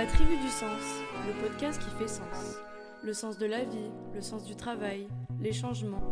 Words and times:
La 0.00 0.06
tribu 0.06 0.34
du 0.34 0.48
sens, 0.48 0.80
le 1.26 1.46
podcast 1.46 1.78
qui 1.78 1.90
fait 1.98 2.08
sens. 2.08 2.56
Le 3.04 3.12
sens 3.12 3.36
de 3.36 3.44
la 3.44 3.64
vie, 3.64 3.90
le 4.14 4.22
sens 4.22 4.46
du 4.46 4.56
travail, 4.56 5.06
les 5.42 5.52
changements. 5.52 6.02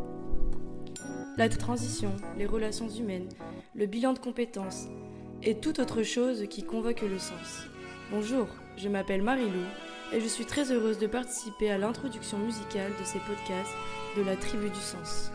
La 1.39 1.49
transition, 1.49 2.15
les 2.37 2.45
relations 2.45 2.91
humaines, 2.91 3.31
le 3.75 3.87
bilan 3.87 4.13
de 4.13 4.19
compétences 4.19 4.89
et 5.43 5.55
toute 5.55 5.79
autre 5.79 6.03
chose 6.03 6.45
qui 6.51 6.65
convoque 6.65 7.01
le 7.01 7.19
sens. 7.19 7.65
Bonjour, 8.11 8.47
je 8.77 8.91
m'appelle 8.91 9.23
Marie-Lou 9.23 9.65
et 10.13 10.21
je 10.21 10.29
suis 10.29 10.45
très 10.45 10.71
heureuse 10.71 10.99
de 10.99 11.07
participer 11.07 11.71
à 11.71 11.79
l'introduction 11.79 12.37
musicale 12.37 12.93
de 13.01 13.05
ces 13.07 13.21
podcasts 13.21 13.75
de 14.19 14.23
la 14.23 14.37
tribu 14.37 14.69
du 14.69 14.81
sens. 14.81 15.33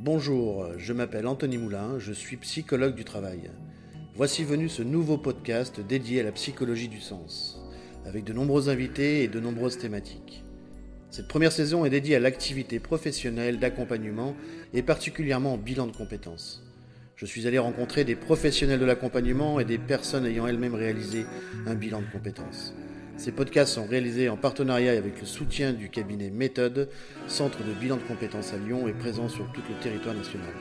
Bonjour, 0.00 0.66
je 0.76 0.92
m'appelle 0.92 1.26
Anthony 1.26 1.56
Moulin, 1.56 1.98
je 1.98 2.12
suis 2.12 2.36
psychologue 2.36 2.94
du 2.94 3.04
travail. 3.04 3.50
Voici 4.16 4.44
venu 4.44 4.68
ce 4.68 4.84
nouveau 4.84 5.18
podcast 5.18 5.80
dédié 5.80 6.20
à 6.20 6.22
la 6.22 6.30
psychologie 6.30 6.86
du 6.86 7.00
sens, 7.00 7.60
avec 8.06 8.22
de 8.22 8.32
nombreux 8.32 8.68
invités 8.68 9.24
et 9.24 9.28
de 9.28 9.40
nombreuses 9.40 9.76
thématiques. 9.76 10.44
Cette 11.10 11.26
première 11.26 11.50
saison 11.50 11.84
est 11.84 11.90
dédiée 11.90 12.14
à 12.14 12.20
l'activité 12.20 12.78
professionnelle 12.78 13.58
d'accompagnement 13.58 14.36
et 14.72 14.82
particulièrement 14.82 15.54
au 15.54 15.56
bilan 15.56 15.88
de 15.88 15.96
compétences. 15.96 16.62
Je 17.16 17.26
suis 17.26 17.48
allé 17.48 17.58
rencontrer 17.58 18.04
des 18.04 18.14
professionnels 18.14 18.78
de 18.78 18.84
l'accompagnement 18.84 19.58
et 19.58 19.64
des 19.64 19.78
personnes 19.78 20.26
ayant 20.26 20.46
elles-mêmes 20.46 20.76
réalisé 20.76 21.26
un 21.66 21.74
bilan 21.74 22.00
de 22.00 22.12
compétences. 22.12 22.72
Ces 23.16 23.32
podcasts 23.32 23.74
sont 23.74 23.86
réalisés 23.86 24.28
en 24.28 24.36
partenariat 24.36 24.92
avec 24.92 25.20
le 25.20 25.26
soutien 25.26 25.72
du 25.72 25.88
cabinet 25.88 26.30
Méthode, 26.30 26.88
centre 27.26 27.64
de 27.64 27.72
bilan 27.72 27.96
de 27.96 28.02
compétences 28.02 28.52
à 28.52 28.58
Lyon 28.58 28.86
et 28.86 28.92
présent 28.92 29.28
sur 29.28 29.50
tout 29.50 29.62
le 29.68 29.82
territoire 29.82 30.14
national. 30.14 30.52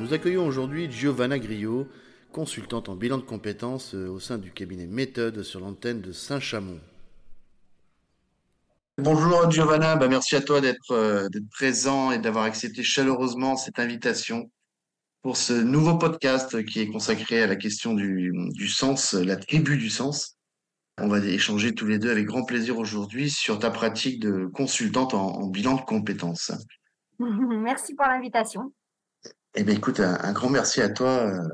Nous 0.00 0.12
accueillons 0.12 0.44
aujourd'hui 0.44 0.90
Giovanna 0.90 1.38
Griot, 1.38 1.86
consultante 2.32 2.88
en 2.88 2.96
bilan 2.96 3.18
de 3.18 3.22
compétences 3.22 3.94
euh, 3.94 4.08
au 4.08 4.18
sein 4.18 4.38
du 4.38 4.50
cabinet 4.50 4.86
Méthode 4.86 5.44
sur 5.44 5.60
l'antenne 5.60 6.00
de 6.00 6.10
Saint-Chamond. 6.10 6.80
Bonjour 8.98 9.48
Giovanna, 9.50 9.94
bah, 9.94 10.08
merci 10.08 10.34
à 10.34 10.40
toi 10.40 10.60
d'être 10.60 10.90
euh, 10.90 11.28
présent 11.52 12.10
et 12.10 12.18
d'avoir 12.18 12.44
accepté 12.44 12.82
chaleureusement 12.82 13.56
cette 13.56 13.78
invitation 13.78 14.50
pour 15.22 15.36
ce 15.36 15.52
nouveau 15.52 15.96
podcast 15.96 16.64
qui 16.66 16.80
est 16.80 16.88
consacré 16.88 17.42
à 17.42 17.46
la 17.46 17.56
question 17.56 17.94
du, 17.94 18.68
sens, 18.68 19.14
la 19.14 19.36
tribu 19.36 19.76
du 19.76 19.90
sens. 19.90 20.36
On 20.98 21.08
va 21.08 21.18
échanger 21.18 21.72
tous 21.72 21.86
les 21.86 21.98
deux 21.98 22.10
avec 22.10 22.26
grand 22.26 22.44
plaisir 22.44 22.78
aujourd'hui 22.78 23.30
sur 23.30 23.60
ta 23.60 23.70
pratique 23.70 24.20
de 24.20 24.46
consultante 24.46 25.14
en, 25.14 25.46
bilan 25.46 25.76
de 25.76 25.82
compétences. 25.82 26.52
Merci 27.18 27.94
pour 27.94 28.06
l'invitation. 28.06 28.72
Eh 29.56 29.62
bien, 29.62 29.74
écoute, 29.74 30.00
un, 30.00 30.32
grand 30.32 30.50
merci 30.50 30.80
à 30.80 30.88
toi 30.88 31.26
euh, 31.28 31.48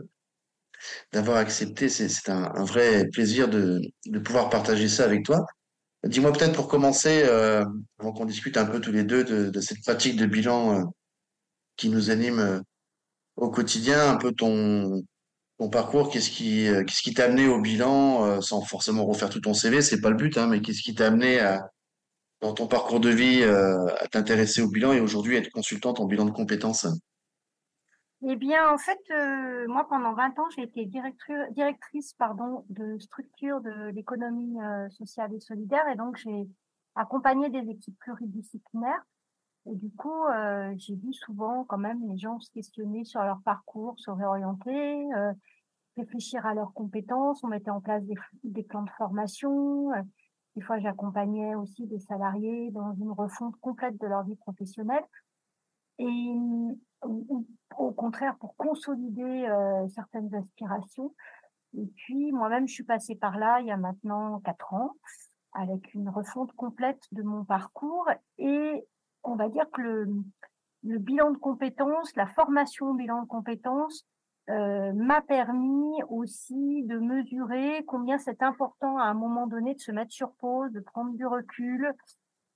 d'avoir 1.13 1.37
accepté. 1.39 1.89
C'est 1.89 2.31
un, 2.31 2.65
vrai 2.65 3.07
plaisir 3.13 3.49
de, 3.49 3.81
pouvoir 4.25 4.51
partager 4.51 4.89
ça 4.89 5.05
avec 5.05 5.25
toi. 5.25 5.47
Dis-moi 6.05 6.33
peut-être 6.33 6.55
pour 6.55 6.69
commencer, 6.69 7.23
euh, 7.25 7.65
avant 7.99 8.13
qu'on 8.13 8.25
discute 8.25 8.57
un 8.57 8.65
peu 8.67 8.81
tous 8.81 8.93
les 8.93 9.05
deux 9.05 9.25
de, 9.25 9.61
cette 9.61 9.83
pratique 9.83 10.17
de 10.17 10.27
bilan 10.27 10.81
euh, 10.81 10.85
qui 11.77 11.91
nous 11.91 12.11
anime 12.11 12.63
au 13.37 13.51
quotidien, 13.51 14.11
un 14.11 14.17
peu 14.17 14.33
ton, 14.33 15.03
parcours, 15.71 16.11
qu'est-ce 16.11 16.31
qui 16.31 17.15
t'a 17.15 17.25
amené 17.25 17.49
au 17.49 17.61
bilan, 17.61 18.41
sans 18.41 18.63
forcément 18.63 19.05
refaire 19.05 19.29
tout 19.31 19.41
ton 19.41 19.55
CV, 19.55 19.83
c'est 19.83 20.01
pas 20.01 20.11
le 20.11 20.17
but, 20.17 20.39
hein, 20.39 20.47
mais 20.47 20.63
qu'est-ce 20.63 20.83
qui 20.83 20.95
t'a 20.95 21.09
amené 21.09 21.41
à, 21.41 21.71
dans 22.41 22.55
ton 22.55 22.67
parcours 22.67 23.01
de 23.01 23.11
vie 23.11 23.45
à 23.45 24.09
t'intéresser 24.11 24.63
au 24.63 24.69
bilan 24.69 24.95
et 24.95 25.01
aujourd'hui 25.01 25.37
être 25.37 25.51
consultante 25.51 26.01
en 26.01 26.07
bilan 26.07 26.25
de 26.25 26.31
compétences? 26.31 26.87
Eh 28.23 28.37
bien, 28.37 28.71
en 28.71 28.77
fait, 28.77 29.01
moi, 29.67 29.87
pendant 29.89 30.13
20 30.13 30.39
ans, 30.39 30.51
j'ai 30.55 30.63
été 30.63 30.85
directrice, 30.85 31.53
directrice 31.53 32.13
pardon, 32.15 32.67
de 32.69 32.99
structure 32.99 33.61
de 33.63 33.89
l'économie 33.91 34.59
sociale 34.91 35.33
et 35.33 35.41
solidaire, 35.41 35.89
et 35.89 35.97
donc 35.97 36.17
j'ai 36.17 36.47
accompagné 36.95 37.49
des 37.49 37.71
équipes 37.71 37.99
pluridisciplinaires 37.99 39.03
et 39.67 39.75
du 39.75 39.91
coup, 39.91 40.25
euh, 40.27 40.73
j'ai 40.79 40.95
vu 40.95 41.13
souvent 41.13 41.65
quand 41.65 41.79
même 41.79 42.01
les 42.09 42.19
gens 42.19 42.41
se 42.41 42.51
questionner 42.51 43.05
sur 43.05 43.23
leur 43.23 43.41
parcours, 43.43 43.99
se 43.99 44.11
réorienter, 44.11 45.13
euh, 45.15 45.33
réfléchir 45.97 46.47
à 46.47 46.55
leurs 46.55 46.73
compétences. 46.73 47.45
On 47.45 47.49
mettait 47.49 47.71
en 47.71 47.81
place 47.81 48.03
des, 48.05 48.15
des 48.43 48.63
plans 48.63 48.83
de 48.83 48.91
formation. 48.97 49.93
Euh, 49.93 50.03
des 50.57 50.63
fois, 50.63 50.79
j'accompagnais 50.79 51.55
aussi 51.55 51.87
des 51.87 51.99
salariés 52.01 52.71
dans 52.71 52.95
une 52.95 53.13
refonte 53.13 53.55
complète 53.61 54.01
de 54.01 54.07
leur 54.07 54.25
vie 54.25 54.37
professionnelle. 54.37 55.05
Et 55.99 56.33
au 57.03 57.93
contraire, 57.93 58.37
pour 58.39 58.57
consolider 58.57 59.47
euh, 59.49 59.89
certaines 59.89 60.35
aspirations. 60.35 61.15
Et 61.77 61.87
puis, 61.97 62.33
moi-même, 62.33 62.67
je 62.67 62.75
suis 62.75 62.85
passée 62.85 63.15
par 63.15 63.39
là 63.39 63.61
il 63.61 63.67
y 63.67 63.71
a 63.71 63.77
maintenant 63.77 64.41
quatre 64.41 64.75
ans 64.75 64.93
avec 65.53 65.95
une 65.95 66.09
refonte 66.09 66.53
complète 66.53 67.03
de 67.13 67.23
mon 67.23 67.45
parcours 67.45 68.09
et 68.39 68.87
on 69.25 69.35
va 69.35 69.49
dire 69.49 69.67
que 69.73 69.83
le, 69.83 70.99
bilan 70.99 71.33
de 71.33 71.39
compétences, 71.39 72.15
la 72.17 72.27
formation 72.27 72.95
bilan 72.95 73.23
de 73.23 73.27
compétences 73.27 74.07
euh, 74.49 74.93
m'a 74.95 75.21
permis 75.21 76.03
aussi 76.09 76.85
de 76.85 76.99
mesurer 76.99 77.85
combien 77.87 78.19
c'est 78.19 78.43
important 78.43 78.99
à 78.99 79.05
un 79.05 79.15
moment 79.15 79.47
donné 79.47 79.75
de 79.75 79.81
se 79.81 79.93
mettre 79.93 80.13
sur 80.13 80.33
pause, 80.35 80.73
de 80.73 80.81
prendre 80.81 81.15
du 81.15 81.27
recul, 81.27 81.93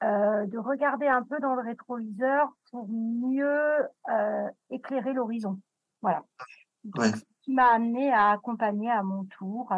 euh, 0.05 0.47
de 0.47 0.59
regarder 0.59 1.09
un 1.09 1.23
peu 1.23 1.41
dans 1.41 1.55
le 1.55 1.63
rétroviseur 1.63 2.49
pour 2.71 2.89
mieux 2.89 3.79
euh, 4.11 4.49
éclairer 4.71 5.13
l'horizon. 5.13 5.59
Voilà. 6.03 6.23
Ce 6.95 7.23
qui 7.43 7.53
m'a 7.53 7.73
amené 7.73 8.13
à 8.13 8.31
accompagner 8.31 8.91
à 8.91 9.03
mon 9.03 9.25
tour 9.25 9.73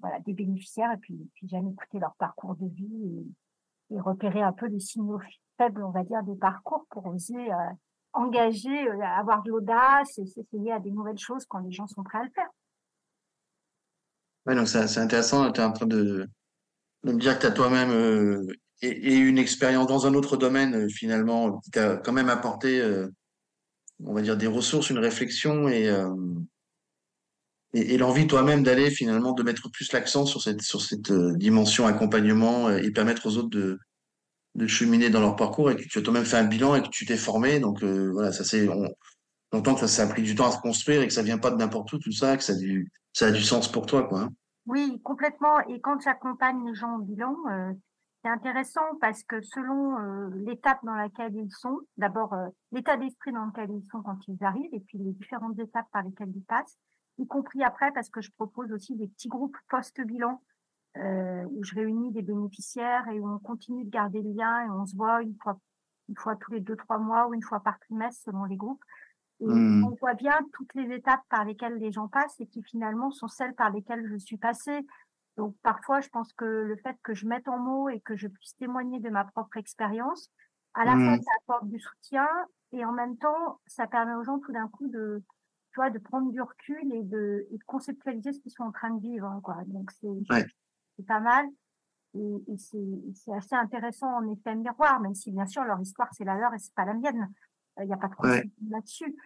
voilà, 0.00 0.20
des 0.20 0.34
bénéficiaires 0.34 0.92
et 0.92 0.98
puis, 0.98 1.30
puis 1.34 1.48
j'aime 1.48 1.68
écouter 1.68 1.98
leur 1.98 2.14
parcours 2.16 2.54
de 2.56 2.66
vie 2.66 3.24
et, 3.90 3.94
et 3.94 4.00
repérer 4.00 4.42
un 4.42 4.52
peu 4.52 4.66
les 4.66 4.80
signaux 4.80 5.20
faible, 5.58 5.82
on 5.82 5.90
va 5.90 6.04
dire, 6.04 6.22
des 6.22 6.36
parcours 6.36 6.86
pour 6.90 7.06
oser 7.06 7.52
euh, 7.52 7.56
engager, 8.12 8.88
euh, 8.88 9.00
avoir 9.02 9.42
de 9.42 9.50
l'audace 9.50 10.18
et 10.18 10.26
s'essayer 10.26 10.72
à 10.72 10.78
des 10.78 10.90
nouvelles 10.90 11.18
choses 11.18 11.44
quand 11.46 11.60
les 11.60 11.72
gens 11.72 11.86
sont 11.86 12.02
prêts 12.02 12.18
à 12.18 12.24
le 12.24 12.30
faire. 12.30 12.48
Oui, 14.46 14.56
donc 14.56 14.68
c'est 14.68 14.98
intéressant. 14.98 15.50
Tu 15.52 15.60
es 15.60 15.64
en 15.64 15.72
train 15.72 15.86
de, 15.86 16.28
me 17.04 17.12
dire 17.12 17.36
que 17.36 17.42
tu 17.42 17.46
as 17.46 17.52
toi-même 17.52 17.90
euh, 17.90 18.46
et, 18.82 19.16
une 19.16 19.38
expérience 19.38 19.86
dans 19.86 20.06
un 20.06 20.14
autre 20.14 20.36
domaine, 20.36 20.90
finalement, 20.90 21.58
qui 21.60 21.70
t'a 21.70 21.96
quand 21.96 22.12
même 22.12 22.28
apporté, 22.28 22.82
on 24.04 24.12
va 24.12 24.22
dire, 24.22 24.36
des 24.36 24.46
ressources, 24.46 24.90
une 24.90 24.98
réflexion 24.98 25.68
et, 25.68 25.88
et, 27.74 27.96
l'envie 27.98 28.26
toi-même 28.26 28.62
d'aller 28.62 28.90
finalement 28.90 29.32
de 29.32 29.42
mettre 29.42 29.70
plus 29.70 29.92
l'accent 29.92 30.26
sur 30.26 30.42
cette, 30.42 30.62
sur 30.62 30.80
cette 30.82 31.12
dimension 31.12 31.86
accompagnement 31.86 32.70
et 32.70 32.90
permettre 32.90 33.26
aux 33.26 33.36
autres 33.36 33.50
de, 33.50 33.78
de 34.54 34.66
cheminer 34.66 35.10
dans 35.10 35.20
leur 35.20 35.36
parcours 35.36 35.70
et 35.70 35.76
que 35.76 35.82
tu 35.82 35.98
as 35.98 36.02
toi-même 36.02 36.24
fait 36.24 36.36
un 36.36 36.44
bilan 36.44 36.74
et 36.74 36.82
que 36.82 36.88
tu 36.88 37.06
t'es 37.06 37.16
formé. 37.16 37.60
Donc 37.60 37.82
euh, 37.82 38.10
voilà, 38.12 38.32
ça 38.32 38.44
c'est 38.44 38.68
on, 38.68 38.88
entend 39.52 39.74
que 39.74 39.86
ça, 39.86 40.02
a 40.02 40.06
pris 40.06 40.22
du 40.22 40.34
temps 40.34 40.48
à 40.48 40.52
se 40.52 40.60
construire 40.60 41.02
et 41.02 41.06
que 41.06 41.12
ça 41.12 41.22
vient 41.22 41.38
pas 41.38 41.50
de 41.50 41.56
n'importe 41.56 41.92
où 41.92 41.98
tout 41.98 42.12
ça, 42.12 42.36
que 42.36 42.42
ça 42.42 42.52
a 42.54 42.56
du 42.56 42.90
ça 43.12 43.26
a 43.26 43.30
du 43.30 43.42
sens 43.42 43.70
pour 43.70 43.86
toi 43.86 44.04
quoi. 44.04 44.22
Hein. 44.22 44.30
Oui, 44.66 45.00
complètement. 45.02 45.60
Et 45.68 45.80
quand 45.80 46.00
j'accompagne 46.00 46.64
les 46.66 46.74
gens 46.74 46.96
au 46.96 47.02
bilan, 47.02 47.34
euh, 47.50 47.72
c'est 48.22 48.30
intéressant 48.30 48.96
parce 49.00 49.24
que 49.24 49.42
selon 49.42 49.98
euh, 49.98 50.30
l'étape 50.46 50.78
dans 50.84 50.94
laquelle 50.94 51.34
ils 51.34 51.50
sont, 51.50 51.80
d'abord 51.96 52.34
l'état 52.70 52.96
d'esprit 52.96 53.32
dans 53.32 53.46
lequel 53.46 53.70
ils 53.70 53.86
sont 53.90 54.00
quand 54.02 54.18
ils 54.28 54.42
arrivent, 54.44 54.72
et 54.72 54.80
puis 54.80 54.98
les 54.98 55.12
différentes 55.12 55.58
étapes 55.58 55.88
par 55.92 56.02
lesquelles 56.02 56.32
ils 56.34 56.44
passent, 56.44 56.78
y 57.18 57.26
compris 57.26 57.62
après 57.62 57.92
parce 57.92 58.08
que 58.08 58.20
je 58.20 58.30
propose 58.32 58.72
aussi 58.72 58.96
des 58.96 59.08
petits 59.08 59.28
groupes 59.28 59.56
post-bilan 59.68 60.40
euh, 60.98 61.44
où 61.50 61.64
je 61.64 61.74
réunis 61.74 62.12
des 62.12 62.22
bénéficiaires 62.22 63.08
et 63.08 63.18
où 63.18 63.28
on 63.28 63.38
continue 63.38 63.84
de 63.84 63.90
garder 63.90 64.20
le 64.20 64.30
lien 64.30 64.66
et 64.66 64.70
on 64.70 64.86
se 64.86 64.96
voit 64.96 65.22
une 65.22 65.36
fois, 65.42 65.58
une 66.08 66.16
fois 66.16 66.36
tous 66.36 66.52
les 66.52 66.60
deux, 66.60 66.76
trois 66.76 66.98
mois 66.98 67.28
ou 67.28 67.34
une 67.34 67.42
fois 67.42 67.60
par 67.60 67.78
trimestre 67.80 68.22
selon 68.24 68.44
les 68.44 68.56
groupes. 68.56 68.82
Et 69.40 69.46
mmh. 69.46 69.84
on 69.84 69.94
voit 69.96 70.14
bien 70.14 70.38
toutes 70.52 70.72
les 70.74 70.94
étapes 70.94 71.22
par 71.28 71.44
lesquelles 71.44 71.78
les 71.78 71.90
gens 71.90 72.08
passent 72.08 72.38
et 72.40 72.46
qui 72.46 72.62
finalement 72.62 73.10
sont 73.10 73.26
celles 73.26 73.54
par 73.54 73.70
lesquelles 73.70 74.06
je 74.06 74.16
suis 74.16 74.36
passée. 74.36 74.86
Donc 75.42 75.56
parfois, 75.64 76.00
je 76.00 76.08
pense 76.08 76.32
que 76.34 76.44
le 76.44 76.76
fait 76.76 76.96
que 77.02 77.14
je 77.14 77.26
mette 77.26 77.48
en 77.48 77.58
mots 77.58 77.88
et 77.88 77.98
que 77.98 78.14
je 78.14 78.28
puisse 78.28 78.54
témoigner 78.58 79.00
de 79.00 79.10
ma 79.10 79.24
propre 79.24 79.56
expérience, 79.56 80.30
à 80.74 80.84
la 80.84 80.92
fois 80.92 81.16
mmh. 81.16 81.22
ça 81.22 81.30
apporte 81.42 81.68
du 81.68 81.80
soutien 81.80 82.28
et 82.70 82.84
en 82.84 82.92
même 82.92 83.18
temps, 83.18 83.60
ça 83.66 83.88
permet 83.88 84.14
aux 84.14 84.22
gens 84.22 84.38
tout 84.38 84.52
d'un 84.52 84.68
coup 84.68 84.86
de, 84.86 85.20
tu 85.72 85.80
vois, 85.80 85.90
de 85.90 85.98
prendre 85.98 86.30
du 86.30 86.40
recul 86.40 86.94
et 86.94 87.02
de, 87.02 87.48
et 87.50 87.58
de 87.58 87.64
conceptualiser 87.66 88.32
ce 88.32 88.38
qu'ils 88.38 88.52
sont 88.52 88.62
en 88.62 88.70
train 88.70 88.90
de 88.90 89.00
vivre. 89.00 89.40
Quoi. 89.42 89.56
Donc 89.66 89.90
c'est 89.90 91.06
pas 91.08 91.18
mal. 91.18 91.44
Et, 92.14 92.56
c'est 92.56 93.32
assez 93.32 93.56
intéressant 93.56 94.14
en 94.18 94.32
effet 94.32 94.54
miroir, 94.54 95.00
même 95.00 95.16
si 95.16 95.32
bien 95.32 95.46
sûr 95.46 95.64
leur 95.64 95.80
histoire 95.80 96.10
c'est 96.12 96.24
la 96.24 96.36
leur 96.36 96.54
et 96.54 96.58
c'est 96.60 96.74
pas 96.74 96.84
la 96.84 96.94
mienne. 96.94 97.32
Il 97.80 97.86
n'y 97.86 97.92
a 97.92 97.96
pas 97.96 98.06
de 98.06 98.70
là-dessus. 98.70 99.16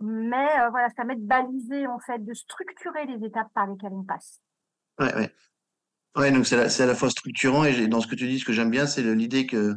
Mais 0.00 0.58
euh, 0.60 0.70
voilà, 0.70 0.88
ça 0.96 1.04
met 1.04 1.16
de 1.16 1.26
baliser 1.26 1.86
en 1.86 1.98
fait, 1.98 2.24
de 2.24 2.32
structurer 2.32 3.04
les 3.04 3.26
étapes 3.26 3.52
par 3.52 3.66
lesquelles 3.66 3.92
on 3.92 4.04
passe. 4.04 4.40
Ouais, 4.98 5.14
ouais. 5.14 5.30
Ouais, 6.16 6.32
donc 6.32 6.46
c'est 6.46 6.80
à 6.80 6.86
la 6.86 6.94
fois 6.94 7.10
structurant 7.10 7.64
et 7.64 7.88
dans 7.88 8.00
ce 8.00 8.06
que 8.06 8.14
tu 8.14 8.26
dis, 8.26 8.40
ce 8.40 8.44
que 8.44 8.52
j'aime 8.52 8.70
bien, 8.70 8.86
c'est 8.86 9.02
l'idée 9.02 9.46
que 9.46 9.74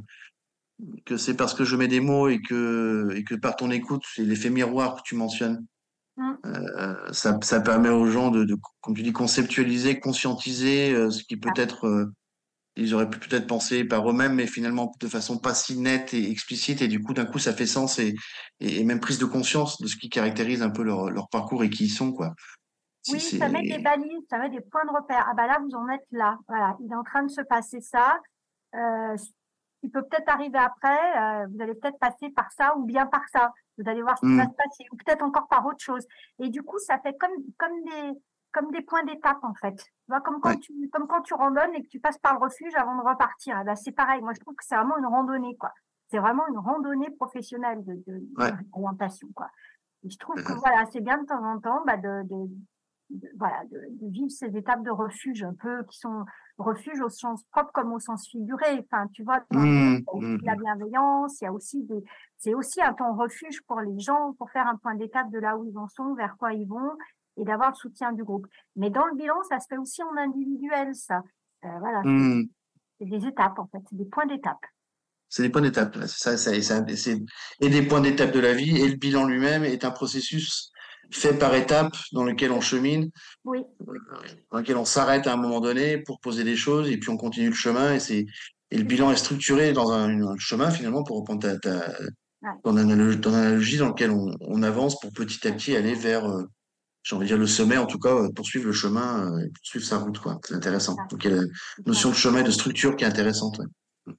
que 1.06 1.18
c'est 1.18 1.36
parce 1.36 1.54
que 1.54 1.66
je 1.66 1.76
mets 1.76 1.90
des 1.90 2.00
mots 2.00 2.30
et 2.30 2.42
que 2.42 3.10
et 3.14 3.24
que 3.26 3.36
par 3.36 3.58
ton 3.58 3.70
écoute, 3.72 4.04
c'est 4.16 4.24
l'effet 4.24 4.50
miroir 4.50 4.96
que 4.96 5.02
tu 5.04 5.16
mentionnes. 5.16 5.66
Mmh. 6.16 6.32
Euh, 6.46 7.14
ça, 7.14 7.38
ça 7.44 7.62
permet 7.62 7.90
aux 7.90 8.08
gens 8.08 8.32
de, 8.32 8.44
de, 8.44 8.56
comme 8.82 8.96
tu 8.96 9.04
dis, 9.04 9.14
conceptualiser, 9.14 10.00
conscientiser 10.00 10.94
euh, 10.94 11.10
ce 11.10 11.24
qui 11.24 11.36
Ah. 11.36 11.52
peut-être 11.52 11.88
euh, 11.88 12.14
ils 12.76 12.94
auraient 12.94 13.10
pu 13.10 13.20
peut-être 13.20 13.48
penser 13.48 13.84
par 13.84 14.10
eux-mêmes, 14.10 14.36
mais 14.36 14.48
finalement 14.48 14.94
de 15.00 15.08
façon 15.08 15.38
pas 15.38 15.54
si 15.54 15.78
nette 15.78 16.14
et 16.14 16.30
explicite. 16.32 16.82
Et 16.82 16.88
du 16.88 17.02
coup, 17.02 17.14
d'un 17.14 17.26
coup, 17.26 17.40
ça 17.40 17.54
fait 17.54 17.66
sens 17.66 18.00
et, 18.00 18.16
et, 18.62 18.80
et 18.80 18.84
même 18.86 19.02
prise 19.02 19.18
de 19.18 19.26
conscience 19.26 19.82
de 19.82 19.88
ce 19.88 19.98
qui 19.98 20.10
caractérise 20.10 20.62
un 20.62 20.70
peu 20.70 20.84
leur, 20.84 21.10
leur 21.10 21.28
parcours 21.30 21.64
et 21.64 21.70
qui 21.70 21.86
ils 21.86 21.90
sont, 21.90 22.14
quoi. 22.14 22.34
Oui, 23.12 23.20
ça 23.20 23.48
met 23.50 23.62
des 23.64 23.80
balises, 23.80 24.26
ça 24.30 24.38
met 24.38 24.50
des 24.50 24.62
points 24.62 24.86
de 24.86 24.92
repère. 24.92 25.26
Ah 25.30 25.34
bah 25.34 25.48
là, 25.48 25.58
vous 25.62 25.74
en 25.76 25.88
êtes 25.90 26.06
là. 26.12 26.38
Voilà, 26.48 26.76
il 26.82 26.92
est 26.92 26.96
en 26.96 27.04
train 27.04 27.24
de 27.24 27.30
se 27.30 27.42
passer 27.42 27.80
ça. 27.82 28.20
Euh, 28.76 29.16
il 29.82 29.90
peut 29.90 30.04
peut-être 30.04 30.28
arriver 30.30 30.58
après. 30.60 31.18
euh, 31.44 31.48
vous 31.48 31.62
allez 31.62 31.74
peut-être 31.76 31.98
passer 32.00 32.30
par 32.32 32.52
ça 32.52 32.76
ou 32.78 32.84
bien 32.84 33.06
par 33.08 33.28
ça. 33.30 33.54
Vous 33.78 33.90
allez 33.90 34.02
voir 34.02 34.18
ce 34.18 34.26
qui 34.26 34.34
Mm. 34.34 34.38
va 34.38 34.44
se 34.46 34.56
passer 34.56 34.84
ou 34.92 34.98
peut-être 34.98 35.24
encore 35.24 35.48
par 35.48 35.66
autre 35.66 35.80
chose. 35.80 36.06
Et 36.40 36.50
du 36.50 36.62
coup, 36.62 36.78
ça 36.80 37.00
fait 37.00 37.16
comme 37.18 37.32
comme 37.58 37.84
des 37.86 38.12
comme 38.52 38.72
des 38.72 38.82
points 38.82 39.04
d'étape 39.06 39.44
en 39.44 39.54
fait. 39.54 39.76
Tu 39.76 39.86
vois, 40.10 40.20
comme 40.22 40.42
quand 40.42 40.50
Ouais. 40.50 40.58
tu 40.60 40.74
comme 40.92 41.08
quand 41.08 41.22
tu 41.22 41.34
randonnes 41.34 41.74
et 41.76 41.82
que 41.84 41.88
tu 41.88 42.00
passes 42.02 42.18
par 42.18 42.34
le 42.34 42.40
refuge 42.40 42.76
avant 42.76 42.96
de 42.98 43.08
repartir. 43.08 43.58
Eh 43.62 43.64
ben, 43.64 43.76
c'est 43.76 43.92
pareil. 43.94 44.22
Moi, 44.22 44.34
je 44.34 44.42
trouve 44.42 44.56
que 44.56 44.66
c'est 44.66 44.76
vraiment 44.76 44.98
une 44.98 45.06
randonnée 45.06 45.56
quoi. 45.56 45.72
C'est 46.12 46.20
vraiment 46.20 46.46
une 46.48 46.58
randonnée 46.58 47.12
professionnelle 47.12 47.84
de, 47.86 47.94
de, 48.08 48.22
Ouais. 48.38 48.52
d'orientation 48.74 49.30
quoi. 49.34 49.50
Et 50.04 50.10
je 50.10 50.18
trouve 50.18 50.36
que 50.44 50.52
Mhm. 50.52 50.60
voilà, 50.60 50.86
c'est 50.92 51.02
bien 51.02 51.18
de 51.20 51.26
temps 51.26 51.44
en 51.46 51.60
temps 51.60 51.84
bah, 51.86 51.98
de, 51.98 52.24
de, 52.24 52.50
de- 53.10 53.30
voilà, 53.38 53.64
de, 53.72 53.78
de 54.02 54.12
vivre 54.12 54.30
ces 54.30 54.56
étapes 54.58 54.84
de 54.84 54.92
refuge 54.92 55.44
un 55.44 55.54
peu 55.54 55.84
qui 55.86 55.98
sont 56.00 56.26
refuge 56.58 57.00
au 57.02 57.10
sens 57.10 57.44
propre 57.52 57.72
comme 57.74 57.94
au 57.94 58.00
sens 58.00 58.28
figuré. 58.28 58.86
Enfin, 58.92 59.08
tu 59.14 59.24
vois, 59.24 59.40
Mmh, 59.52 59.58
il 59.58 60.04
y 60.04 60.04
a 60.08 60.14
aussi 60.14 60.26
mmh, 60.26 60.40
la 60.44 60.56
bienveillance, 60.56 61.42
il 61.42 61.44
y 61.46 61.48
a 61.48 61.54
aussi 61.54 61.84
des, 61.84 62.04
c'est 62.38 62.54
aussi 62.54 62.82
un 62.82 62.94
temps 62.94 63.16
refuge 63.16 63.62
pour 63.68 63.80
les 63.82 64.00
gens 64.00 64.34
pour 64.38 64.50
faire 64.52 64.68
un 64.68 64.76
point 64.78 64.96
d'étape 64.96 65.32
de 65.32 65.40
là 65.40 65.58
où 65.58 65.66
ils 65.66 65.78
en 65.78 65.88
sont, 65.88 66.14
vers 66.16 66.36
quoi 66.38 66.54
ils 66.54 66.68
vont 66.68 66.92
et 67.38 67.46
d'avoir 67.46 67.70
le 67.70 67.76
soutien 67.76 68.12
du 68.12 68.24
groupe. 68.24 68.48
Mais 68.76 68.90
dans 68.90 69.06
le 69.06 69.16
bilan, 69.16 69.36
ça 69.48 69.60
se 69.60 69.68
fait 69.70 69.78
aussi 69.78 70.04
en 70.04 70.18
individuel, 70.18 70.94
ça. 70.94 71.22
Euh, 71.66 71.70
voilà, 71.80 72.02
c'est- 72.04 72.10
mmh. 72.10 72.48
c'est 73.00 73.06
des 73.06 73.26
étapes 73.28 73.58
en 73.60 73.68
fait, 73.68 73.80
c'est 73.90 73.98
des 73.98 74.06
points 74.06 74.26
d'étape. 74.26 74.60
C'est 75.32 75.44
des 75.44 75.50
points 75.50 75.62
d'étape. 75.62 75.96
C'est 76.02 76.08
ça, 76.08 76.38
ça, 76.38 76.56
et 76.56 76.62
ça, 76.64 76.84
et 77.62 77.70
des 77.70 77.84
points 77.84 78.02
d'étape 78.02 78.32
de 78.32 78.40
la 78.40 78.54
vie. 78.54 78.82
Et 78.82 78.88
le 78.90 78.96
bilan 78.96 79.28
lui-même 79.28 79.64
est 79.64 79.86
un 79.86 79.92
processus 79.92 80.72
fait 81.12 81.34
par 81.38 81.56
étapes 81.56 81.96
dans 82.14 82.24
lequel 82.24 82.52
on 82.52 82.62
chemine, 82.62 83.10
Oui, 83.46 83.64
dans 84.52 84.60
lequel 84.60 84.78
on 84.78 84.86
s'arrête 84.86 85.28
à 85.28 85.34
un 85.34 85.38
moment 85.38 85.60
donné 85.60 85.98
pour 85.98 86.20
poser 86.20 86.44
des 86.44 86.56
choses 86.56 86.90
et 86.90 86.98
puis 86.98 87.10
on 87.10 87.18
continue 87.18 87.50
le 87.50 87.56
chemin. 87.56 87.94
Et 87.96 88.00
c'est 88.00 88.26
et 88.72 88.78
le 88.78 88.84
bilan 88.84 89.12
est 89.12 89.16
structuré 89.16 89.74
dans 89.74 89.92
un, 89.92 90.22
un 90.28 90.38
chemin 90.38 90.70
finalement 90.70 91.04
pour 91.04 91.18
reprendre 91.18 91.42
ta, 91.42 91.58
ta 91.58 91.92
Ouais. 92.42 92.52
ton, 92.64 92.78
analogie, 92.78 93.20
ton 93.20 93.34
analogie 93.34 93.78
dans 93.80 93.90
lequel 93.90 94.12
on, 94.12 94.34
on 94.40 94.64
avance 94.64 94.98
pour 95.02 95.12
petit 95.12 95.46
à 95.46 95.52
petit 95.52 95.76
aller 95.76 95.94
vers, 95.94 96.24
euh, 96.26 96.44
j'ai 97.04 97.14
envie 97.18 97.26
de 97.26 97.32
dire 97.32 97.38
le 97.38 97.46
sommet 97.48 97.76
en 97.78 97.86
tout 97.86 98.00
cas, 98.00 98.16
euh, 98.16 98.30
poursuivre 98.34 98.66
le 98.66 98.72
chemin, 98.72 99.34
euh, 99.34 99.40
et 99.40 99.50
poursuivre 99.50 99.84
sa 99.86 99.98
route 99.98 100.18
quoi. 100.20 100.40
C'est 100.46 100.54
intéressant. 100.54 100.96
Donc 101.12 101.26
il 101.26 101.32
y 101.32 101.34
a 101.34 101.38
la 101.38 101.44
notion 101.86 102.08
de 102.12 102.16
chemin 102.16 102.40
et 102.40 102.44
de 102.44 102.52
structure 102.52 102.96
qui 102.96 103.04
est 103.04 103.08
intéressante. 103.08 103.60
ouais. 103.60 103.66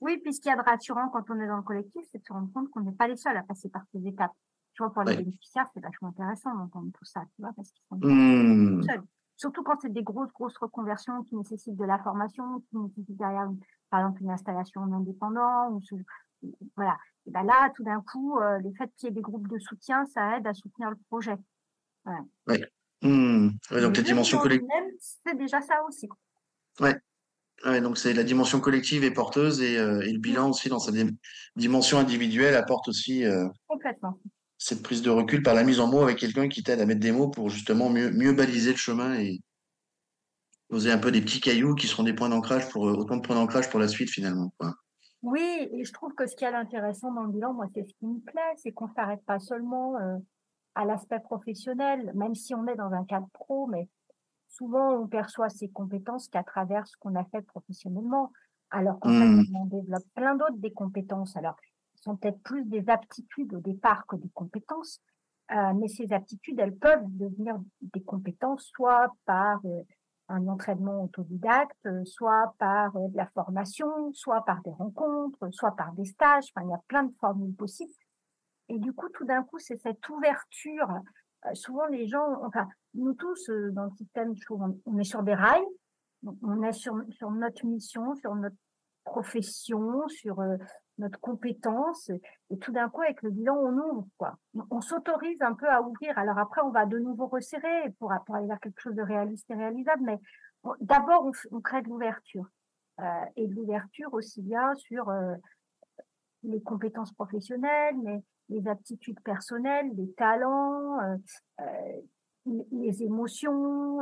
Oui, 0.03 0.19
puis 0.23 0.35
ce 0.35 0.41
qu'il 0.43 0.51
y 0.51 0.53
a 0.53 0.57
de 0.59 0.63
rassurant 0.69 1.09
quand 1.11 1.25
on 1.31 1.41
est 1.41 1.47
dans 1.47 1.57
le 1.57 1.63
collectif, 1.63 2.03
c'est 2.13 2.19
de 2.19 2.25
se 2.27 2.31
rendre 2.33 2.51
compte 2.53 2.69
qu'on 2.71 2.83
n'est 2.83 2.93
pas 2.93 3.09
les 3.09 3.17
seuls 3.17 3.39
à 3.39 3.43
passer 3.43 3.71
par 3.71 3.83
ces 3.91 4.07
étapes. 4.07 4.33
Tu 4.81 4.85
vois, 4.85 4.95
pour 4.95 5.03
les 5.03 5.11
Ouais. 5.13 5.23
bénéficiaires, 5.25 5.67
c'est 5.75 5.81
vachement 5.81 6.09
intéressant 6.09 6.55
d'entendre 6.57 6.89
tout 6.99 7.05
ça, 7.05 7.21
tu 7.37 7.43
vois, 7.43 7.53
parce 7.55 7.71
qu'ils 7.71 7.83
sont 7.91 7.99
Mmh. 8.01 8.83
seuls. 8.85 9.03
Surtout 9.37 9.63
quand 9.63 9.79
c'est 9.83 9.93
des 9.93 10.03
grosses, 10.03 10.33
grosses 10.33 10.57
reconversions 10.57 11.23
qui 11.25 11.37
nécessitent 11.37 11.77
de 11.77 11.85
la 11.85 11.99
formation, 11.99 12.61
qui 12.71 12.79
nécessitent 12.79 13.19
derrière, 13.19 13.47
par 13.91 14.01
exemple, 14.01 14.23
une 14.23 14.31
installation 14.31 14.81
en 14.81 14.93
indépendant, 14.93 15.71
ou 15.73 15.83
ce, 15.83 15.97
voilà. 16.77 16.97
Et 17.27 17.31
ben 17.31 17.43
là, 17.43 17.71
tout 17.77 17.85
d'un 17.85 18.01
coup, 18.01 18.39
euh, 18.39 18.59
le 18.61 18.73
fait 18.73 18.91
qu'il 18.97 19.09
y 19.11 19.13
ait 19.13 19.15
des 19.15 19.21
groupes 19.21 19.49
de 19.49 19.59
soutien, 19.59 20.07
ça 20.07 20.39
aide 20.39 20.47
à 20.47 20.55
soutenir 20.55 20.89
le 20.89 20.97
projet. 21.11 21.37
Mmh. 22.07 23.49
Ouais, 23.71 23.81
donc 23.83 23.97
la 23.99 24.03
dimension 24.03 24.39
collective. 24.39 24.67
c'est 24.99 25.37
déjà 25.37 25.61
ça 25.61 25.85
aussi. 25.87 26.09
Ouais, 26.81 27.81
donc 27.83 27.99
c'est 27.99 28.15
la 28.15 28.25
dimension 28.25 28.61
collective 28.61 29.05
est 29.05 29.11
porteuse 29.11 29.61
et, 29.61 29.79
euh, 29.79 30.01
et 30.01 30.13
le 30.13 30.19
bilan 30.19 30.49
aussi 30.49 30.71
dans 30.71 30.79
sa 30.79 30.91
dim- 30.93 31.15
dimension 31.55 31.99
individuelle 31.99 32.55
apporte 32.55 32.89
aussi 32.89 33.27
euh, 33.27 33.47
Complètement. 33.67 34.19
Cette 34.63 34.83
prise 34.83 35.01
de 35.01 35.09
recul 35.09 35.43
par 35.43 35.55
la 35.55 35.65
mise 35.65 35.81
en 35.81 35.87
mots 35.87 36.03
avec 36.03 36.19
quelqu'un 36.19 36.49
qui 36.49 36.63
t'aide 36.63 36.81
à 36.83 36.87
mettre 36.87 37.01
des 37.01 37.13
mots 37.13 37.29
pour 37.29 37.49
justement 37.49 37.89
mieux, 37.89 38.11
mieux 38.11 38.35
baliser 38.35 38.73
le 38.73 38.77
chemin 38.77 39.15
et 39.19 39.41
poser 40.69 40.93
un 40.93 40.99
peu 40.99 41.11
des 41.11 41.23
petits 41.23 41.41
cailloux 41.41 41.75
qui 41.75 41.87
seront 41.89 42.03
des 42.03 42.13
points 42.13 42.29
d'ancrage 42.29 42.69
pour 42.69 42.87
euh, 42.87 42.93
autant 42.93 43.17
de 43.17 43.23
points 43.23 43.37
d'ancrage 43.37 43.71
pour 43.71 43.81
la 43.81 43.89
suite 43.89 44.11
finalement. 44.11 44.53
Quoi. 44.59 44.75
Oui, 45.23 45.41
et 45.73 45.83
je 45.83 45.93
trouve 45.95 46.15
que 46.15 46.27
ce 46.27 46.37
qui 46.37 46.45
est 46.45 46.55
intéressant 46.55 47.11
dans 47.11 47.23
le 47.23 47.33
bilan, 47.33 47.55
moi, 47.55 47.67
c'est 47.75 47.85
ce 47.85 47.95
qui 47.95 48.07
me 48.07 48.21
plaît, 48.21 48.55
c'est 48.57 48.73
qu'on 48.73 48.89
s'arrête 48.89 49.25
pas 49.25 49.39
seulement 49.39 49.97
euh, 49.97 50.19
à 50.75 50.85
l'aspect 50.85 51.21
professionnel, 51.21 52.13
même 52.15 52.35
si 52.35 52.55
on 52.55 52.67
est 52.67 52.77
dans 52.77 52.93
un 52.93 53.05
cadre 53.05 53.29
pro, 53.33 53.67
mais 53.67 53.89
souvent 54.51 54.93
on 54.93 55.07
perçoit 55.07 55.49
ses 55.49 55.69
compétences 55.69 56.29
qu'à 56.29 56.43
travers 56.43 56.87
ce 56.87 56.97
qu'on 57.01 57.15
a 57.15 57.25
fait 57.25 57.43
professionnellement, 57.43 58.31
alors 58.71 59.01
qu'en 59.01 59.09
Mm. 59.11 59.45
fait, 59.47 59.53
on 59.55 59.65
développe 59.65 60.05
plein 60.15 60.37
d'autres 60.37 60.59
des 60.59 60.73
compétences. 60.73 61.35
Alors, 61.37 61.57
sont 62.01 62.17
peut-être 62.17 62.41
plus 62.43 62.65
des 62.65 62.89
aptitudes 62.89 63.55
au 63.55 63.61
départ 63.61 64.07
que 64.07 64.17
des 64.17 64.31
compétences, 64.31 65.01
euh, 65.53 65.73
mais 65.75 65.89
ces 65.89 66.13
aptitudes, 66.13 66.61
elles 66.61 66.77
peuvent 66.77 67.05
devenir 67.07 67.59
des 67.81 68.03
compétences, 68.03 68.71
soit 68.73 69.13
par 69.25 69.61
euh, 69.65 69.83
un 70.29 70.47
entraînement 70.47 71.03
autodidacte, 71.03 71.87
euh, 71.87 72.05
soit 72.05 72.55
par 72.59 72.93
de 72.93 73.17
la 73.17 73.27
formation, 73.35 74.13
soit 74.13 74.45
par 74.45 74.63
des 74.63 74.71
rencontres, 74.71 75.49
soit 75.51 75.73
par 75.73 75.93
des 75.95 76.05
stages. 76.05 76.53
Enfin, 76.55 76.67
il 76.67 76.71
y 76.71 76.75
a 76.75 76.81
plein 76.87 77.03
de 77.03 77.13
formules 77.19 77.55
possibles. 77.55 77.93
Et 78.69 78.79
du 78.79 78.93
coup, 78.93 79.09
tout 79.09 79.25
d'un 79.25 79.43
coup, 79.43 79.59
c'est 79.59 79.77
cette 79.79 80.09
ouverture. 80.09 80.89
Souvent, 81.55 81.87
les 81.87 82.07
gens, 82.07 82.45
enfin, 82.45 82.69
nous 82.95 83.15
tous, 83.15 83.51
dans 83.73 83.85
le 83.85 83.91
système, 83.97 84.33
je 84.37 84.45
on, 84.53 84.99
est 84.99 85.05
sur 85.05 85.25
des 85.25 85.35
rails. 85.35 85.67
On- 86.43 86.63
est 86.63 86.73
sur, 86.73 86.95
notre 87.33 87.67
mission, 87.67 88.15
sur 88.15 88.35
notre 88.37 88.55
profession, 89.05 90.07
sur 90.07 90.41
notre 91.01 91.19
compétence. 91.21 92.11
Et 92.51 92.59
tout 92.59 92.73
d'un 92.73 92.89
coup, 92.89 93.03
avec 93.03 93.23
le 93.23 93.31
bilan, 93.31 93.57
on 93.57 93.77
ouvre, 93.77 94.07
quoi. 94.19 94.37
On, 94.71 94.81
s'autorise 94.81 95.41
un 95.43 95.55
peu 95.55 95.69
à 95.69 95.83
ouvrir. 95.83 96.17
Alors 96.19 96.39
après, 96.39 96.61
on 96.63 96.71
va 96.71 96.87
de 96.87 96.99
nouveau 96.99 97.27
resserrer 97.27 97.91
pour, 97.99 98.13
pour 98.27 98.35
aller 98.37 98.47
vers 98.47 98.61
quelque 98.61 98.81
chose 98.81 98.95
de 98.95 99.03
réaliste 99.03 99.51
et 99.51 99.55
réalisable. 99.55 100.03
Mais 100.05 100.19
d'abord, 100.81 101.31
on, 101.51 101.61
crée 101.61 101.83
de 101.83 101.89
l'ouverture. 101.89 102.47
Euh, 103.01 103.25
et 103.37 103.47
de 103.47 103.55
l'ouverture 103.55 104.13
aussi 104.13 104.43
bien 104.43 104.75
sur 104.75 105.09
euh, 105.09 105.35
les 106.43 106.61
compétences 106.61 107.13
professionnelles, 107.13 107.97
mais 108.03 108.23
les 108.51 108.69
aptitudes 108.69 109.21
personnelles, 109.21 109.91
les 109.97 110.13
talents, 110.13 110.99
euh, 111.01 111.67
les- 112.73 113.03
émotions, 113.03 113.99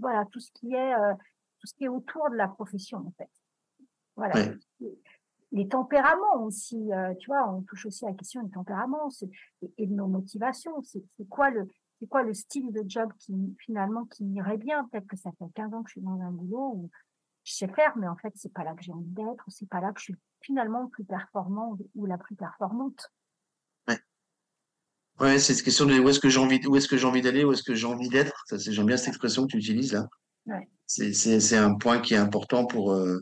voilà, 0.00 0.24
tout 0.32 0.40
ce 0.40 0.50
qui 0.52 0.74
est 0.74 0.94
tout 1.60 1.66
ce 1.66 1.74
qui 1.74 1.84
est 1.84 1.88
autour 1.88 2.28
de 2.30 2.36
la 2.36 2.48
profession 2.48 2.98
en 2.98 3.12
fait. 3.16 3.30
Voilà. 4.16 4.34
Les 5.52 5.68
tempéraments 5.68 6.42
aussi, 6.42 6.92
euh, 6.92 7.14
tu 7.14 7.28
vois, 7.28 7.48
on 7.52 7.62
touche 7.62 7.86
aussi 7.86 8.04
à 8.04 8.08
la 8.08 8.14
question 8.14 8.42
des 8.42 8.50
tempéraments 8.50 9.08
et, 9.22 9.72
et 9.78 9.86
de 9.86 9.94
nos 9.94 10.08
motivations. 10.08 10.82
C'est 10.82 11.02
quoi 11.28 11.50
le 11.50 11.68
c'est 11.98 12.08
quoi 12.08 12.22
le 12.22 12.34
style 12.34 12.72
de 12.72 12.82
job 12.86 13.10
qui 13.18 13.34
finalement 13.58 14.04
qui 14.04 14.24
m'irait 14.24 14.58
bien? 14.58 14.86
Peut-être 14.88 15.06
que 15.06 15.16
ça 15.16 15.30
fait 15.38 15.46
15 15.54 15.72
ans 15.72 15.82
que 15.82 15.88
je 15.88 15.92
suis 15.92 16.02
dans 16.02 16.20
un 16.20 16.30
boulot 16.30 16.72
où 16.74 16.90
je 17.44 17.54
sais 17.54 17.68
faire, 17.68 17.96
mais 17.96 18.08
en 18.08 18.16
fait 18.16 18.32
c'est 18.34 18.52
pas 18.52 18.64
là 18.64 18.74
que 18.74 18.82
j'ai 18.82 18.92
envie 18.92 19.12
d'être, 19.12 19.44
c'est 19.48 19.68
pas 19.68 19.80
là 19.80 19.92
que 19.92 20.00
je 20.00 20.04
suis 20.04 20.16
finalement 20.40 20.82
le 20.82 20.88
plus 20.88 21.04
performant 21.04 21.78
ou 21.94 22.06
la 22.06 22.18
plus 22.18 22.34
performante. 22.34 23.10
Ouais, 25.18 25.38
c'est 25.38 25.54
cette 25.54 25.64
question 25.64 25.86
de 25.86 25.98
où 25.98 26.08
est-ce 26.10 26.20
que 26.20 26.28
j'ai 26.28 26.40
envie, 26.40 26.60
où 26.66 26.76
est-ce 26.76 26.88
que 26.88 26.98
j'ai 26.98 27.06
envie 27.06 27.22
d'aller, 27.22 27.42
où 27.42 27.52
est-ce 27.52 27.62
que 27.62 27.74
j'ai 27.74 27.86
envie 27.86 28.10
d'être? 28.10 28.44
J'aime 28.52 28.84
bien 28.84 28.98
cette 28.98 29.08
expression 29.08 29.46
que 29.46 29.52
tu 29.52 29.56
utilises 29.56 29.94
là. 29.94 30.06
Ouais. 30.44 30.68
C'est 30.86 31.56
un 31.56 31.74
point 31.74 32.00
qui 32.00 32.12
est 32.12 32.18
important 32.18 32.66
pour, 32.66 32.92
euh, 32.92 33.20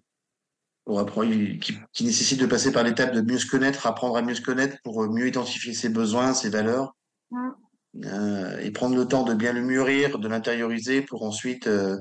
pour 0.84 0.98
apprendre, 1.00 1.30
qui, 1.30 1.78
qui 1.92 2.04
nécessite 2.04 2.40
de 2.40 2.46
passer 2.46 2.72
par 2.72 2.84
l'étape 2.84 3.14
de 3.14 3.20
mieux 3.20 3.38
se 3.38 3.46
connaître, 3.46 3.86
apprendre 3.86 4.16
à 4.16 4.22
mieux 4.22 4.34
se 4.34 4.42
connaître 4.42 4.76
pour 4.84 5.02
euh, 5.02 5.08
mieux 5.08 5.28
identifier 5.28 5.74
ses 5.74 5.88
besoins, 5.88 6.34
ses 6.34 6.50
valeurs, 6.50 6.94
Mm. 7.30 7.50
euh, 8.04 8.58
et 8.60 8.70
prendre 8.70 8.96
le 8.96 9.06
temps 9.06 9.24
de 9.24 9.34
bien 9.34 9.52
le 9.52 9.62
mûrir, 9.62 10.18
de 10.18 10.28
l'intérioriser 10.28 11.02
pour 11.02 11.22
ensuite 11.22 11.66
euh, 11.66 11.98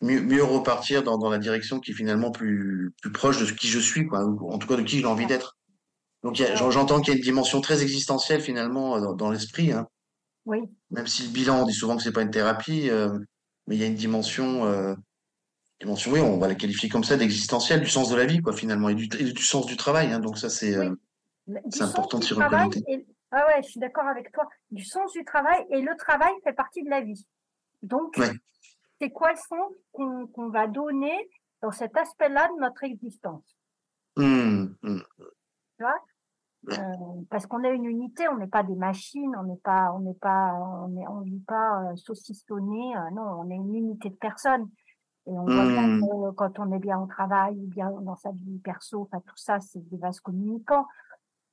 mieux, 0.00 0.20
mieux 0.20 0.42
repartir 0.42 1.02
dans, 1.02 1.18
dans 1.18 1.30
la 1.30 1.38
direction 1.38 1.80
qui 1.80 1.92
est 1.92 1.94
finalement 1.94 2.30
plus, 2.30 2.92
plus 3.02 3.12
proche 3.12 3.40
de 3.40 3.46
ce 3.46 3.52
qui 3.52 3.68
je 3.68 3.78
suis, 3.78 4.06
quoi, 4.06 4.24
ou 4.24 4.50
en 4.50 4.58
tout 4.58 4.68
cas 4.68 4.76
de 4.76 4.82
qui 4.82 5.00
j'ai 5.00 5.06
envie 5.06 5.26
d'être. 5.26 5.56
Donc 6.22 6.34
j'entends 6.34 7.00
qu'il 7.00 7.12
y 7.12 7.16
a 7.16 7.18
une 7.18 7.24
dimension 7.24 7.60
très 7.60 7.82
existentielle 7.82 8.40
finalement 8.40 8.96
euh, 8.96 9.00
dans, 9.00 9.14
dans 9.14 9.30
l'esprit, 9.30 9.72
hein. 9.72 9.86
Oui, 10.46 10.60
Même 10.90 11.06
si 11.06 11.24
le 11.24 11.28
bilan, 11.28 11.62
on 11.62 11.66
dit 11.66 11.74
souvent 11.74 11.94
que 11.96 12.02
c'est 12.02 12.12
pas 12.12 12.22
une 12.22 12.30
thérapie, 12.30 12.88
euh, 12.88 13.18
mais 13.66 13.76
il 13.76 13.80
y 13.80 13.84
a 13.84 13.86
une 13.86 13.94
dimension, 13.94 14.64
euh, 14.64 14.94
dimension, 15.80 16.12
oui, 16.12 16.20
on 16.20 16.38
va 16.38 16.48
la 16.48 16.54
qualifier 16.54 16.88
comme 16.88 17.04
ça, 17.04 17.16
d'existentielle, 17.16 17.80
du 17.80 17.86
sens 17.88 18.10
de 18.10 18.16
la 18.16 18.26
vie, 18.26 18.40
quoi, 18.40 18.52
finalement, 18.52 18.88
et 18.88 18.94
du, 18.94 19.04
et 19.18 19.32
du 19.32 19.42
sens 19.42 19.66
du 19.66 19.76
travail. 19.76 20.12
Hein, 20.12 20.20
donc 20.20 20.38
ça, 20.38 20.48
c'est, 20.48 20.74
euh, 20.76 20.94
important 21.80 22.18
de 22.18 22.24
s'y 22.24 22.34
reconnecter. 22.34 22.82
et- 22.88 23.06
Ah 23.30 23.44
ouais, 23.46 23.62
je 23.62 23.68
suis 23.68 23.80
d'accord 23.80 24.06
avec 24.06 24.32
toi. 24.32 24.48
Du 24.70 24.84
sens 24.84 25.12
du 25.12 25.22
travail 25.24 25.62
et 25.70 25.82
le 25.82 25.94
travail 25.98 26.32
fait 26.44 26.54
partie 26.54 26.82
de 26.82 26.88
la 26.88 27.02
vie. 27.02 27.26
Donc, 27.82 28.16
Ouais. 28.16 28.30
c'est 29.00 29.10
quoi 29.10 29.32
le 29.32 29.36
sens 29.36 29.70
qu'on 29.92 30.48
va 30.48 30.66
donner 30.66 31.28
dans 31.62 31.70
cet 31.70 31.94
aspect-là 31.96 32.48
de 32.56 32.60
notre 32.60 32.84
existence? 32.84 33.44
Hum, 34.16 34.74
hum, 34.82 35.02
Euh, 36.70 36.74
parce 37.30 37.46
qu'on 37.46 37.62
est 37.64 37.72
une 37.74 37.84
unité, 37.84 38.26
on 38.28 38.36
n'est 38.36 38.48
pas 38.48 38.62
des 38.64 38.74
machines, 38.74 39.32
on 39.38 39.44
n'est 39.44 39.60
pas, 39.62 39.92
on 39.94 40.00
n'est 40.00 40.14
pas, 40.14 40.54
on 40.54 40.92
on 41.08 41.20
vit 41.20 41.38
pas 41.46 41.82
euh, 41.92 41.96
saucissonné. 41.96 42.96
Euh, 42.96 43.10
non, 43.12 43.22
on 43.22 43.50
est 43.50 43.54
une 43.54 43.74
unité 43.74 44.10
de 44.10 44.16
personnes. 44.16 44.68
Et 45.28 45.38
on 45.38 45.44
voit 45.44 45.66
bien 45.66 45.86
Mmh. 45.88 46.00
que 46.00 46.30
quand 46.32 46.58
on 46.58 46.72
est 46.72 46.78
bien 46.78 46.98
au 47.00 47.06
travail, 47.06 47.54
ou 47.56 47.66
bien 47.66 47.90
dans 47.90 48.16
sa 48.16 48.30
vie 48.32 48.58
perso, 48.58 49.02
enfin 49.02 49.20
tout 49.26 49.36
ça, 49.36 49.60
c'est 49.60 49.86
des 49.90 49.98
vases 49.98 50.20
communicants. 50.20 50.86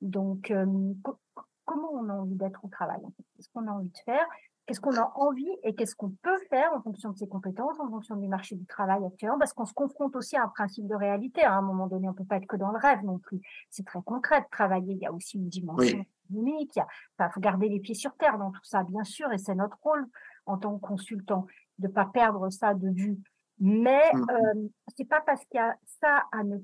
Donc, 0.00 0.50
euh, 0.50 0.66
co- 1.02 1.18
comment 1.64 1.90
on 1.92 2.08
a 2.08 2.14
envie 2.14 2.34
d'être 2.36 2.64
au 2.64 2.68
travail 2.68 3.00
Qu'est-ce 3.34 3.48
qu'on 3.50 3.66
a 3.66 3.70
envie 3.72 3.90
de 3.90 3.98
faire? 4.04 4.26
Qu'est-ce 4.66 4.80
qu'on 4.80 4.96
a 4.96 5.12
envie 5.14 5.48
et 5.62 5.74
qu'est-ce 5.76 5.94
qu'on 5.94 6.10
peut 6.22 6.38
faire 6.50 6.72
en 6.74 6.80
fonction 6.82 7.10
de 7.12 7.16
ses 7.16 7.28
compétences, 7.28 7.78
en 7.78 7.88
fonction 7.88 8.16
du 8.16 8.26
marché 8.26 8.56
du 8.56 8.66
travail 8.66 9.04
actuellement? 9.06 9.38
Parce 9.38 9.52
qu'on 9.52 9.64
se 9.64 9.72
confronte 9.74 10.16
aussi 10.16 10.36
à 10.36 10.42
un 10.44 10.48
principe 10.48 10.88
de 10.88 10.94
réalité. 10.94 11.44
hein. 11.44 11.52
À 11.52 11.56
un 11.56 11.62
moment 11.62 11.86
donné, 11.86 12.08
on 12.08 12.14
peut 12.14 12.24
pas 12.24 12.36
être 12.36 12.46
que 12.48 12.56
dans 12.56 12.72
le 12.72 12.78
rêve 12.78 13.04
non 13.04 13.18
plus. 13.18 13.40
C'est 13.70 13.84
très 13.86 14.02
concret 14.02 14.40
de 14.40 14.46
travailler. 14.50 14.94
Il 14.94 14.98
y 14.98 15.06
a 15.06 15.12
aussi 15.12 15.36
une 15.38 15.48
dimension 15.48 15.98
Oui. 15.98 16.08
économique. 16.30 16.72
Il 16.74 16.78
y 16.80 16.82
a- 16.82 16.86
Enfin, 17.18 17.30
faut 17.30 17.40
garder 17.40 17.68
les 17.68 17.78
pieds 17.78 17.94
sur 17.94 18.14
terre 18.16 18.38
dans 18.38 18.50
tout 18.50 18.64
ça, 18.64 18.82
bien 18.82 19.04
sûr, 19.04 19.30
et 19.32 19.38
c'est 19.38 19.54
notre 19.54 19.78
rôle 19.82 20.04
en 20.46 20.58
tant 20.58 20.74
que 20.76 20.80
consultant 20.86 21.46
de 21.78 21.86
pas 21.88 22.06
perdre 22.06 22.48
ça 22.50 22.74
de 22.74 22.88
vue. 22.88 23.18
Mais 23.58 24.02
Mmh. 24.12 24.26
euh, 24.30 24.68
c'est 24.96 25.08
pas 25.08 25.20
parce 25.22 25.44
qu'il 25.46 25.58
y 25.58 25.62
a 25.62 25.74
ça 26.00 26.24
à 26.32 26.44
ne. 26.44 26.58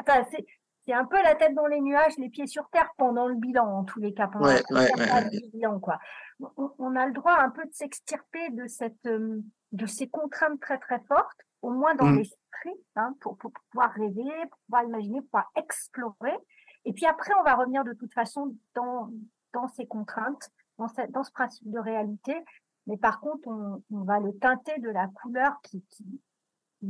Enfin, 0.00 0.24
c'est 0.30 0.46
c'est 0.86 0.94
un 0.94 1.04
peu 1.04 1.20
la 1.22 1.34
tête 1.34 1.54
dans 1.54 1.66
les 1.66 1.82
nuages, 1.82 2.16
les 2.16 2.30
pieds 2.30 2.46
sur 2.46 2.66
terre 2.70 2.88
pendant 2.96 3.26
le 3.28 3.34
bilan, 3.34 3.66
en 3.66 3.84
tous 3.84 4.00
les 4.00 4.14
cas, 4.14 4.26
pendant 4.28 4.46
Ouais, 4.46 4.62
la 4.70 4.80
ouais, 4.80 4.90
ouais, 4.94 5.50
bilan, 5.52 5.78
quoi. 5.80 5.98
On, 6.56 6.70
on 6.78 6.96
a 6.96 7.04
le 7.06 7.12
droit 7.12 7.36
un 7.38 7.50
peu 7.50 7.62
de 7.66 7.72
s'extirper 7.74 8.48
de 8.52 8.66
cette, 8.68 9.04
euh, 9.04 9.42
de 9.72 9.84
ces 9.84 10.08
contraintes 10.08 10.58
très 10.60 10.78
très 10.78 11.00
fortes, 11.00 11.40
au 11.60 11.70
moins 11.72 11.94
dans 11.94 12.06
Mm. 12.06 12.16
l'esprit, 12.20 12.74
hein, 12.96 13.14
pour, 13.20 13.36
pour 13.36 13.52
pouvoir 13.70 13.90
rêver, 13.92 14.24
pour 14.50 14.58
pouvoir 14.66 14.84
imaginer, 14.84 15.20
pour 15.20 15.26
pouvoir 15.28 15.50
explorer. 15.56 16.34
Et 16.86 16.94
puis 16.94 17.04
après, 17.04 17.34
on 17.38 17.42
va 17.42 17.54
revenir 17.56 17.84
de 17.84 17.92
toute 17.92 18.14
façon 18.14 18.56
dans, 18.74 19.10
dans 19.52 19.68
ces 19.68 19.86
contraintes, 19.86 20.48
dans, 20.78 20.88
cette, 20.88 21.10
dans 21.10 21.22
ce 21.22 21.32
principe 21.32 21.70
de 21.70 21.78
réalité. 21.80 22.34
Mais 22.86 22.96
par 22.96 23.20
contre, 23.20 23.46
on, 23.46 23.82
on 23.90 24.04
va 24.04 24.20
le 24.20 24.32
teinter 24.38 24.78
de 24.78 24.88
la 24.88 25.08
couleur 25.08 25.60
qui, 25.64 25.84
qui, 25.90 26.22
qui, 26.80 26.86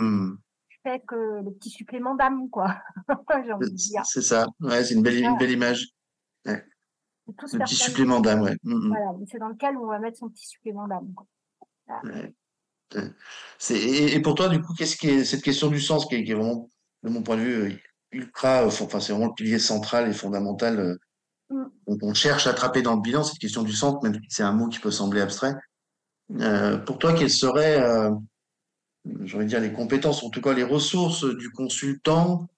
Mmh. 0.00 0.36
fait 0.82 1.02
que 1.06 1.42
le 1.42 1.50
petit 1.54 1.70
supplément 1.70 2.14
d'âme, 2.14 2.48
quoi. 2.50 2.76
J'ai 3.44 3.52
envie 3.52 3.70
de 3.72 3.76
C'est 3.76 3.88
dire. 3.90 4.04
c'est 4.04 4.22
ça. 4.22 4.46
Ouais, 4.60 4.84
c'est 4.84 4.94
une 4.94 5.02
belle, 5.02 5.18
une 5.18 5.36
belle 5.38 5.50
image. 5.50 5.88
C'est 6.44 6.62
tout 7.38 7.46
ce 7.48 7.56
Le 7.56 7.64
petit 7.64 7.74
supplément 7.76 8.20
d'âme, 8.20 8.42
ouais. 8.42 8.56
Mmh, 8.62 8.74
mmh. 8.74 8.88
Voilà, 8.88 9.12
c'est 9.30 9.38
dans 9.38 9.48
lequel 9.48 9.76
on 9.78 9.86
va 9.86 9.98
mettre 9.98 10.18
son 10.18 10.28
petit 10.28 10.46
supplément 10.46 10.86
d'âme. 10.86 11.14
Ouais. 12.04 12.34
Et, 13.70 14.14
et 14.14 14.20
pour 14.20 14.34
toi, 14.34 14.48
du 14.48 14.60
coup, 14.60 14.74
qu'est-ce 14.74 14.96
qui 14.96 15.08
est 15.08 15.24
cette 15.24 15.42
question 15.42 15.68
du 15.68 15.80
sens 15.80 16.06
qui 16.06 16.16
est, 16.16 16.24
qui 16.24 16.32
est 16.32 16.34
vraiment, 16.34 16.70
de 17.02 17.08
mon 17.10 17.22
point 17.22 17.36
de 17.36 17.42
vue, 17.42 17.54
euh, 17.54 17.72
ultra, 18.12 18.62
euh, 18.62 18.66
enfin, 18.66 19.00
c'est 19.00 19.12
vraiment 19.12 19.28
le 19.28 19.34
pilier 19.34 19.58
central 19.58 20.08
et 20.08 20.12
fondamental 20.12 20.78
euh, 20.80 20.96
Mm. 21.50 21.64
qu'on 21.86 21.98
qu'on 21.98 22.14
cherche 22.14 22.46
à 22.46 22.50
attraper 22.50 22.80
dans 22.80 22.94
le 22.94 23.02
bilan, 23.02 23.22
cette 23.22 23.38
question 23.38 23.62
du 23.62 23.72
sens, 23.72 24.02
même 24.02 24.14
si 24.14 24.20
c'est 24.30 24.42
un 24.42 24.52
mot 24.52 24.66
qui 24.68 24.78
peut 24.78 24.90
sembler 24.90 25.20
abstrait. 25.20 25.54
Euh, 26.40 26.78
pour 26.78 26.98
toi, 26.98 27.12
quelles 27.12 27.30
seraient, 27.30 27.80
euh, 27.82 28.10
j'aurais 29.22 29.44
dire, 29.46 29.60
les 29.60 29.72
compétences, 29.72 30.22
en 30.22 30.30
tout 30.30 30.40
cas 30.40 30.52
les 30.54 30.64
ressources 30.64 31.24
du 31.24 31.50
consultant 31.50 32.48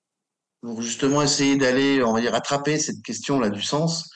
pour 0.63 0.83
justement 0.83 1.23
essayer 1.23 1.57
d'aller, 1.57 2.03
on 2.03 2.13
va 2.13 2.21
dire, 2.21 2.35
attraper 2.35 2.79
cette 2.79 3.03
question-là 3.03 3.51
du 3.51 3.63
sens, 3.63 4.11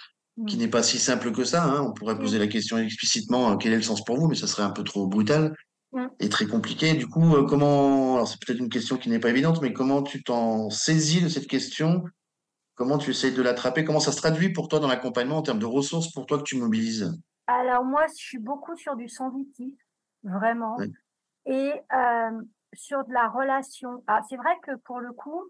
qui 0.48 0.56
Mm. 0.56 0.60
n'est 0.60 0.68
pas 0.68 0.82
si 0.82 0.98
simple 0.98 1.32
que 1.32 1.44
ça. 1.44 1.64
Hein. 1.64 1.82
On 1.82 1.92
pourrait 1.92 2.18
poser 2.18 2.38
la 2.38 2.46
question 2.46 2.78
explicitement, 2.78 3.50
euh, 3.52 3.56
quel 3.56 3.72
est 3.72 3.76
le 3.76 3.82
sens 3.82 4.02
pour 4.04 4.16
vous, 4.16 4.26
mais 4.28 4.34
ça 4.36 4.46
serait 4.46 4.62
un 4.62 4.70
peu 4.70 4.84
trop 4.84 5.06
brutal 5.06 5.54
Mm. 5.92 6.06
et 6.20 6.28
très 6.28 6.46
compliqué. 6.46 6.94
Du 6.94 7.06
coup, 7.08 7.34
euh, 7.34 7.44
comment, 7.44 8.14
alors 8.14 8.28
c'est 8.28 8.38
peut-être 8.40 8.60
une 8.60 8.68
question 8.70 8.96
qui 8.96 9.08
n'est 9.10 9.18
pas 9.18 9.30
évidente, 9.30 9.60
mais 9.60 9.72
comment 9.72 10.02
tu 10.02 10.22
t'en 10.22 10.70
saisis 10.70 11.20
de 11.20 11.28
cette 11.28 11.46
question? 11.48 12.04
Comment 12.76 12.96
tu 12.96 13.10
essayes 13.10 13.34
de 13.34 13.42
l'attraper? 13.42 13.84
Comment 13.84 14.00
ça 14.00 14.12
se 14.12 14.16
traduit 14.16 14.52
pour 14.52 14.68
toi 14.68 14.78
dans 14.78 14.88
l'accompagnement 14.88 15.36
en 15.38 15.42
termes 15.42 15.58
de 15.58 15.66
ressources 15.66 16.10
pour 16.12 16.24
toi 16.26 16.38
que 16.38 16.44
tu 16.44 16.56
mobilises? 16.56 17.12
Alors 17.46 17.84
moi, 17.84 18.06
je 18.08 18.14
suis 18.14 18.38
beaucoup 18.38 18.76
sur 18.76 18.96
du 18.96 19.08
sensitif, 19.08 19.74
vraiment. 20.22 20.76
Oui. 20.78 20.90
Et 21.50 21.72
euh, 21.92 22.42
sur 22.72 23.04
de 23.04 23.12
la 23.12 23.28
relation. 23.28 24.02
Ah, 24.06 24.20
c'est 24.28 24.36
vrai 24.36 24.58
que 24.62 24.76
pour 24.76 25.00
le 25.00 25.12
coup, 25.12 25.42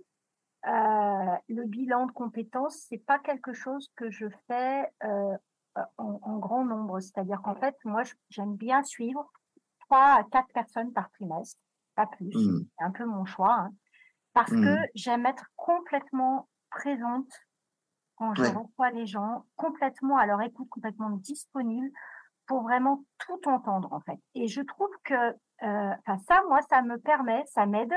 euh, 0.67 1.37
le 1.49 1.65
bilan 1.67 2.07
de 2.07 2.13
compétences, 2.13 2.87
c'est 2.89 2.99
pas 2.99 3.19
quelque 3.19 3.53
chose 3.53 3.91
que 3.97 4.11
je 4.11 4.27
fais 4.49 4.91
euh, 5.05 5.37
en, 5.99 6.19
en 6.23 6.39
grand 6.39 6.65
nombre. 6.65 7.01
C'est-à-dire 7.01 7.41
qu'en 7.43 7.55
fait, 7.55 7.77
moi, 7.85 8.03
j'aime 8.31 8.57
bien 8.57 8.83
suivre 8.83 9.31
trois 9.81 10.19
à 10.21 10.25
quatre 10.25 10.53
personnes 10.53 10.93
par 10.93 11.11
trimestre, 11.13 11.61
pas 11.95 12.07
plus. 12.07 12.33
Hmm. 12.35 12.65
C'est 12.79 12.85
un 12.85 12.91
peu 12.91 13.05
mon 13.05 13.25
choix, 13.27 13.55
hein, 13.55 13.71
parce 14.33 14.51
Hmm. 14.53 14.65
que 14.65 14.77
j'aime 14.95 15.27
être 15.27 15.47
complètement 15.57 16.49
présente 16.71 17.31
quand 18.17 18.35
je 18.35 18.43
Ouais. 18.43 18.53
reçois 18.55 18.91
les 18.91 19.07
gens, 19.07 19.45
complètement 19.57 20.17
à 20.19 20.27
leur 20.27 20.41
écoute, 20.43 20.69
complètement 20.71 21.11
disponible 21.11 21.91
pour 22.47 22.63
vraiment 22.63 23.05
tout 23.19 23.49
entendre 23.49 23.93
en 23.93 24.01
fait. 24.01 24.19
Et 24.35 24.49
je 24.49 24.61
trouve 24.63 24.91
que, 25.05 25.35
enfin 25.63 26.19
ça, 26.27 26.43
moi, 26.49 26.61
ça 26.69 26.83
me 26.83 26.99
permet, 26.99 27.45
ça 27.47 27.67
m'aide 27.67 27.93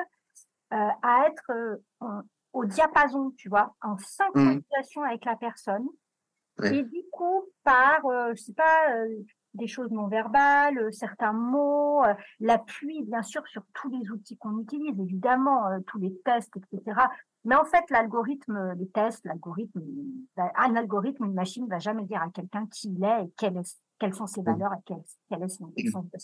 euh, 0.73 0.89
à 1.01 1.27
être 1.27 1.51
euh, 1.51 2.21
au 2.53 2.65
diapason, 2.65 3.31
tu 3.37 3.49
vois, 3.49 3.75
en 3.81 3.97
synchronisation 3.97 5.03
avec 5.03 5.25
la 5.25 5.35
personne. 5.35 5.85
Ouais. 6.59 6.77
Et 6.77 6.83
du 6.83 7.01
coup, 7.11 7.43
par, 7.63 8.05
euh, 8.05 8.33
je 8.35 8.41
sais 8.41 8.53
pas, 8.53 8.91
euh, 8.91 9.07
des 9.53 9.67
choses 9.67 9.91
non 9.91 10.07
verbales, 10.07 10.77
euh, 10.77 10.91
certains 10.91 11.33
mots, 11.33 12.03
euh, 12.03 12.13
l'appui, 12.39 13.03
bien 13.03 13.21
sûr, 13.23 13.45
sur 13.47 13.63
tous 13.73 13.89
les 13.89 14.09
outils 14.11 14.37
qu'on 14.37 14.59
utilise, 14.59 14.99
évidemment, 14.99 15.67
euh, 15.67 15.79
tous 15.87 15.99
les 15.99 16.15
tests, 16.25 16.55
etc. 16.57 17.01
Mais 17.43 17.55
en 17.55 17.65
fait, 17.65 17.83
l'algorithme, 17.89 18.73
les 18.77 18.87
tests, 18.89 19.25
l'algorithme, 19.25 19.81
bah, 20.35 20.51
un 20.55 20.75
algorithme, 20.75 21.25
une 21.25 21.33
machine 21.33 21.67
va 21.67 21.79
jamais 21.79 22.05
dire 22.05 22.21
à 22.21 22.29
quelqu'un 22.29 22.67
qui 22.67 22.89
il 22.89 23.03
est 23.03 23.25
et 23.25 23.33
quelles, 23.37 23.61
quelles 23.99 24.13
sont 24.13 24.27
ses 24.27 24.41
valeurs 24.41 24.73
et 24.73 24.81
quel, 24.85 25.03
quel 25.29 25.43
est 25.43 25.49
son, 25.49 25.73
son 25.91 26.03
sens 26.03 26.23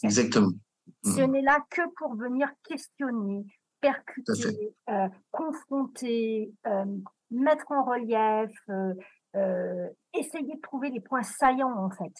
Hmm. 1.03 1.31
n'est 1.31 1.41
là 1.41 1.59
que 1.69 1.81
pour 1.97 2.15
venir 2.15 2.49
questionner, 2.63 3.45
percuter, 3.81 4.75
euh, 4.89 5.07
confronter, 5.31 6.53
euh, 6.67 6.85
mettre 7.31 7.71
en 7.71 7.83
relief, 7.83 8.51
euh, 8.69 9.89
essayer 10.13 10.55
de 10.55 10.61
trouver 10.61 10.89
les 10.89 10.99
points 10.99 11.23
saillants 11.23 11.77
en 11.77 11.89
fait. 11.89 12.13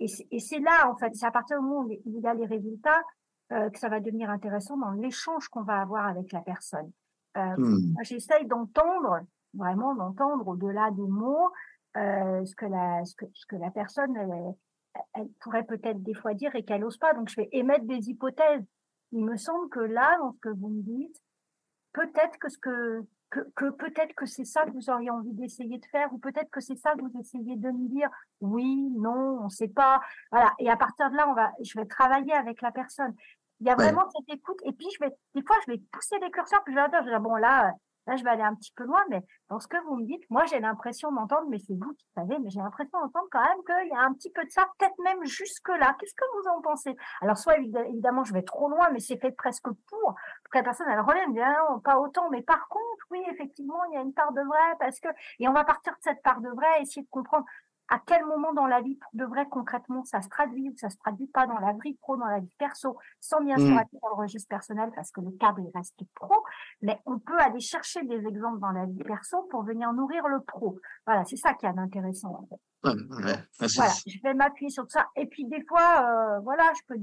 Et 0.00 0.40
c'est 0.40 0.58
là 0.58 0.90
en 0.90 0.96
fait, 0.96 1.14
c'est 1.14 1.26
à 1.26 1.30
partir 1.30 1.58
du 1.58 1.64
moment 1.64 1.86
où 1.86 1.90
il 1.90 2.20
y 2.20 2.26
a 2.26 2.34
les 2.34 2.46
résultats 2.46 3.02
que 3.50 3.78
ça 3.78 3.88
va 3.88 4.00
devenir 4.00 4.30
intéressant 4.30 4.76
dans 4.76 4.90
l'échange 4.90 5.48
qu'on 5.48 5.62
va 5.62 5.80
avoir 5.80 6.06
avec 6.06 6.32
la 6.32 6.40
personne. 6.40 6.90
Moi, 7.36 8.02
J'essaye 8.02 8.46
d'entendre, 8.46 9.20
vraiment 9.54 9.94
d'entendre 9.94 10.48
au-delà 10.48 10.90
des 10.90 11.06
mots, 11.06 11.52
ce, 11.94 12.54
que 12.56 12.66
la, 12.66 13.04
ce, 13.04 13.14
que, 13.14 13.26
ce 13.32 13.46
que 13.46 13.56
la 13.56 13.70
personne 13.70 14.16
elle, 15.14 15.28
pourrait 15.40 15.64
peut-être 15.64 16.02
des 16.02 16.14
fois 16.14 16.34
dire 16.34 16.54
et 16.54 16.64
qu'elle 16.64 16.80
n'ose 16.80 16.98
pas. 16.98 17.14
Donc, 17.14 17.28
je 17.28 17.36
vais 17.36 17.48
émettre 17.52 17.84
des 17.84 18.10
hypothèses. 18.10 18.64
Il 19.12 19.24
me 19.24 19.36
semble 19.36 19.68
que 19.70 19.80
là, 19.80 20.16
dans 20.18 20.32
ce 20.32 20.38
que 20.38 20.48
vous 20.48 20.68
me 20.68 20.82
dites, 20.82 21.16
peut-être 21.92 22.38
que 22.38 22.48
ce 22.48 22.58
que, 22.58 23.02
que, 23.30 23.40
que 23.54 23.70
peut-être 23.70 24.14
que 24.14 24.26
c'est 24.26 24.44
ça 24.44 24.64
que 24.64 24.70
vous 24.70 24.90
auriez 24.90 25.10
envie 25.10 25.32
d'essayer 25.32 25.78
de 25.78 25.86
faire, 25.86 26.12
ou 26.12 26.18
peut-être 26.18 26.50
que 26.50 26.60
c'est 26.60 26.76
ça 26.76 26.94
que 26.94 27.00
vous 27.02 27.12
essayez 27.18 27.56
de 27.56 27.70
me 27.70 27.88
dire. 27.88 28.08
Oui, 28.40 28.90
non, 28.96 29.38
on 29.40 29.44
ne 29.44 29.48
sait 29.48 29.68
pas. 29.68 30.00
Voilà. 30.30 30.52
Et 30.58 30.68
à 30.70 30.76
partir 30.76 31.10
de 31.10 31.16
là, 31.16 31.28
on 31.28 31.34
va, 31.34 31.52
je 31.62 31.78
vais 31.78 31.86
travailler 31.86 32.32
avec 32.32 32.60
la 32.62 32.72
personne. 32.72 33.14
Il 33.60 33.66
y 33.66 33.70
a 33.70 33.76
Ouais. 33.76 33.84
vraiment 33.84 34.08
cette 34.10 34.36
écoute. 34.36 34.58
Et 34.64 34.72
puis, 34.72 34.86
je 34.94 35.04
vais, 35.04 35.10
des 35.34 35.42
fois, 35.42 35.56
je 35.66 35.72
vais 35.72 35.78
pousser 35.92 36.18
les 36.20 36.30
curseurs, 36.30 36.62
puis 36.64 36.74
je 36.74 36.80
vais 36.80 36.88
dire, 37.04 37.20
bon, 37.20 37.36
là, 37.36 37.72
là, 38.06 38.16
je 38.16 38.24
vais 38.24 38.30
aller 38.30 38.42
un 38.42 38.54
petit 38.54 38.72
peu 38.76 38.84
loin, 38.84 39.02
mais 39.10 39.22
dans 39.48 39.60
ce 39.60 39.68
que 39.68 39.76
vous 39.86 39.96
me 39.96 40.04
dites, 40.06 40.22
moi, 40.30 40.44
j'ai 40.46 40.60
l'impression 40.60 41.12
d'entendre, 41.12 41.46
mais 41.48 41.58
c'est 41.58 41.74
vous 41.74 41.92
qui 41.94 42.06
savez, 42.14 42.38
mais 42.40 42.50
j'ai 42.50 42.60
l'impression 42.60 42.98
d'entendre 43.00 43.28
quand 43.30 43.42
même 43.42 43.62
qu'il 43.66 43.88
y 43.88 43.94
a 43.94 44.00
un 44.00 44.12
petit 44.14 44.30
peu 44.30 44.44
de 44.44 44.50
ça, 44.50 44.66
peut-être 44.78 44.98
même 45.02 45.24
jusque-là. 45.24 45.96
Qu'est-ce 45.98 46.14
que 46.14 46.24
vous 46.36 46.48
en 46.48 46.60
pensez? 46.60 46.96
Alors, 47.20 47.36
soit 47.38 47.58
évid- 47.58 47.88
évidemment, 47.88 48.24
je 48.24 48.32
vais 48.32 48.42
trop 48.42 48.68
loin, 48.68 48.90
mais 48.90 49.00
c'est 49.00 49.18
fait 49.18 49.32
presque 49.32 49.68
pour, 49.88 50.14
que 50.50 50.58
la 50.58 50.64
personne, 50.64 50.86
elle 50.90 51.00
relève, 51.00 51.24
elle 51.26 51.32
dit, 51.32 51.40
ah 51.40 51.66
non, 51.70 51.80
pas 51.80 51.98
autant, 51.98 52.30
mais 52.30 52.42
par 52.42 52.68
contre, 52.68 53.06
oui, 53.10 53.22
effectivement, 53.30 53.84
il 53.90 53.94
y 53.94 53.96
a 53.96 54.00
une 54.00 54.14
part 54.14 54.32
de 54.32 54.42
vrai, 54.42 54.76
parce 54.78 55.00
que, 55.00 55.08
et 55.38 55.48
on 55.48 55.52
va 55.52 55.64
partir 55.64 55.92
de 55.92 56.02
cette 56.02 56.22
part 56.22 56.40
de 56.40 56.48
vrai, 56.50 56.82
essayer 56.82 57.02
de 57.02 57.10
comprendre 57.10 57.44
à 57.88 57.98
quel 58.06 58.24
moment 58.24 58.52
dans 58.54 58.66
la 58.66 58.80
vie, 58.80 58.98
de 59.12 59.24
vrai, 59.24 59.46
concrètement, 59.50 60.04
ça 60.04 60.22
se 60.22 60.28
traduit 60.28 60.70
ou 60.70 60.76
ça 60.76 60.88
se 60.90 60.96
traduit 60.96 61.26
pas 61.26 61.46
dans 61.46 61.58
la 61.58 61.72
vie 61.84 61.94
pro, 62.00 62.16
dans 62.16 62.26
la 62.26 62.40
vie 62.40 62.54
perso, 62.58 62.96
sans 63.20 63.40
bien 63.42 63.58
sûr 63.58 63.74
Mm. 63.74 63.78
être 63.80 63.90
dans 64.02 64.08
le 64.08 64.14
registre 64.22 64.48
personnel, 64.48 64.90
parce 64.94 65.10
que 65.10 65.20
le 65.20 65.30
cadre, 65.32 65.60
il 65.60 65.70
reste 65.74 65.94
pro, 66.14 66.34
mais 66.82 66.98
on 67.06 67.18
peut 67.18 67.38
aller 67.38 67.60
chercher 67.60 68.02
des 68.04 68.26
exemples 68.26 68.58
dans 68.60 68.70
la 68.72 68.86
vie 68.86 69.02
perso 69.04 69.42
pour 69.50 69.62
venir 69.64 69.92
nourrir 69.92 70.26
le 70.28 70.40
pro. 70.40 70.78
Voilà, 71.06 71.24
c'est 71.24 71.36
ça 71.36 71.54
qui 71.54 71.66
est 71.66 71.78
intéressant. 71.78 72.34
En 72.34 72.46
fait. 72.46 72.60
Ouais, 72.84 73.24
ouais. 73.24 73.38
Voilà, 73.76 73.92
je 74.06 74.22
vais 74.22 74.34
m'appuyer 74.34 74.70
sur 74.70 74.90
ça. 74.90 75.06
Et 75.16 75.26
puis 75.26 75.44
des 75.46 75.64
fois, 75.66 76.36
euh, 76.36 76.40
voilà, 76.40 76.64
je 76.76 76.82
peux 76.86 76.98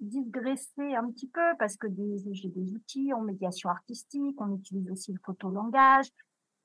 digresser 0.00 0.94
un 0.94 1.10
petit 1.10 1.28
peu 1.28 1.40
parce 1.58 1.76
que 1.76 1.86
des- 1.86 2.18
j'ai 2.32 2.48
des 2.48 2.72
outils 2.74 3.12
en 3.12 3.20
médiation 3.22 3.70
artistique, 3.70 4.40
on 4.40 4.54
utilise 4.56 4.90
aussi 4.90 5.12
le 5.12 5.18
photolangage. 5.24 6.08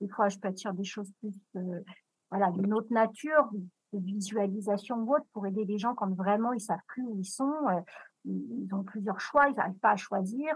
Des 0.01 0.08
fois, 0.10 0.27
je 0.29 0.38
peux 0.38 0.50
être 0.50 0.58
sur 0.58 0.74
des 0.74 0.84
choses 0.84 1.12
plus, 1.20 1.34
euh, 1.55 1.79
voilà, 2.33 2.49
d'une 2.49 2.73
autre 2.73 2.91
nature, 2.91 3.47
de 3.93 3.99
visualisation 3.99 4.97
ou 4.97 5.13
autre, 5.13 5.25
pour 5.33 5.45
aider 5.45 5.65
les 5.65 5.77
gens 5.77 5.93
quand 5.93 6.11
vraiment 6.15 6.51
ils 6.51 6.59
savent 6.59 6.79
plus 6.87 7.03
où 7.03 7.19
ils 7.19 7.25
sont. 7.25 7.53
euh, 7.69 7.79
ils 8.25 8.65
ils 8.65 8.73
ont 8.73 8.83
plusieurs 8.83 9.19
choix, 9.19 9.49
ils 9.49 9.55
n'arrivent 9.55 9.79
pas 9.79 9.91
à 9.91 9.95
choisir. 9.95 10.55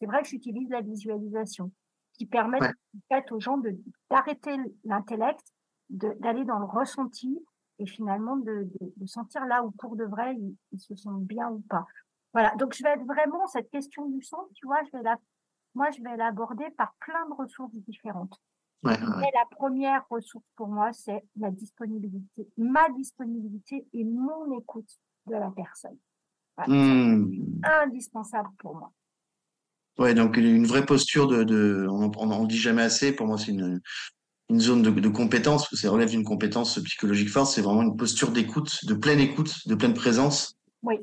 C'est 0.00 0.06
vrai 0.06 0.22
que 0.22 0.28
j'utilise 0.28 0.68
la 0.68 0.80
visualisation 0.80 1.70
qui 2.14 2.26
permet 2.26 2.60
Ouais. 2.60 2.68
en 2.68 3.14
fait 3.14 3.30
aux 3.30 3.38
gens 3.38 3.56
de 3.56 3.78
d'arrêter 4.10 4.56
l'intellect 4.84 5.44
d'aller 5.90 6.44
dans 6.44 6.58
le 6.58 6.64
ressenti 6.64 7.38
et 7.78 7.86
finalement 7.86 8.36
de, 8.36 8.68
de, 8.96 9.06
sentir 9.06 9.44
là 9.46 9.62
où 9.62 9.70
pour 9.72 9.94
de 9.94 10.04
vrai 10.04 10.36
ils, 10.72 10.80
se 10.80 10.96
sentent 10.96 11.24
bien 11.24 11.50
ou 11.50 11.60
pas. 11.68 11.86
Voilà, 12.32 12.54
donc 12.56 12.74
je 12.74 12.82
vais 12.82 12.90
être 12.90 13.04
vraiment 13.04 13.46
cette 13.46 13.70
question 13.70 14.08
du 14.08 14.22
sens, 14.22 14.46
tu 14.54 14.66
vois, 14.66 14.82
je 14.84 14.96
vais 14.96 15.02
la, 15.02 15.18
moi 15.74 15.90
je 15.90 16.02
vais 16.02 16.16
l'aborder 16.16 16.68
par 16.78 16.94
plein 17.00 17.28
de 17.28 17.34
ressources 17.34 17.74
différentes. 17.74 18.40
Ouais, 18.84 18.96
la 18.98 19.56
première 19.56 20.04
ressource 20.10 20.44
pour 20.56 20.66
moi, 20.68 20.92
c'est 20.92 21.24
la 21.36 21.50
disponibilité, 21.50 22.48
ma 22.56 22.88
disponibilité 22.90 23.86
et 23.92 24.04
mon 24.04 24.58
écoute 24.58 24.98
de 25.28 25.34
la 25.34 25.50
personne. 25.50 25.96
Mmh. 26.66 27.60
Indispensable 27.62 28.48
pour 28.58 28.74
moi. 28.74 28.92
Ouais, 29.98 30.14
donc 30.14 30.36
une 30.36 30.66
vraie 30.66 30.84
posture 30.84 31.28
de, 31.28 31.44
de 31.44 31.86
on 31.88 32.26
n'en 32.26 32.44
dit 32.44 32.58
jamais 32.58 32.82
assez. 32.82 33.12
Pour 33.14 33.26
moi, 33.26 33.38
c'est 33.38 33.52
une, 33.52 33.80
une 34.48 34.60
zone 34.60 34.82
de, 34.82 34.90
de 34.90 35.08
compétence, 35.08 35.72
ça 35.74 35.90
relève 35.90 36.10
d'une 36.10 36.24
compétence 36.24 36.78
psychologique 36.82 37.30
forte. 37.30 37.52
C'est 37.52 37.62
vraiment 37.62 37.82
une 37.82 37.96
posture 37.96 38.32
d'écoute, 38.32 38.84
de 38.84 38.94
pleine 38.94 39.20
écoute, 39.20 39.66
de 39.66 39.74
pleine 39.74 39.94
présence. 39.94 40.56
Oui. 40.82 40.96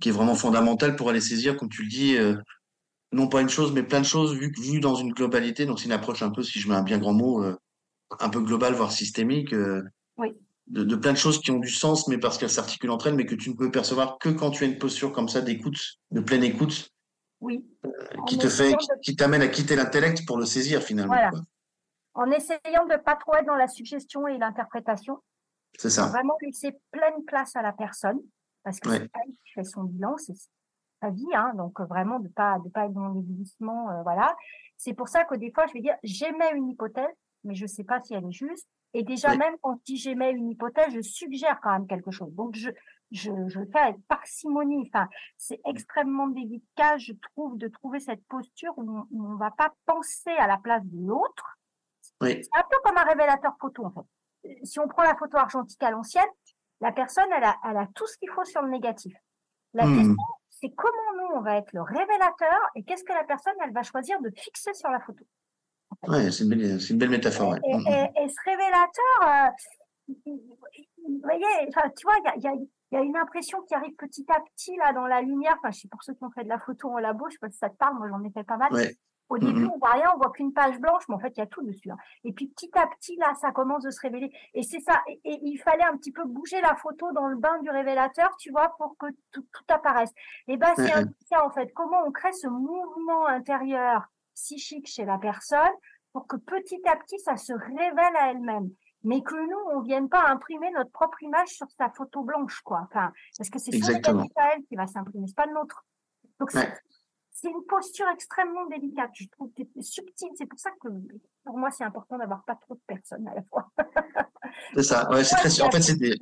Qui 0.00 0.10
est 0.10 0.12
vraiment 0.12 0.36
fondamentale 0.36 0.94
pour 0.94 1.10
aller 1.10 1.20
saisir, 1.20 1.56
comme 1.56 1.68
tu 1.68 1.82
le 1.82 1.88
dis, 1.88 2.16
euh, 2.16 2.36
non 3.12 3.28
pas 3.28 3.40
une 3.40 3.48
chose, 3.48 3.72
mais 3.72 3.82
plein 3.82 4.00
de 4.00 4.06
choses 4.06 4.34
vues 4.34 4.52
vu 4.60 4.80
dans 4.80 4.94
une 4.94 5.12
globalité. 5.12 5.66
Donc 5.66 5.78
c'est 5.78 5.86
une 5.86 5.92
approche 5.92 6.22
un 6.22 6.30
peu, 6.30 6.42
si 6.42 6.60
je 6.60 6.68
mets 6.68 6.74
un 6.74 6.82
bien 6.82 6.98
grand 6.98 7.12
mot, 7.12 7.42
euh, 7.42 7.56
un 8.18 8.28
peu 8.28 8.40
global, 8.40 8.74
voire 8.74 8.92
systémique. 8.92 9.52
Euh, 9.52 9.82
oui. 10.16 10.34
De, 10.68 10.84
de, 10.84 10.94
plein 10.94 11.12
de 11.12 11.18
choses 11.18 11.40
qui 11.40 11.50
ont 11.50 11.58
du 11.58 11.70
sens, 11.70 12.06
mais 12.06 12.18
parce 12.18 12.38
qu'elles 12.38 12.50
s'articulent 12.50 12.90
entre 12.90 13.08
elles, 13.08 13.16
mais 13.16 13.26
que 13.26 13.34
tu 13.34 13.50
ne 13.50 13.56
peux 13.56 13.72
percevoir 13.72 14.18
que 14.18 14.28
quand 14.28 14.52
tu 14.52 14.62
as 14.62 14.68
une 14.68 14.78
posture 14.78 15.12
comme 15.12 15.28
ça 15.28 15.40
d'écoute, 15.40 15.98
de 16.12 16.20
pleine 16.20 16.44
écoute, 16.44 16.92
oui. 17.40 17.64
Euh, 17.84 17.90
qui 18.26 18.38
te 18.38 18.48
fait, 18.48 18.76
qui 19.02 19.16
t'amène 19.16 19.42
à 19.42 19.48
quitter 19.48 19.74
l'intellect 19.74 20.26
pour 20.26 20.38
le 20.38 20.44
saisir 20.44 20.82
finalement. 20.82 21.14
Voilà. 21.14 21.30
En 22.14 22.30
essayant 22.30 22.86
de 22.86 23.02
pas 23.02 23.16
trop 23.16 23.34
être 23.34 23.46
dans 23.46 23.56
la 23.56 23.68
suggestion 23.68 24.28
et 24.28 24.36
l'interprétation. 24.38 25.18
C'est 25.78 25.90
ça. 25.90 26.06
Vraiment 26.06 26.36
laisser 26.42 26.76
pleine 26.90 27.24
place 27.26 27.56
à 27.56 27.62
la 27.62 27.72
personne, 27.72 28.20
parce 28.62 28.78
que 28.80 28.90
c'est 28.90 29.02
elle 29.02 29.32
qui 29.44 29.52
fait 29.54 29.64
son 29.64 29.84
bilan, 29.84 30.16
c'est 30.18 30.34
sa 31.00 31.10
vie, 31.10 31.26
hein, 31.34 31.52
donc 31.56 31.80
vraiment 31.80 32.18
de 32.20 32.28
pas 32.28 32.58
de 32.64 32.68
pas 32.68 32.86
être 32.86 32.92
dans 32.92 33.08
l'églissement, 33.08 33.90
euh, 33.90 34.02
voilà. 34.02 34.36
C'est 34.76 34.94
pour 34.94 35.08
ça 35.08 35.24
que 35.24 35.34
des 35.34 35.50
fois 35.52 35.66
je 35.66 35.72
vais 35.74 35.80
dire 35.80 35.96
j'émets 36.02 36.52
une 36.54 36.68
hypothèse, 36.68 37.14
mais 37.44 37.54
je 37.54 37.66
sais 37.66 37.84
pas 37.84 38.00
si 38.00 38.14
elle 38.14 38.26
est 38.26 38.32
juste. 38.32 38.66
Et 38.92 39.02
déjà 39.04 39.36
même 39.36 39.54
quand 39.62 39.76
je 39.78 39.84
dis 39.84 39.96
j'émets 39.96 40.32
une 40.32 40.50
hypothèse, 40.50 40.92
je 40.92 41.00
suggère 41.00 41.60
quand 41.62 41.72
même 41.72 41.86
quelque 41.86 42.10
chose. 42.10 42.34
Donc 42.34 42.54
je 42.54 42.70
je, 43.10 43.30
je 43.48 43.60
fais 43.72 43.78
avec 43.78 43.96
parcimonie. 44.08 44.88
Enfin, 44.92 45.08
c'est 45.36 45.60
extrêmement 45.66 46.28
délicat, 46.28 46.98
je 46.98 47.12
trouve, 47.12 47.58
de 47.58 47.68
trouver 47.68 48.00
cette 48.00 48.24
posture 48.26 48.72
où 48.76 49.06
on, 49.12 49.32
ne 49.32 49.38
va 49.38 49.50
pas 49.50 49.72
penser 49.86 50.30
à 50.38 50.46
la 50.46 50.58
place 50.58 50.82
de 50.84 51.06
l'autre. 51.06 51.58
Oui. 52.20 52.42
C'est 52.42 52.58
un 52.58 52.64
peu 52.70 52.76
comme 52.84 52.98
un 52.98 53.04
révélateur 53.04 53.56
photo, 53.60 53.84
en 53.86 53.90
fait. 53.90 54.56
Si 54.64 54.78
on 54.78 54.88
prend 54.88 55.02
la 55.02 55.16
photo 55.16 55.38
argentique 55.38 55.82
à 55.82 55.90
l'ancienne, 55.90 56.28
la 56.80 56.92
personne, 56.92 57.28
elle 57.36 57.44
a, 57.44 57.56
elle 57.68 57.76
a 57.76 57.88
tout 57.94 58.06
ce 58.06 58.16
qu'il 58.18 58.30
faut 58.30 58.44
sur 58.44 58.62
le 58.62 58.70
négatif. 58.70 59.14
La 59.74 59.86
Hmm. 59.86 59.96
question, 59.96 60.16
c'est 60.60 60.70
comment 60.70 61.12
nous, 61.16 61.36
on 61.36 61.40
va 61.40 61.56
être 61.56 61.72
le 61.72 61.82
révélateur 61.82 62.58
et 62.74 62.82
qu'est-ce 62.84 63.04
que 63.04 63.12
la 63.12 63.24
personne, 63.24 63.54
elle 63.64 63.72
va 63.72 63.82
choisir 63.82 64.20
de 64.20 64.30
fixer 64.36 64.72
sur 64.74 64.90
la 64.90 65.00
photo. 65.00 65.24
Ouais, 66.06 66.30
c'est 66.30 66.44
une 66.44 66.50
belle, 66.50 66.80
c'est 66.80 66.92
une 66.92 66.98
belle 66.98 67.10
métaphore. 67.10 67.50
ouais. 67.50 67.58
Et, 67.64 67.70
et- 68.20 68.24
et 68.24 68.28
ce 68.28 68.36
révélateur, 68.44 69.48
euh, 69.48 69.50
vous 70.26 71.20
voyez, 71.22 71.46
tu 71.96 72.04
vois, 72.04 72.14
il 72.18 72.24
y 72.24 72.28
a, 72.28 72.36
il 72.36 72.42
y 72.42 72.48
a- 72.48 72.54
il 72.92 72.96
y 72.96 72.96
a 72.96 73.02
une 73.02 73.16
impression 73.16 73.62
qui 73.62 73.74
arrive 73.74 73.94
petit 73.94 74.26
à 74.28 74.40
petit 74.40 74.76
là 74.76 74.92
dans 74.92 75.06
la 75.06 75.20
lumière. 75.22 75.54
Enfin, 75.58 75.70
je 75.70 75.80
sais 75.80 75.88
pour 75.88 76.02
ceux 76.02 76.12
qui 76.14 76.24
ont 76.24 76.30
fait 76.32 76.42
de 76.44 76.48
la 76.48 76.58
photo 76.58 76.88
en 76.90 76.98
labo, 76.98 77.26
je 77.28 77.34
sais 77.34 77.38
pas 77.38 77.48
si 77.50 77.56
ça 77.58 77.70
te 77.70 77.76
parle. 77.76 77.96
Moi, 77.98 78.08
j'en 78.08 78.22
ai 78.24 78.30
fait 78.32 78.42
pas 78.42 78.56
mal. 78.56 78.72
Ouais. 78.72 78.96
Au 79.30 79.38
début, 79.38 79.64
on 79.72 79.78
voit 79.78 79.92
rien, 79.92 80.10
on 80.14 80.18
voit 80.18 80.30
qu'une 80.32 80.52
page 80.52 80.78
blanche, 80.78 81.04
mais 81.08 81.14
en 81.14 81.18
fait, 81.20 81.32
il 81.36 81.38
y 81.38 81.42
a 81.42 81.46
tout 81.46 81.62
dessus. 81.62 81.90
hein. 81.90 81.96
Et 82.24 82.32
puis 82.32 82.48
petit 82.48 82.70
à 82.76 82.86
petit, 82.88 83.16
là, 83.16 83.32
ça 83.40 83.52
commence 83.52 83.82
de 83.84 83.90
se 83.90 84.00
révéler. 84.00 84.30
Et 84.54 84.62
c'est 84.62 84.80
ça. 84.80 85.00
Et, 85.06 85.20
et 85.24 85.38
il 85.42 85.56
fallait 85.56 85.84
un 85.84 85.96
petit 85.96 86.12
peu 86.12 86.24
bouger 86.24 86.60
la 86.60 86.74
photo 86.74 87.10
dans 87.12 87.28
le 87.28 87.36
bain 87.36 87.58
du 87.62 87.70
révélateur, 87.70 88.36
tu 88.38 88.50
vois, 88.50 88.74
pour 88.76 88.96
que 88.98 89.06
tout, 89.32 89.46
tout 89.52 89.64
apparaisse. 89.68 90.10
Et 90.48 90.56
ben, 90.58 90.72
c'est 90.76 90.92
peu 91.04 91.14
ça 91.30 91.46
en 91.46 91.50
fait. 91.50 91.72
Comment 91.72 92.02
on 92.06 92.10
crée 92.12 92.32
ce 92.32 92.48
mouvement 92.48 93.26
intérieur 93.26 94.04
psychique 94.34 94.86
chez 94.88 95.04
la 95.04 95.16
personne 95.18 95.58
pour 96.12 96.26
que 96.26 96.36
petit 96.36 96.82
à 96.86 96.96
petit, 96.96 97.18
ça 97.20 97.36
se 97.36 97.52
révèle 97.52 98.16
à 98.18 98.30
elle-même. 98.32 98.68
Mais 99.04 99.22
que 99.22 99.34
nous, 99.34 99.76
on 99.76 99.80
vienne 99.80 100.08
pas 100.08 100.26
imprimer 100.28 100.70
notre 100.72 100.90
propre 100.90 101.22
image 101.22 101.48
sur 101.48 101.70
sa 101.70 101.88
photo 101.90 102.22
blanche, 102.22 102.60
quoi. 102.62 102.80
Enfin, 102.90 103.12
parce 103.38 103.48
que 103.48 103.58
c'est 103.58 103.70
son 103.78 103.92
identité 104.18 104.40
à 104.40 104.54
elle 104.56 104.64
qui 104.64 104.74
va 104.76 104.86
s'imprimer, 104.86 105.26
c'est 105.28 105.36
pas 105.36 105.46
le 105.46 105.54
nôtre. 105.54 105.86
Donc, 106.38 106.52
Ouais. 106.52 106.74
C'est 107.40 107.48
une 107.48 107.64
posture 107.68 108.06
extrêmement 108.12 108.66
délicate. 108.66 109.10
Je 109.14 109.26
trouve 109.32 109.50
que 109.56 109.62
c'est 109.74 109.82
subtil. 109.82 110.28
C'est 110.36 110.46
pour 110.46 110.58
ça 110.58 110.70
que 110.82 110.88
pour 111.44 111.56
moi, 111.56 111.70
c'est 111.70 111.84
important 111.84 112.18
d'avoir 112.18 112.44
pas 112.44 112.54
trop 112.56 112.74
de 112.74 112.80
personnes 112.86 113.26
à 113.28 113.34
la 113.34 113.42
fois. 113.42 113.70
C'est 114.74 114.82
ça. 114.82 115.08
Ouais, 115.10 115.22
c'est 115.24 115.36
très, 115.36 115.60
en 115.62 115.70
fait, 115.70 115.80
c'est 115.80 115.96
des, 115.96 116.16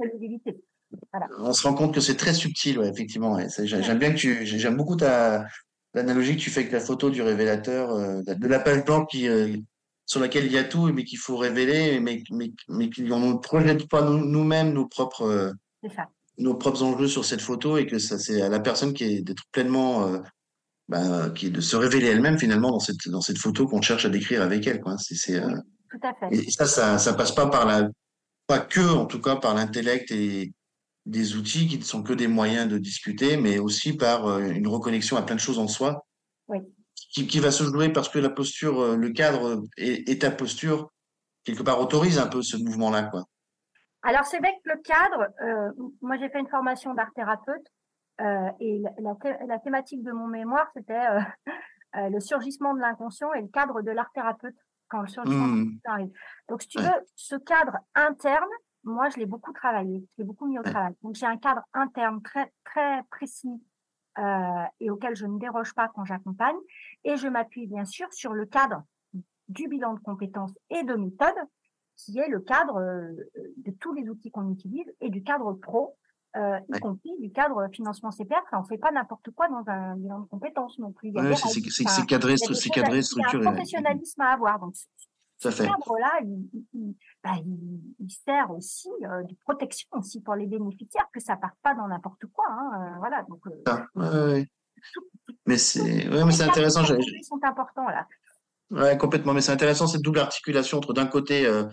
on 1.38 1.52
se 1.52 1.66
rend 1.66 1.74
compte 1.74 1.94
que 1.94 2.00
c'est 2.00 2.16
très 2.16 2.34
subtil, 2.34 2.78
ouais, 2.78 2.88
effectivement. 2.88 3.34
ouais. 3.34 3.46
J'aime 3.64 3.98
bien 3.98 4.10
que 4.12 4.18
tu, 4.18 4.44
j'aime 4.46 4.76
beaucoup 4.76 4.96
ta, 4.96 5.46
l'analogie 5.94 6.36
que 6.36 6.40
tu 6.42 6.50
fais 6.50 6.60
avec 6.60 6.72
la 6.72 6.80
photo 6.80 7.10
du 7.10 7.22
révélateur, 7.22 7.90
euh, 7.90 8.22
de 8.22 8.46
la 8.48 8.58
page 8.60 8.84
blanche 8.84 9.06
qui, 9.10 9.28
euh, 9.28 9.56
sur 10.06 10.20
laquelle 10.20 10.46
il 10.46 10.52
y 10.52 10.58
a 10.58 10.64
tout, 10.64 10.92
mais 10.92 11.04
qu'il 11.04 11.18
faut 11.18 11.36
révéler, 11.36 12.00
mais, 12.00 12.22
mais, 12.30 12.52
mais 12.68 12.90
qu'on 12.90 13.18
ne 13.18 13.34
projette 13.38 13.88
pas 13.88 14.02
nous- 14.02 14.24
nous-mêmes 14.24 14.72
nos 14.72 14.86
propres, 14.86 15.22
euh, 15.22 15.52
nos 16.38 16.54
propres 16.54 16.82
enjeux 16.82 17.08
sur 17.08 17.24
cette 17.24 17.40
photo 17.42 17.76
et 17.78 17.86
que 17.86 17.98
ça, 17.98 18.18
c'est 18.18 18.40
à 18.42 18.48
la 18.48 18.60
personne 18.60 18.92
qui 18.92 19.04
est 19.04 19.20
d'être 19.22 19.44
pleinement, 19.52 20.06
euh, 20.06 20.18
bah, 20.88 21.30
qui 21.30 21.46
est 21.46 21.50
de 21.50 21.60
se 21.60 21.76
révéler 21.76 22.06
elle-même 22.06 22.38
finalement 22.38 22.70
dans 22.70 22.80
cette, 22.80 23.08
dans 23.08 23.20
cette 23.20 23.38
photo 23.38 23.66
qu'on 23.66 23.82
cherche 23.82 24.04
à 24.04 24.08
décrire 24.08 24.42
avec 24.42 24.66
elle, 24.66 24.80
quoi. 24.80 24.96
C'est, 24.98 25.14
c'est, 25.14 25.36
euh, 25.36 25.56
Tout 25.90 26.00
à 26.02 26.14
fait. 26.14 26.34
et 26.34 26.50
ça, 26.50 26.66
ça, 26.66 26.98
ça 26.98 27.14
passe 27.14 27.32
pas 27.32 27.46
par 27.48 27.66
la, 27.66 27.88
pas 28.46 28.58
que, 28.58 28.80
en 28.80 29.06
tout 29.06 29.20
cas, 29.20 29.36
par 29.36 29.54
l'intellect 29.54 30.10
et 30.10 30.52
des 31.06 31.36
outils 31.36 31.66
qui 31.66 31.78
ne 31.78 31.84
sont 31.84 32.02
que 32.02 32.12
des 32.12 32.28
moyens 32.28 32.68
de 32.68 32.78
discuter, 32.78 33.36
mais 33.36 33.58
aussi 33.58 33.96
par 33.96 34.26
euh, 34.26 34.40
une 34.40 34.68
reconnexion 34.68 35.16
à 35.16 35.22
plein 35.22 35.36
de 35.36 35.40
choses 35.40 35.58
en 35.58 35.68
soi. 35.68 36.06
Oui. 36.48 36.58
Qui, 37.12 37.26
qui 37.26 37.40
va 37.40 37.50
se 37.50 37.64
jouer 37.64 37.90
parce 37.90 38.08
que 38.08 38.18
la 38.18 38.28
posture, 38.30 38.80
euh, 38.80 38.96
le 38.96 39.10
cadre 39.10 39.62
et, 39.76 40.10
et 40.10 40.18
ta 40.18 40.30
posture, 40.30 40.90
quelque 41.44 41.62
part, 41.62 41.80
autorise 41.80 42.18
un 42.18 42.26
peu 42.26 42.42
ce 42.42 42.56
mouvement-là, 42.56 43.04
quoi. 43.04 43.24
Alors, 44.02 44.24
c'est 44.24 44.38
vrai 44.38 44.52
que 44.64 44.70
le 44.70 44.80
cadre, 44.82 45.26
euh, 45.42 45.90
moi, 46.00 46.16
j'ai 46.18 46.28
fait 46.28 46.38
une 46.38 46.48
formation 46.48 46.94
d'art 46.94 47.10
thérapeute 47.14 47.66
et 48.60 48.78
la, 48.80 48.90
la 48.98 49.14
thé- 49.14 49.36
la 49.46 49.58
thématique 49.58 50.02
de 50.02 50.12
mon 50.12 50.26
mémoire, 50.26 50.68
c'était 50.74 50.94
euh, 51.10 51.20
euh, 51.96 52.08
le 52.08 52.20
surgissement 52.20 52.74
de 52.74 52.80
l'inconscient 52.80 53.32
et 53.32 53.42
le 53.42 53.48
cadre 53.48 53.82
de 53.82 53.90
l'art 53.90 54.10
thérapeute 54.12 54.56
quand 54.88 55.02
le 55.02 55.08
surgissement 55.08 55.46
de 55.46 55.52
l'inconscient 55.64 55.92
arrive. 55.92 56.12
Donc, 56.48 56.62
si 56.62 56.68
tu 56.68 56.78
veux, 56.80 57.04
ce 57.14 57.36
cadre 57.36 57.76
interne, 57.94 58.48
moi, 58.84 59.08
je 59.10 59.18
l'ai 59.18 59.26
beaucoup 59.26 59.52
travaillé, 59.52 60.00
je 60.12 60.22
l'ai 60.22 60.24
beaucoup 60.24 60.46
mis 60.46 60.58
au 60.58 60.62
travail. 60.62 60.94
Donc, 61.02 61.14
j'ai 61.14 61.26
un 61.26 61.36
cadre 61.36 61.62
interne 61.74 62.22
très, 62.22 62.52
très 62.64 63.02
précis 63.10 63.62
euh, 64.18 64.64
et 64.80 64.90
auquel 64.90 65.14
je 65.14 65.26
ne 65.26 65.38
déroge 65.38 65.74
pas 65.74 65.88
quand 65.94 66.04
j'accompagne. 66.04 66.56
Et 67.04 67.16
je 67.16 67.28
m'appuie 67.28 67.66
bien 67.66 67.84
sûr 67.84 68.10
sur 68.12 68.32
le 68.32 68.46
cadre 68.46 68.82
du 69.48 69.68
bilan 69.68 69.94
de 69.94 70.00
compétences 70.00 70.52
et 70.70 70.82
de 70.84 70.94
méthode, 70.94 71.34
qui 71.96 72.18
est 72.18 72.28
le 72.28 72.40
cadre 72.40 72.76
euh, 72.80 73.12
de 73.58 73.70
tous 73.72 73.92
les 73.92 74.08
outils 74.08 74.30
qu'on 74.30 74.50
utilise 74.50 74.86
et 75.00 75.10
du 75.10 75.22
cadre 75.22 75.52
pro, 75.52 75.96
euh, 76.36 76.58
y 76.68 76.72
Ouais. 76.74 76.80
compris 76.80 77.10
du 77.20 77.30
cadre 77.32 77.68
financement 77.72 78.10
CPR. 78.10 78.36
Enfin, 78.46 78.60
on 78.62 78.64
fait 78.64 78.78
pas 78.78 78.90
n'importe 78.92 79.30
quoi 79.30 79.48
dans 79.48 79.62
un 79.66 79.96
bilan 79.96 80.20
de 80.20 80.26
compétences 80.26 80.78
non 80.78 80.92
plus. 80.92 81.10
Ouais, 81.10 81.34
c'est, 81.36 81.60
Enfin, 81.86 82.04
cadré, 82.04 82.36
c'est 82.36 82.68
cadré, 82.70 82.90
il 82.90 82.94
y 82.94 82.96
a 82.96 82.98
un 82.98 83.02
structuré. 83.02 83.42
professionnalisme 83.44 84.20
à 84.20 84.32
avoir. 84.32 84.58
Donc, 84.58 84.74
ce 85.40 85.48
cadre-là, 85.48 86.20
il, 86.24 86.48
il- 86.74 86.94
bah, 87.24 87.32
il- 87.44 87.80
il 88.00 88.10
sert 88.10 88.50
aussi 88.50 88.88
euh, 89.04 89.22
de 89.22 89.34
protection 89.44 89.88
aussi 89.92 90.20
pour 90.20 90.34
les 90.34 90.46
bénéficiaires, 90.46 91.06
que 91.12 91.20
ça 91.20 91.36
parte 91.36 91.54
pas 91.62 91.74
dans 91.74 91.86
n'importe 91.88 92.26
quoi. 92.32 92.44
Hein, 92.50 92.70
euh, 92.74 92.98
voilà. 92.98 93.22
Donc. 93.28 93.40
Ouais. 93.94 94.46
Mais 95.46 95.56
c'est, 95.58 96.08
ouais, 96.08 96.24
mais 96.24 96.24
les 96.26 96.32
c'est 96.32 96.42
intéressant. 96.42 96.82
aujourd'hui 96.82 97.24
sont 97.24 97.40
importants 97.42 97.86
là. 97.88 98.06
Ouais, 98.70 98.98
complètement. 98.98 99.32
Mais 99.32 99.40
c'est 99.40 99.52
intéressant 99.52 99.86
cette 99.86 100.02
double 100.02 100.18
articulation 100.18 100.76
entre 100.78 100.92
d'un 100.92 101.06
côté, 101.06 101.46
euh, 101.46 101.64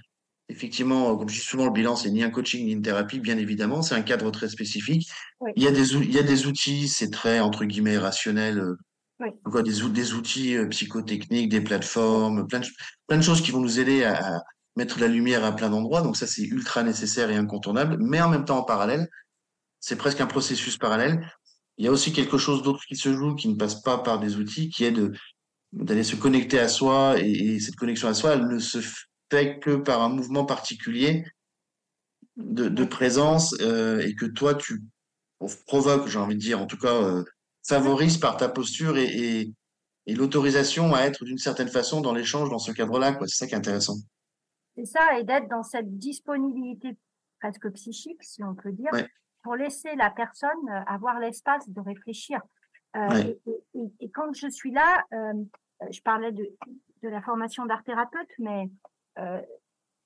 effectivement, 0.49 1.11
euh, 1.11 1.15
comme 1.17 1.29
je 1.29 1.35
dis 1.35 1.45
souvent, 1.45 1.65
le 1.65 1.71
bilan, 1.71 1.95
c'est 1.95 2.11
ni 2.11 2.23
un 2.23 2.29
coaching 2.29 2.65
ni 2.65 2.73
une 2.73 2.81
thérapie, 2.81 3.19
bien 3.19 3.37
évidemment. 3.37 3.81
C'est 3.81 3.95
un 3.95 4.01
cadre 4.01 4.31
très 4.31 4.49
spécifique. 4.49 5.09
Oui. 5.39 5.51
Il 5.55 5.63
y 5.63 5.67
a 5.67 5.71
des, 5.71 5.93
il 5.95 6.11
y 6.13 6.19
a 6.19 6.23
des 6.23 6.47
outils, 6.47 6.87
c'est 6.87 7.09
très, 7.09 7.39
entre 7.39 7.65
guillemets, 7.65 7.97
rationnel. 7.97 8.59
euh, 8.59 8.75
Oui. 9.19 9.29
quoi, 9.43 9.63
des, 9.63 9.81
des 9.89 10.13
outils 10.13 10.55
euh, 10.57 10.67
psychotechniques, 10.67 11.49
des 11.49 11.61
plateformes, 11.61 12.47
plein 12.47 12.59
de, 12.59 12.67
plein 13.07 13.17
de 13.17 13.23
choses 13.23 13.41
qui 13.41 13.51
vont 13.51 13.61
nous 13.61 13.79
aider 13.79 14.03
à, 14.03 14.35
à 14.35 14.41
mettre 14.75 14.99
la 14.99 15.07
lumière 15.07 15.45
à 15.45 15.55
plein 15.55 15.69
d'endroits. 15.69 16.01
Donc 16.01 16.17
ça, 16.17 16.27
c'est 16.27 16.43
ultra 16.43 16.83
nécessaire 16.83 17.29
et 17.29 17.35
incontournable. 17.37 17.97
Mais 17.99 18.21
en 18.21 18.29
même 18.29 18.43
temps, 18.45 18.59
en 18.59 18.63
parallèle, 18.63 19.07
c'est 19.79 19.95
presque 19.95 20.19
un 20.21 20.27
processus 20.27 20.77
parallèle. 20.77 21.31
Il 21.77 21.85
y 21.85 21.87
a 21.87 21.91
aussi 21.91 22.11
quelque 22.13 22.37
chose 22.37 22.61
d'autre 22.61 22.83
qui 22.87 22.95
se 22.95 23.13
joue, 23.13 23.35
qui 23.35 23.47
ne 23.47 23.55
passe 23.55 23.81
pas 23.81 23.97
par 23.99 24.19
des 24.19 24.35
outils, 24.37 24.69
qui 24.69 24.83
est 24.83 24.91
de 24.91 25.11
d'aller 25.73 26.05
se 26.05 26.15
connecter 26.15 26.57
à 26.59 26.69
soi 26.69 27.15
et, 27.19 27.29
et 27.55 27.59
cette 27.59 27.75
connexion 27.75 28.07
à 28.07 28.13
soi, 28.13 28.33
elle 28.33 28.47
ne 28.47 28.59
se 28.59 28.77
fait 29.31 29.59
que 29.59 29.75
par 29.75 30.01
un 30.01 30.09
mouvement 30.09 30.45
particulier 30.45 31.25
de, 32.37 32.67
de 32.67 32.85
présence 32.85 33.55
euh, 33.61 33.99
et 33.99 34.15
que 34.15 34.25
toi 34.25 34.55
tu 34.55 34.83
provoques, 35.67 36.07
j'ai 36.07 36.19
envie 36.19 36.35
de 36.35 36.39
dire, 36.39 36.61
en 36.61 36.65
tout 36.65 36.77
cas 36.77 36.93
euh, 36.93 37.23
favorise 37.67 38.17
par 38.17 38.37
ta 38.37 38.49
posture 38.49 38.97
et, 38.97 39.05
et, 39.05 39.53
et 40.07 40.15
l'autorisation 40.15 40.93
à 40.93 41.01
être 41.01 41.25
d'une 41.25 41.37
certaine 41.37 41.67
façon 41.67 42.01
dans 42.01 42.13
l'échange 42.13 42.49
dans 42.49 42.59
ce 42.59 42.71
cadre-là, 42.71 43.13
quoi. 43.13 43.27
C'est 43.27 43.37
ça 43.37 43.47
qui 43.47 43.53
est 43.53 43.57
intéressant. 43.57 43.95
C'est 44.75 44.85
ça, 44.85 45.17
et 45.17 45.23
d'être 45.23 45.47
dans 45.49 45.63
cette 45.63 45.97
disponibilité 45.97 46.97
presque 47.39 47.71
psychique, 47.71 48.21
si 48.23 48.43
on 48.43 48.55
peut 48.55 48.71
dire, 48.71 48.91
pour 49.43 49.55
laisser 49.55 49.95
la 49.95 50.09
personne 50.09 50.69
euh, 50.69 50.81
avoir 50.87 51.19
l'espace 51.19 51.69
de 51.69 51.79
réfléchir. 51.79 52.41
Euh, 52.95 53.33
et, 53.99 54.09
quand 54.09 54.33
je 54.33 54.49
suis 54.49 54.71
là, 54.71 55.03
euh, 55.13 55.33
je 55.91 56.01
parlais 56.01 56.31
de, 56.31 56.49
de 57.03 57.09
la 57.09 57.21
formation 57.21 57.65
d'art 57.65 57.83
thérapeute, 57.83 58.31
mais 58.39 58.69
euh, 59.19 59.41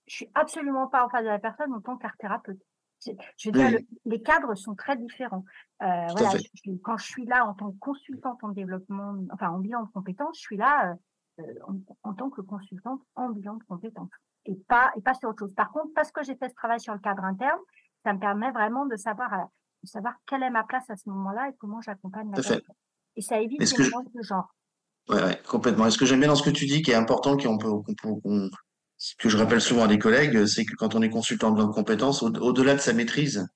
je 0.07 0.15
suis 0.15 0.29
absolument 0.33 0.87
pas 0.87 1.05
en 1.05 1.09
face 1.09 1.23
de 1.23 1.29
la 1.29 1.39
personne 1.39 1.71
en 1.73 1.81
tant 1.81 1.97
qu'art 1.97 2.17
thérapeute. 2.17 2.59
Je 3.05 3.49
veux 3.49 3.51
dire, 3.51 3.79
les 4.05 4.21
cadres 4.21 4.55
sont 4.55 4.75
très 4.75 4.97
différents. 4.97 5.45
Euh, 5.81 6.07
voilà, 6.17 6.31
quand 6.83 6.97
je 6.97 7.05
suis 7.05 7.25
là 7.25 7.45
en 7.45 7.53
tant 7.53 7.71
que 7.71 7.77
consultante 7.79 8.43
en 8.43 8.49
développement, 8.49 9.15
enfin 9.31 9.49
en 9.49 9.59
bilan 9.59 9.83
de 9.83 9.89
compétences, 9.91 10.37
je 10.37 10.41
suis 10.41 10.57
là 10.57 10.97
euh, 11.39 11.43
en, 12.03 12.13
tant 12.13 12.29
que 12.29 12.41
consultante 12.41 13.01
en 13.15 13.29
bilan 13.29 13.55
de 13.55 13.63
compétences 13.63 14.09
et 14.45 14.55
pas 14.67 14.91
et 14.97 15.01
pas 15.01 15.13
sur 15.13 15.29
autre 15.29 15.39
chose. 15.39 15.53
Par 15.53 15.71
contre, 15.71 15.93
parce 15.95 16.11
que 16.11 16.23
j'ai 16.23 16.35
fait 16.35 16.49
ce 16.49 16.55
travail 16.55 16.81
sur 16.81 16.93
le 16.93 16.99
cadre 16.99 17.23
interne, 17.23 17.59
ça 18.03 18.13
me 18.13 18.19
permet 18.19 18.51
vraiment 18.51 18.85
de 18.85 18.97
savoir 18.97 19.47
de 19.83 19.87
savoir 19.87 20.15
quelle 20.25 20.43
est 20.43 20.49
ma 20.49 20.63
place 20.63 20.89
à 20.89 20.97
ce 20.97 21.07
moment-là 21.09 21.49
et 21.49 21.53
comment 21.57 21.79
j'accompagne 21.79 22.29
la 22.31 22.35
personne. 22.35 22.61
Et 23.15 23.21
ça 23.21 23.39
évite 23.39 23.59
les 23.59 23.83
mélanges 23.83 24.11
de 24.13 24.21
genre. 24.21 24.53
Ouais, 25.07 25.23
ouais, 25.23 25.41
complètement. 25.47 25.85
Et 25.85 25.91
ce 25.91 25.97
que 25.97 26.05
j'aime 26.05 26.19
bien 26.19 26.27
dans 26.27 26.35
ce 26.35 26.43
que 26.43 26.49
tu 26.49 26.65
dis, 26.65 26.81
qui 26.81 26.91
est 26.91 26.95
important, 26.95 27.37
qui 27.37 27.47
on 27.47 27.57
peut, 27.57 27.71
qu'on 28.01 28.49
ce 28.99 29.15
que 29.17 29.29
je 29.29 29.37
rappelle 29.37 29.61
souvent 29.61 29.85
à 29.85 29.87
des 29.87 29.97
collègues, 29.97 30.45
c'est 30.45 30.65
que 30.65 30.75
quand 30.75 30.93
on 30.93 31.01
est 31.01 31.09
consultant 31.09 31.51
de 31.51 31.63
compétences, 31.63 32.21
au-delà 32.21 32.75
de 32.75 32.81
sa 32.81 32.93
maîtrise, 32.93 33.47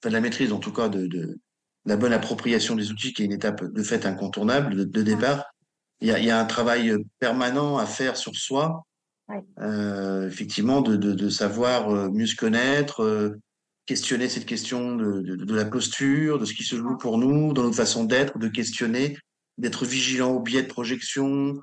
enfin 0.00 0.08
de 0.08 0.14
la 0.14 0.20
maîtrise 0.20 0.52
en 0.52 0.58
tout 0.58 0.72
cas 0.72 0.88
de, 0.88 1.06
de, 1.06 1.38
la 1.84 1.96
bonne 1.96 2.12
appropriation 2.12 2.74
des 2.74 2.90
outils, 2.90 3.12
qui 3.12 3.22
est 3.22 3.26
une 3.26 3.32
étape 3.32 3.62
de 3.62 3.82
fait 3.82 4.06
incontournable 4.06 4.90
de, 4.90 5.02
départ, 5.02 5.44
il 6.00 6.08
y, 6.08 6.10
a, 6.10 6.18
il 6.18 6.24
y 6.24 6.30
a, 6.30 6.40
un 6.40 6.44
travail 6.46 6.96
permanent 7.18 7.76
à 7.76 7.86
faire 7.86 8.16
sur 8.16 8.34
soi, 8.34 8.86
euh, 9.60 10.26
effectivement, 10.26 10.80
de, 10.80 10.96
de, 10.96 11.28
savoir 11.28 11.90
euh, 11.90 12.10
mieux 12.10 12.26
se 12.26 12.36
connaître, 12.36 13.02
euh, 13.02 13.36
questionner 13.86 14.28
cette 14.28 14.46
question 14.46 14.96
de, 14.96 15.20
de, 15.20 15.54
la 15.54 15.64
posture, 15.64 16.38
de 16.38 16.44
ce 16.44 16.54
qui 16.54 16.64
se 16.64 16.76
joue 16.76 16.96
pour 16.96 17.18
nous, 17.18 17.52
dans 17.52 17.62
notre 17.62 17.76
façon 17.76 18.04
d'être, 18.04 18.38
de 18.38 18.48
questionner, 18.48 19.18
d'être 19.58 19.84
vigilant 19.84 20.30
au 20.30 20.40
biais 20.40 20.62
de 20.62 20.68
projection, 20.68 21.60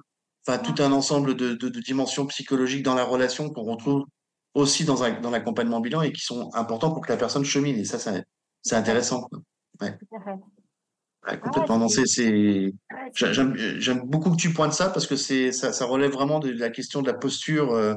enfin 0.47 0.60
tout 0.60 0.81
un 0.81 0.91
ensemble 0.91 1.36
de, 1.36 1.53
de, 1.53 1.69
de, 1.69 1.79
dimensions 1.79 2.25
psychologiques 2.27 2.83
dans 2.83 2.95
la 2.95 3.03
relation 3.03 3.49
qu'on 3.49 3.63
retrouve 3.63 4.05
aussi 4.53 4.86
dans, 4.86 5.03
un, 5.03 5.19
dans 5.19 5.29
l'accompagnement 5.29 5.81
bilan 5.81 6.01
et 6.01 6.12
qui 6.12 6.21
sont 6.21 6.49
importants 6.53 6.91
pour 6.91 7.05
que 7.05 7.12
la 7.12 7.17
personne 7.17 7.43
chemine. 7.43 7.77
Et 7.77 7.86
ça, 7.86 7.99
c'est 7.99 8.75
intéressant. 8.75 9.27
Ouais. 9.81 9.97
Ouais, 11.27 11.39
complètement. 11.39 11.88
c'est, 11.89 12.73
j'aime, 13.13 13.55
j'aime 13.55 14.01
beaucoup 14.05 14.31
que 14.31 14.38
tu 14.38 14.53
pointes 14.53 14.73
ça 14.73 14.89
parce 14.89 15.05
que 15.05 15.17
c'est, 15.17 15.51
ça, 15.51 15.73
ça 15.73 15.86
relève 15.86 16.12
vraiment 16.12 16.39
de 16.39 16.49
la 16.49 16.69
question 16.69 17.01
de 17.01 17.07
la 17.07 17.13
posture 17.13 17.73
euh, 17.73 17.95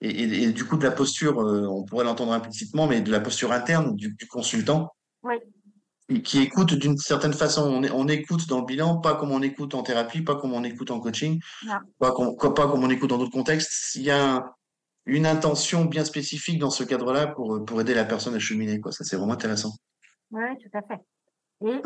et, 0.00 0.10
et, 0.10 0.42
et, 0.42 0.52
du 0.52 0.64
coup 0.64 0.76
de 0.76 0.84
la 0.84 0.90
posture, 0.90 1.40
euh, 1.40 1.66
on 1.66 1.84
pourrait 1.84 2.04
l'entendre 2.04 2.32
implicitement, 2.32 2.86
mais 2.86 3.00
de 3.00 3.10
la 3.10 3.20
posture 3.20 3.52
interne 3.52 3.96
du, 3.96 4.14
du 4.14 4.26
consultant. 4.28 4.92
Oui 5.22 5.36
qui 6.22 6.40
écoute 6.40 6.74
d'une 6.74 6.96
certaine 6.96 7.32
façon. 7.32 7.62
On, 7.62 7.84
on, 7.92 8.08
écoute 8.08 8.48
dans 8.48 8.60
le 8.60 8.64
bilan, 8.64 8.98
pas 8.98 9.14
comme 9.14 9.30
on 9.30 9.42
écoute 9.42 9.74
en 9.74 9.82
thérapie, 9.82 10.22
pas 10.22 10.36
comme 10.36 10.52
on 10.52 10.64
écoute 10.64 10.90
en 10.90 11.00
coaching, 11.00 11.40
pas 11.98 12.12
comme, 12.12 12.36
pas 12.36 12.68
comme 12.68 12.82
on 12.82 12.90
écoute 12.90 13.10
dans 13.10 13.18
d'autres 13.18 13.32
contextes. 13.32 13.94
Il 13.94 14.02
y 14.02 14.10
a 14.10 14.54
une 15.06 15.26
intention 15.26 15.84
bien 15.84 16.04
spécifique 16.04 16.58
dans 16.58 16.70
ce 16.70 16.84
cadre-là 16.84 17.28
pour, 17.28 17.64
pour 17.64 17.80
aider 17.80 17.94
la 17.94 18.04
personne 18.04 18.34
à 18.34 18.38
cheminer. 18.38 18.80
Quoi. 18.80 18.92
Ça, 18.92 19.04
c'est 19.04 19.16
vraiment 19.16 19.34
intéressant. 19.34 19.72
Oui, 20.30 20.42
tout 20.58 20.76
à 20.76 20.82
fait. 20.82 21.00
Et, 21.66 21.80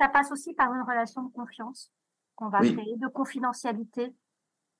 ça 0.00 0.08
passe 0.08 0.30
aussi 0.32 0.54
par 0.54 0.72
une 0.72 0.82
relation 0.82 1.22
de 1.22 1.32
confiance 1.32 1.92
qu'on 2.36 2.48
va 2.48 2.60
créer, 2.60 2.96
de 2.96 3.08
confidentialité 3.08 4.14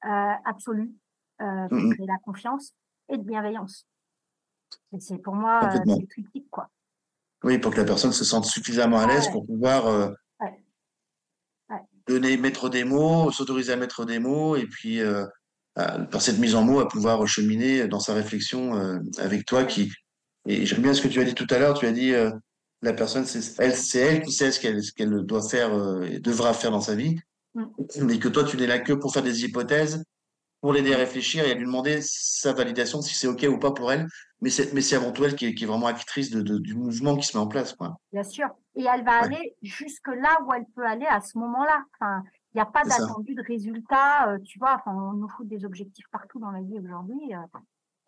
euh, 0.04 0.32
absolue, 0.44 0.90
euh, 1.42 1.68
pour 1.68 1.78
créer 1.94 2.06
la 2.06 2.18
confiance 2.24 2.74
et 3.08 3.18
de 3.18 3.22
bienveillance. 3.22 3.86
C'est 4.98 5.18
pour 5.18 5.34
moi, 5.34 5.60
euh, 5.64 5.78
c'est 5.84 6.06
critique, 6.06 6.48
quoi. 6.50 6.70
Oui, 7.42 7.58
pour 7.58 7.72
que 7.72 7.78
la 7.78 7.84
personne 7.84 8.12
se 8.12 8.24
sente 8.24 8.44
suffisamment 8.44 8.98
à 8.98 9.06
l'aise 9.06 9.28
pour 9.30 9.46
pouvoir 9.46 9.86
euh, 9.86 10.10
donner, 12.06 12.36
mettre 12.36 12.68
des 12.68 12.84
mots, 12.84 13.30
s'autoriser 13.30 13.72
à 13.72 13.76
mettre 13.76 14.04
des 14.04 14.18
mots, 14.18 14.56
et 14.56 14.66
puis 14.66 15.00
euh, 15.00 15.24
par 15.74 16.20
cette 16.20 16.38
mise 16.38 16.54
en 16.54 16.62
mots, 16.62 16.80
à 16.80 16.88
pouvoir 16.88 17.26
cheminer 17.26 17.88
dans 17.88 18.00
sa 18.00 18.12
réflexion 18.12 18.76
euh, 18.76 18.98
avec 19.18 19.46
toi. 19.46 19.64
Qui 19.64 19.90
et 20.46 20.66
j'aime 20.66 20.82
bien 20.82 20.94
ce 20.94 21.00
que 21.00 21.08
tu 21.08 21.20
as 21.20 21.24
dit 21.24 21.34
tout 21.34 21.46
à 21.50 21.58
l'heure. 21.58 21.78
Tu 21.78 21.86
as 21.86 21.92
dit 21.92 22.12
la 22.82 22.92
personne, 22.92 23.24
c'est 23.24 23.58
elle, 23.58 23.74
c'est 23.74 23.98
elle 23.98 24.22
qui 24.22 24.32
sait 24.32 24.52
ce 24.52 24.60
qu'elle 24.60 25.24
doit 25.24 25.46
faire 25.46 25.70
et 26.02 26.18
devra 26.18 26.52
faire 26.52 26.70
dans 26.70 26.80
sa 26.80 26.94
vie, 26.94 27.16
mm. 27.54 27.64
mais 28.02 28.18
que 28.18 28.28
toi, 28.28 28.44
tu 28.44 28.56
n'es 28.56 28.66
là 28.66 28.78
que 28.78 28.92
pour 28.92 29.12
faire 29.12 29.22
des 29.22 29.44
hypothèses, 29.44 30.02
pour 30.60 30.72
l'aider 30.72 30.94
à 30.94 30.98
réfléchir 30.98 31.44
et 31.46 31.52
à 31.52 31.54
lui 31.54 31.64
demander 31.64 32.00
sa 32.02 32.52
validation 32.52 33.00
si 33.02 33.14
c'est 33.14 33.26
ok 33.26 33.46
ou 33.50 33.58
pas 33.58 33.72
pour 33.72 33.92
elle 33.92 34.06
mais 34.40 34.50
c'est, 34.50 34.72
mais 34.72 34.80
c'est 34.80 34.96
avant 34.96 35.12
tout 35.12 35.24
elle 35.24 35.34
qui 35.34 35.46
est, 35.46 35.54
qui 35.54 35.64
est 35.64 35.66
vraiment 35.66 35.86
actrice 35.86 36.30
de, 36.30 36.40
de, 36.40 36.58
du 36.58 36.74
mouvement 36.74 37.16
qui 37.16 37.26
se 37.26 37.36
met 37.36 37.42
en 37.42 37.46
place. 37.46 37.74
Quoi. 37.74 37.98
Bien 38.12 38.22
sûr. 38.22 38.48
Et 38.74 38.84
elle 38.84 39.04
va 39.04 39.22
aller 39.22 39.56
jusque 39.62 40.08
là 40.08 40.40
où 40.44 40.52
elle 40.54 40.66
peut 40.74 40.86
aller 40.86 41.06
à 41.06 41.20
ce 41.20 41.36
moment-là. 41.38 41.84
Enfin, 41.94 42.22
il 42.52 42.56
n'y 42.56 42.62
a 42.62 42.66
pas 42.66 42.84
d'attendu 42.84 43.34
de 43.34 43.42
résultat. 43.42 44.30
Euh, 44.30 44.38
tu 44.44 44.58
vois, 44.58 44.74
enfin, 44.74 44.92
on 44.92 45.12
nous 45.12 45.28
fout 45.28 45.46
des 45.46 45.64
objectifs 45.64 46.06
partout 46.10 46.40
dans 46.40 46.50
la 46.50 46.62
vie 46.62 46.78
aujourd'hui. 46.78 47.34
Euh, 47.34 47.38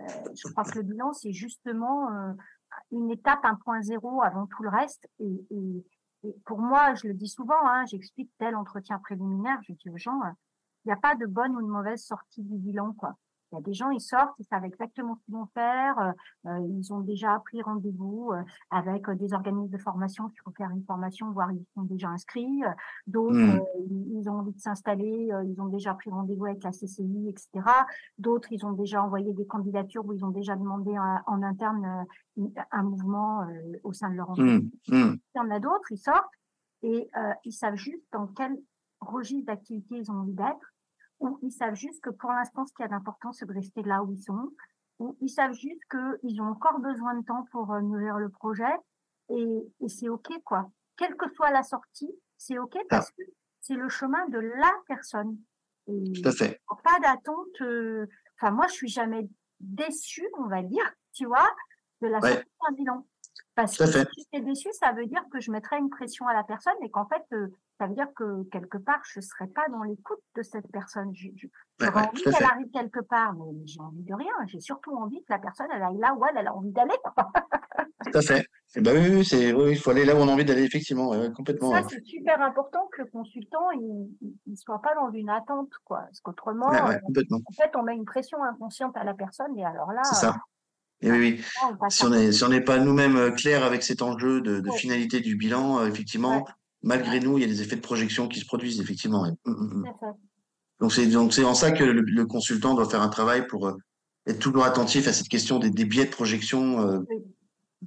euh 0.01 0.05
je 0.35 0.49
crois 0.51 0.65
que 0.65 0.79
le 0.79 0.83
bilan, 0.85 1.13
c'est 1.13 1.33
justement 1.33 2.11
euh, 2.11 2.33
une 2.93 3.11
étape, 3.11 3.41
un 3.45 3.57
point 3.57 3.83
zéro 3.83 4.23
avant 4.23 4.47
tout 4.47 4.63
le 4.63 4.71
reste. 4.71 5.07
Et, 5.19 5.47
et, 5.51 5.85
et 6.25 6.35
pour 6.47 6.59
moi, 6.59 6.95
je 6.95 7.09
le 7.09 7.15
dis 7.15 7.29
souvent, 7.29 7.67
hein, 7.67 7.85
j'explique 7.87 8.31
tel 8.39 8.57
entretien 8.57 8.99
préliminaire, 9.01 9.59
je 9.69 9.75
dis 9.75 9.91
aux 9.91 9.99
gens, 9.99 10.21
il 10.85 10.89
n'y 10.89 10.93
a 10.93 10.97
pas 10.97 11.15
de 11.15 11.27
bonne 11.27 11.57
ou 11.57 11.63
de 11.63 11.71
mauvaise 11.71 12.03
sortie 12.03 12.43
du 12.43 12.57
bilan. 12.57 12.93
quoi. 12.95 13.17
Il 13.53 13.57
y 13.57 13.59
a 13.59 13.61
des 13.61 13.75
gens, 13.75 13.91
ils 13.91 14.01
sortent, 14.01 14.35
ils 14.39 14.47
savent 14.47 14.65
exactement 14.65 15.15
ce 15.15 15.25
qu'ils 15.25 15.35
vont 15.35 15.47
faire. 15.53 15.99
Euh, 15.99 16.13
euh, 16.47 16.67
ils 16.71 16.93
ont 16.93 17.01
déjà 17.01 17.39
pris 17.41 17.61
rendez-vous 17.61 18.31
euh, 18.33 18.43
avec 18.71 19.11
des 19.11 19.35
organismes 19.35 19.71
de 19.71 19.79
formation 19.79 20.31
qui 20.31 20.39
vont 20.47 20.53
faire 20.53 20.71
une 20.71 20.85
formation, 20.85 21.31
voire 21.33 21.53
ils 21.53 21.67
sont 21.75 21.83
déjà 21.83 22.09
inscrits. 22.09 22.63
D'autres, 23.07 23.37
mmh. 23.37 23.61
ils 24.15 24.29
ont 24.31 24.39
envie 24.39 24.53
de 24.53 24.61
s'installer, 24.61 25.31
ils 25.45 25.61
ont 25.61 25.69
déjà 25.69 25.93
pris 25.95 26.11
rendez-vous 26.11 26.47
avec 26.47 26.65
la 26.65 26.71
CCI, 26.71 27.29
etc. 27.29 27.51
D'autres, 28.17 28.49
ils 28.53 28.65
ont 28.65 28.73
déjà 28.73 29.03
envoyé 29.03 29.35
des 29.35 29.47
candidatures 29.47 30.07
où 30.07 30.15
ils 30.15 30.25
ont 30.25 30.31
déjà 30.31 30.57
demandé 30.57 30.97
en 31.27 31.43
interne 31.43 32.07
un 32.71 32.83
mouvement 32.83 33.47
au 33.85 33.93
sein 33.93 34.11
de 34.11 34.17
leur 34.17 34.29
mmh. 34.29 34.33
entreprise. 34.33 34.71
Mmh. 34.89 35.17
Il 35.35 35.39
y 35.39 35.41
en 35.41 35.51
a 35.51 35.61
d'autres, 35.61 35.91
ils 35.93 35.99
sortent 35.99 36.33
et 36.83 37.11
ils 37.45 37.53
savent 37.53 37.77
juste 37.77 38.05
dans 38.13 38.29
quel 38.29 38.57
registre 39.01 39.47
d'activité 39.47 39.97
ils 39.97 40.11
ont 40.11 40.15
envie 40.15 40.33
d'être 40.33 40.72
ou 41.23 41.39
ils 41.43 41.53
savent 41.53 41.75
juste 41.75 42.03
que 42.03 42.11
pour 42.11 42.31
l'instant, 42.31 42.67
ce 42.67 42.75
qui 42.75 42.83
a 42.83 42.89
d'important, 42.89 43.33
c'est 43.33 43.47
de 43.47 43.53
rester 43.53 43.83
là 43.83 44.03
où 44.03 44.13
ils 44.13 44.23
sont, 44.23 44.51
ou 44.99 45.17
ils 45.21 45.31
savent 45.31 45.55
juste 45.55 45.83
qu'ils 45.91 46.43
ont 46.43 46.47
encore 46.47 46.81
besoin 46.81 47.15
de 47.15 47.25
temps 47.25 47.47
pour 47.53 47.73
euh, 47.73 47.81
nourrir 47.81 48.19
le 48.19 48.29
projet, 48.29 48.75
et, 49.31 49.73
et 49.81 49.89
c'est 49.89 50.09
OK, 50.09 50.29
quoi. 50.45 50.71
Quelle 50.97 51.17
que 51.17 51.29
soit 51.35 51.51
la 51.51 51.63
sortie, 51.63 52.13
c'est 52.37 52.59
OK 52.59 52.75
ah. 52.77 52.85
parce 52.91 53.11
que 53.13 53.23
c'est 53.61 53.75
le 53.75 53.89
chemin 53.89 54.29
de 54.29 54.39
la 54.39 54.73
personne. 54.87 55.39
Et 55.87 56.13
Tout 56.13 56.29
à 56.29 56.33
fait. 56.33 56.61
Pas 56.85 56.99
d'attente. 57.01 57.61
Euh, 57.61 58.07
enfin, 58.37 58.53
moi, 58.53 58.67
je 58.67 58.75
suis 58.75 58.89
jamais 58.89 59.29
déçue, 59.61 60.29
on 60.39 60.49
va 60.49 60.63
dire, 60.63 60.85
tu 61.13 61.27
vois, 61.27 61.49
de 62.01 62.09
la 62.09 62.21
sortie 62.21 62.45
d'un 62.69 62.75
bilan. 62.75 63.07
Parce 63.55 63.77
que 63.77 63.87
si 63.87 63.99
j'étais 64.19 64.41
déçue, 64.41 64.73
ça 64.73 64.93
veut 64.93 65.07
dire 65.07 65.23
que 65.31 65.41
je 65.41 65.51
mettrais 65.51 65.79
une 65.79 65.91
pression 65.91 66.27
à 66.27 66.35
la 66.35 66.43
personne 66.43 66.75
et 66.83 66.91
qu'en 66.91 67.07
fait, 67.07 67.23
euh, 67.33 67.49
ça 67.79 67.87
veut 67.87 67.95
dire 67.95 68.09
que 68.15 68.45
quelque 68.51 68.79
part, 68.79 69.01
je 69.13 69.21
ne 69.21 69.25
serais 69.25 69.49
pas 69.49 69.67
dans 69.71 69.83
l'écoute 69.83 70.21
de 70.37 70.43
cette 70.43 70.71
personne. 70.73 71.13
J'aurais 71.81 72.07
envie 72.07 72.23
qu'elle 72.23 72.45
arrive 72.45 72.71
quelque 72.73 73.01
part, 73.01 73.35
mais, 73.35 73.67
j'ai 73.67 73.81
envie 73.81 74.03
de 74.03 74.15
rien. 74.15 74.33
J'ai 74.47 74.61
surtout 74.61 74.95
envie 74.97 75.21
que 75.21 75.31
la 75.31 75.39
personne, 75.39 75.67
elle 75.75 75.83
aille 75.83 75.99
là 75.99 76.15
où 76.15 76.25
elle, 76.25 76.47
a 76.47 76.55
envie 76.55 76.73
d'aller. 76.73 76.95
Tout 78.13 78.19
à 78.19 78.23
fait. 78.23 78.41
Et 78.75 78.79
eh 78.79 78.81
ben 78.81 78.97
oui, 78.97 79.25
c'est, 79.25 79.53
oui, 79.53 79.73
il 79.73 79.79
faut 79.79 79.91
aller 79.91 80.05
là 80.05 80.15
où 80.15 80.19
on 80.19 80.29
a 80.29 80.33
envie 80.33 80.45
d'aller, 80.45 80.63
effectivement, 80.63 81.13
complètement. 81.33 81.73
Ça, 81.73 81.83
c'est 81.89 82.05
super 82.05 82.41
important 82.41 82.89
que 82.93 83.03
le 83.03 83.09
consultant, 83.09 83.71
il 83.73 84.09
ne 84.47 84.57
soit 84.57 84.81
pas 84.81 84.95
dans 84.95 85.11
une 85.11 85.29
attente, 85.29 85.71
quoi. 85.85 86.01
Parce 86.01 86.21
qu'autrement, 86.21 86.69
en 86.69 87.53
fait, 87.57 87.71
on 87.77 87.83
met 87.83 87.95
une 87.95 88.07
pression 88.07 88.43
inconsciente 88.43 88.97
à 88.97 89.05
la 89.05 89.15
personne, 89.15 89.57
et 89.59 89.65
alors 89.65 89.93
là. 89.93 90.03
C'est 90.05 90.15
ça. 90.15 90.37
Et 91.03 91.11
oui, 91.11 91.19
oui. 91.19 91.91
Si 91.91 92.45
on 92.45 92.49
n'est 92.49 92.61
pas 92.61 92.79
nous-mêmes 92.79 93.17
euh, 93.17 93.31
clairs 93.33 93.65
avec 93.65 93.83
cet 93.83 94.03
enjeu 94.03 94.41
de, 94.41 94.61
de 94.61 94.71
finalité 94.71 95.21
du 95.21 95.37
bilan, 95.37 95.81
euh, 95.81 95.87
effectivement, 95.87 96.47
malgré 96.83 97.21
nous, 97.21 97.39
il 97.39 97.43
y 97.43 97.45
a 97.45 97.49
des 97.49 97.63
effets 97.63 97.77
de 97.77 97.81
projection 97.81 98.29
qui 98.29 98.41
se 98.41 98.47
produisent, 98.47 98.81
effectivement. 98.81 99.23
Hum, 99.23 99.37
hum, 99.45 99.85
hum. 99.85 100.15
Donc 100.81 100.93
c'est 100.93 101.07
donc 101.07 101.33
c'est 101.33 101.45
en 101.45 101.55
ça 101.55 101.71
que 101.71 101.85
le, 101.85 102.27
consultant 102.27 102.75
doit 102.75 102.89
faire 102.89 103.03
un 103.03 103.09
travail 103.09 103.47
pour 103.47 103.69
euh, 103.69 103.77
être 104.27 104.41
toujours 104.41 104.65
attentif 104.65 105.07
à 105.07 105.13
cette 105.13 105.29
question 105.29 105.61
des, 105.61 105.71
des 105.71 105.85
biais 105.85 106.07
de 106.07 106.11
projection 106.11 106.81
euh, 106.81 106.99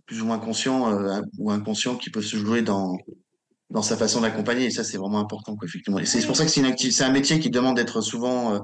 plus 0.05 0.21
ou 0.21 0.25
moins 0.25 0.39
conscients 0.39 0.89
euh, 0.93 1.19
ou 1.37 1.51
inconscients 1.51 1.97
qui 1.97 2.09
peuvent 2.09 2.23
se 2.23 2.37
jouer 2.37 2.61
dans 2.61 2.97
dans 3.69 3.81
sa 3.81 3.97
façon 3.97 4.21
d'accompagner. 4.21 4.67
Et 4.67 4.71
ça, 4.71 4.85
c'est 4.85 4.97
vraiment 4.97 5.19
important, 5.19 5.57
quoi, 5.57 5.67
effectivement. 5.67 5.99
Et 5.99 6.05
c'est 6.05 6.25
pour 6.25 6.37
ça 6.37 6.45
que 6.45 6.51
c'est 6.51 6.61
une 6.61 6.77
c'est 6.77 7.03
un 7.03 7.11
métier 7.11 7.39
qui 7.39 7.49
demande 7.49 7.75
d'être 7.75 7.99
souvent 7.99 8.63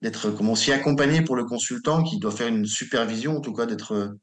d'être 0.00 0.30
comment 0.30 0.54
s'y 0.54 0.72
accompagner 0.72 1.22
pour 1.22 1.34
le 1.34 1.44
consultant, 1.44 2.04
qui 2.04 2.18
doit 2.18 2.30
faire 2.30 2.48
une 2.48 2.66
supervision, 2.66 3.38
en 3.38 3.40
tout 3.40 3.52
cas 3.52 3.66
d'être 3.66 4.14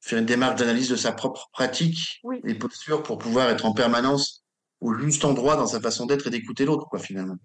faire 0.00 0.18
une 0.18 0.26
démarche 0.26 0.58
d'analyse 0.58 0.88
de 0.88 0.96
sa 0.96 1.12
propre 1.12 1.48
pratique 1.52 2.20
et 2.44 2.54
posture 2.54 3.02
pour 3.02 3.18
pouvoir 3.18 3.50
être 3.50 3.66
en 3.66 3.72
permanence 3.72 4.41
au 4.82 4.94
juste 4.94 5.24
endroit 5.24 5.56
dans 5.56 5.66
sa 5.66 5.80
façon 5.80 6.06
d'être 6.06 6.26
et 6.26 6.30
d'écouter 6.30 6.64
l'autre, 6.64 6.88
quoi, 6.88 6.98
finalement. 6.98 7.36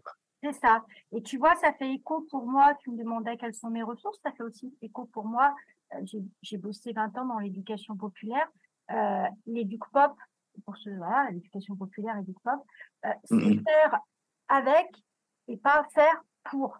C'est 0.43 0.53
ça. 0.53 0.83
Et 1.11 1.21
tu 1.21 1.37
vois, 1.37 1.55
ça 1.55 1.71
fait 1.73 1.91
écho 1.93 2.25
pour 2.29 2.45
moi. 2.45 2.73
Tu 2.81 2.91
me 2.91 2.97
demandais 2.97 3.37
quelles 3.37 3.55
sont 3.55 3.69
mes 3.69 3.83
ressources. 3.83 4.19
Ça 4.23 4.31
fait 4.31 4.43
aussi 4.43 4.73
écho 4.81 5.05
pour 5.05 5.25
moi. 5.25 5.55
Euh, 5.93 6.19
j'ai 6.41 6.57
bossé 6.57 6.91
20 6.93 7.17
ans 7.17 7.25
dans 7.25 7.39
l'éducation 7.39 7.95
populaire. 7.95 8.47
Euh, 8.91 9.25
pop, 9.93 10.15
pour 10.65 10.77
ce, 10.77 10.89
voilà, 10.89 11.29
l'éducation 11.31 11.75
populaire, 11.75 12.15
l'éduc 12.17 12.37
pop, 12.43 12.59
euh, 13.05 13.09
c'est 13.25 13.35
faire 13.35 13.99
avec 14.47 14.87
et 15.47 15.57
pas 15.57 15.85
faire 15.93 16.23
pour. 16.43 16.77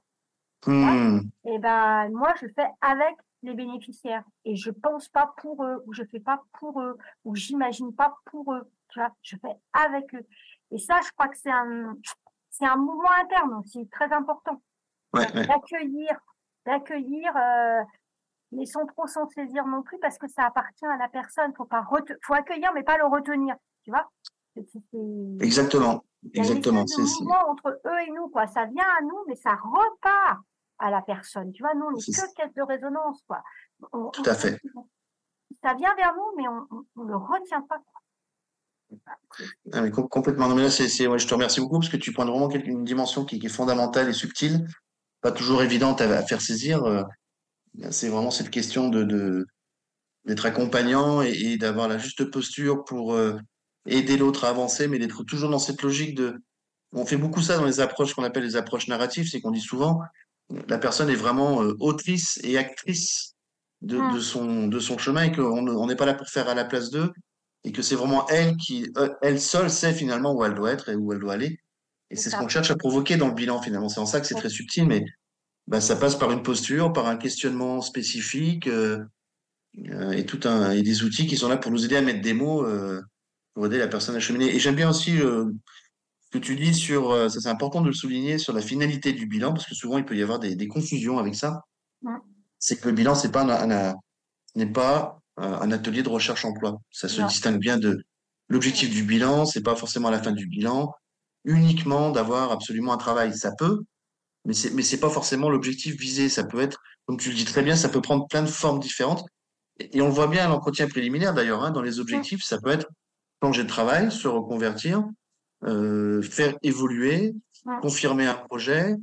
Mmh. 0.65 1.19
Et 1.45 1.59
ben, 1.59 2.09
moi, 2.09 2.33
je 2.41 2.47
fais 2.47 2.67
avec 2.81 3.15
les 3.43 3.53
bénéficiaires 3.53 4.23
et 4.45 4.55
je 4.55 4.71
pense 4.71 5.07
pas 5.09 5.33
pour 5.37 5.63
eux 5.63 5.83
ou 5.85 5.93
je 5.93 6.03
fais 6.11 6.19
pas 6.19 6.41
pour 6.59 6.81
eux 6.81 6.97
ou 7.23 7.35
j'imagine 7.35 7.93
pas 7.93 8.17
pour 8.25 8.53
eux. 8.53 8.69
Tu 8.89 8.99
vois, 8.99 9.11
je 9.21 9.35
fais 9.37 9.55
avec 9.73 10.13
eux. 10.15 10.25
Et 10.71 10.77
ça, 10.77 10.99
je 11.05 11.11
crois 11.11 11.27
que 11.27 11.37
c'est 11.37 11.51
un, 11.51 11.95
c'est 12.49 12.65
un 12.65 12.75
mouvement 12.75 13.11
interne 13.21 13.53
aussi 13.55 13.87
très 13.89 14.11
important. 14.11 14.61
D'accueillir, 15.13 16.19
d'accueillir, 16.65 17.35
euh, 17.35 17.81
mais 18.51 18.65
sans 18.65 18.85
trop 18.85 19.07
s'en 19.07 19.27
saisir 19.27 19.65
non 19.65 19.83
plus 19.83 19.97
parce 19.99 20.17
que 20.17 20.27
ça 20.27 20.45
appartient 20.45 20.85
à 20.85 20.97
la 20.97 21.07
personne. 21.09 21.53
Faut 21.55 21.65
pas 21.65 21.85
faut 22.23 22.33
accueillir 22.33 22.71
mais 22.73 22.83
pas 22.83 22.97
le 22.97 23.05
retenir. 23.05 23.55
Tu 23.83 23.91
vois 23.91 24.09
Exactement, 25.39 26.03
exactement. 26.33 26.85
C'est 26.87 27.01
mouvement 27.01 27.49
entre 27.49 27.79
eux 27.85 27.99
et 28.07 28.11
nous 28.11 28.27
quoi. 28.29 28.47
Ça 28.47 28.65
vient 28.65 28.85
à 28.99 29.01
nous 29.01 29.23
mais 29.27 29.35
ça 29.35 29.55
repart 29.55 30.41
à 30.79 30.91
la 30.91 31.01
personne. 31.01 31.51
Tu 31.51 31.61
vois, 31.61 31.73
nous 31.75 31.85
on 31.85 31.95
est, 31.95 32.05
que 32.05 32.33
caisse 32.35 32.53
de 32.53 32.61
résonance 32.63 33.21
quoi. 33.27 33.41
Tout 34.13 34.23
à 34.25 34.33
fait. 34.33 34.59
Ça 35.63 35.73
vient 35.73 35.93
vers 35.95 36.13
nous 36.15 36.35
mais 36.37 36.47
on, 36.47 37.03
ne 37.03 37.09
le 37.09 37.17
retient 37.17 37.61
pas. 37.61 37.79
Ah, 39.71 39.81
mais 39.81 39.91
complètement. 39.91 40.47
Non, 40.47 40.55
mais 40.55 40.63
là, 40.63 40.69
c'est, 40.69 40.87
je 40.87 41.27
te 41.27 41.33
remercie 41.33 41.59
beaucoup 41.59 41.79
parce 41.79 41.89
que 41.89 41.97
tu 41.97 42.13
pointes 42.13 42.29
vraiment 42.29 42.49
une 42.49 42.83
dimension 42.83 43.25
qui, 43.25 43.35
est 43.43 43.49
fondamentale 43.49 44.09
et 44.09 44.13
subtile, 44.13 44.65
pas 45.21 45.31
toujours 45.31 45.61
évidente 45.61 46.01
à, 46.01 46.23
faire 46.23 46.41
saisir. 46.41 46.83
Euh, 46.83 47.03
c'est 47.91 48.09
vraiment 48.09 48.31
cette 48.31 48.49
question 48.49 48.89
de, 48.89 49.45
d'être 50.25 50.45
accompagnant 50.45 51.21
et, 51.21 51.57
d'avoir 51.57 51.87
la 51.87 51.97
juste 51.97 52.25
posture 52.31 52.83
pour 52.85 53.13
euh, 53.13 53.37
aider 53.85 54.17
l'autre 54.17 54.45
à 54.45 54.49
avancer, 54.49 54.87
mais 54.87 54.99
d'être 54.99 55.23
toujours 55.23 55.49
dans 55.49 55.59
cette 55.59 55.81
logique 55.81 56.15
de. 56.15 56.35
On 56.93 57.05
fait 57.05 57.17
beaucoup 57.17 57.41
ça 57.41 57.57
dans 57.57 57.65
les 57.65 57.81
approches 57.81 58.13
qu'on 58.13 58.23
appelle 58.23 58.43
les 58.43 58.55
approches 58.55 58.87
narratives, 58.87 59.27
c'est 59.29 59.41
qu'on 59.41 59.51
dit 59.51 59.61
souvent 59.61 59.99
la 60.67 60.77
personne 60.77 61.09
est 61.09 61.15
vraiment 61.15 61.63
euh, 61.63 61.75
autrice 61.79 62.39
et 62.43 62.57
actrice 62.57 63.35
de, 63.81 64.13
de, 64.13 64.19
son, 64.19 64.67
de 64.67 64.79
son 64.79 64.97
chemin 64.97 65.23
et 65.23 65.31
qu'on 65.31 65.87
n'est 65.87 65.95
pas 65.95 66.05
là 66.05 66.13
pour 66.13 66.29
faire 66.29 66.49
à 66.49 66.55
la 66.55 66.65
place 66.65 66.89
d'eux, 66.89 67.11
et 67.67 67.73
que 67.73 67.81
c'est 67.81 67.95
vraiment 67.95 68.25
elle 68.29 68.55
qui, 68.55 68.89
euh, 68.95 69.09
elle 69.21 69.41
seule 69.41 69.69
sait 69.69 69.91
finalement 69.91 70.33
où 70.33 70.45
elle 70.45 70.55
doit 70.55 70.71
être 70.71 70.87
et 70.87 70.95
où 70.95 71.11
elle 71.11 71.19
doit 71.19 71.33
aller. 71.33 71.59
Et 72.09 72.15
c'est 72.15 72.29
ce 72.29 72.37
qu'on 72.37 72.47
cherche 72.47 72.71
à 72.71 72.77
provoquer 72.77 73.17
dans 73.17 73.27
le 73.27 73.33
bilan 73.33 73.61
finalement. 73.61 73.89
C'est 73.89 73.99
en 73.99 74.05
ça 74.05 74.21
que 74.21 74.25
c'est 74.25 74.35
très 74.35 74.47
subtil, 74.47 74.87
mais 74.87 75.03
bah, 75.67 75.81
ça 75.81 75.97
passe 75.97 76.15
par 76.15 76.31
une 76.31 76.43
posture, 76.43 76.93
par 76.93 77.07
un 77.07 77.17
questionnement 77.17 77.81
spécifique 77.81 78.67
euh, 78.67 79.03
euh, 79.89 80.11
et 80.11 80.25
tout 80.25 80.39
un 80.45 80.71
et 80.71 80.81
des 80.81 81.03
outils 81.03 81.27
qui 81.27 81.35
sont 81.35 81.49
là 81.49 81.57
pour 81.57 81.69
nous 81.69 81.83
aider 81.83 81.97
à 81.97 82.01
mettre 82.01 82.21
des 82.21 82.31
mots 82.31 82.65
pour 83.53 83.65
aider 83.65 83.79
la 83.79 83.89
personne 83.89 84.15
à 84.15 84.21
cheminer. 84.21 84.55
Et 84.55 84.59
j'aime 84.59 84.75
bien 84.75 84.89
aussi 84.89 85.17
ce 85.17 86.29
que 86.31 86.37
tu 86.37 86.55
dis 86.55 86.73
sur, 86.73 87.29
ça 87.29 87.41
c'est 87.41 87.49
important 87.49 87.81
de 87.81 87.87
le 87.87 87.93
souligner 87.93 88.37
sur 88.37 88.53
la 88.53 88.61
finalité 88.61 89.11
du 89.11 89.27
bilan 89.27 89.51
parce 89.51 89.65
que 89.65 89.75
souvent 89.75 89.97
il 89.97 90.05
peut 90.05 90.15
y 90.15 90.23
avoir 90.23 90.39
des, 90.39 90.55
des 90.55 90.69
confusions 90.69 91.17
avec 91.17 91.35
ça. 91.35 91.65
C'est 92.59 92.79
que 92.79 92.87
le 92.87 92.95
bilan 92.95 93.13
c'est 93.13 93.33
pas 93.33 93.43
n'est 94.55 94.71
pas 94.71 95.21
un 95.37 95.71
atelier 95.71 96.03
de 96.03 96.09
recherche 96.09 96.45
emploi. 96.45 96.79
Ça 96.91 97.07
se 97.07 97.21
distingue 97.21 97.59
bien 97.59 97.77
de 97.77 98.03
l'objectif 98.49 98.89
du 98.89 99.03
bilan, 99.03 99.45
c'est 99.45 99.61
pas 99.61 99.75
forcément 99.75 100.07
à 100.07 100.11
la 100.11 100.21
fin 100.21 100.31
du 100.31 100.47
bilan, 100.47 100.93
uniquement 101.45 102.11
d'avoir 102.11 102.51
absolument 102.51 102.93
un 102.93 102.97
travail. 102.97 103.35
Ça 103.35 103.51
peut, 103.57 103.83
mais 104.45 104.53
c'est, 104.53 104.71
mais 104.71 104.83
c'est 104.83 104.99
pas 104.99 105.09
forcément 105.09 105.49
l'objectif 105.49 105.97
visé. 105.99 106.29
Ça 106.29 106.43
peut 106.43 106.61
être, 106.61 106.81
comme 107.05 107.17
tu 107.17 107.29
le 107.29 107.35
dis 107.35 107.45
très 107.45 107.63
bien, 107.63 107.75
ça 107.75 107.89
peut 107.89 108.01
prendre 108.01 108.27
plein 108.27 108.41
de 108.41 108.47
formes 108.47 108.79
différentes. 108.79 109.25
Et, 109.79 110.01
on 110.01 110.07
le 110.07 110.13
voit 110.13 110.27
bien 110.27 110.45
à 110.45 110.47
l'entretien 110.47 110.87
préliminaire 110.87 111.33
d'ailleurs, 111.33 111.63
hein, 111.63 111.71
dans 111.71 111.81
les 111.81 111.99
objectifs, 111.99 112.43
ça 112.43 112.59
peut 112.59 112.71
être 112.71 112.87
changer 113.43 113.63
de 113.63 113.67
travail, 113.67 114.11
se 114.11 114.27
reconvertir, 114.27 115.03
euh, 115.65 116.21
faire 116.21 116.55
évoluer, 116.63 117.35
confirmer 117.81 118.25
un 118.25 118.33
projet, 118.33 118.95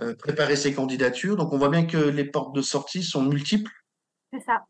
euh, 0.00 0.14
préparer 0.14 0.54
ses 0.54 0.72
candidatures. 0.74 1.36
Donc 1.36 1.52
on 1.52 1.58
voit 1.58 1.70
bien 1.70 1.86
que 1.86 1.96
les 1.96 2.24
portes 2.24 2.54
de 2.54 2.62
sortie 2.62 3.02
sont 3.02 3.22
multiples. 3.22 3.72
C'est 4.32 4.44
ça 4.44 4.64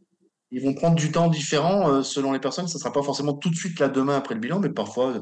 ils 0.52 0.62
vont 0.62 0.74
prendre 0.74 0.94
du 0.94 1.10
temps 1.10 1.28
différent 1.28 1.88
euh, 1.88 2.02
selon 2.02 2.32
les 2.32 2.38
personnes. 2.38 2.68
Ça 2.68 2.76
ne 2.76 2.80
sera 2.80 2.92
pas 2.92 3.02
forcément 3.02 3.32
tout 3.32 3.48
de 3.48 3.54
suite 3.54 3.80
là 3.80 3.88
demain 3.88 4.16
après 4.16 4.34
le 4.34 4.40
bilan, 4.40 4.60
mais 4.60 4.68
parfois 4.68 5.14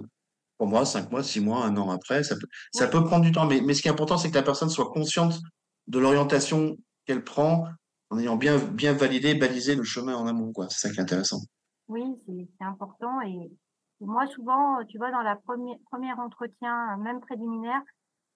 trois 0.58 0.68
mois, 0.68 0.84
cinq 0.84 1.10
mois, 1.12 1.22
six 1.22 1.40
mois, 1.40 1.64
un 1.64 1.76
an 1.76 1.90
après. 1.90 2.24
Ça 2.24 2.34
peut, 2.34 2.48
ça 2.72 2.88
peut 2.88 3.04
prendre 3.04 3.24
du 3.24 3.30
temps. 3.30 3.46
Mais, 3.46 3.60
mais 3.60 3.72
ce 3.72 3.80
qui 3.80 3.88
est 3.88 3.92
important, 3.92 4.18
c'est 4.18 4.30
que 4.30 4.34
la 4.34 4.42
personne 4.42 4.68
soit 4.68 4.90
consciente 4.90 5.38
de 5.86 5.98
l'orientation 6.00 6.76
qu'elle 7.06 7.22
prend 7.22 7.64
en 8.10 8.18
ayant 8.18 8.36
bien, 8.36 8.58
bien 8.58 8.92
validé, 8.92 9.36
balisé 9.36 9.76
le 9.76 9.84
chemin 9.84 10.16
en 10.16 10.26
amont. 10.26 10.52
C'est 10.68 10.88
ça 10.88 10.90
qui 10.90 10.98
est 10.98 11.02
intéressant. 11.02 11.38
Oui, 11.86 12.02
c'est 12.26 12.64
important. 12.64 13.20
Et 13.22 13.52
moi, 14.00 14.26
souvent, 14.26 14.84
tu 14.88 14.98
vois, 14.98 15.12
dans 15.12 15.22
la 15.22 15.36
première, 15.36 15.76
premier 15.90 16.12
entretien, 16.14 16.96
même 16.98 17.20
préliminaire, 17.20 17.82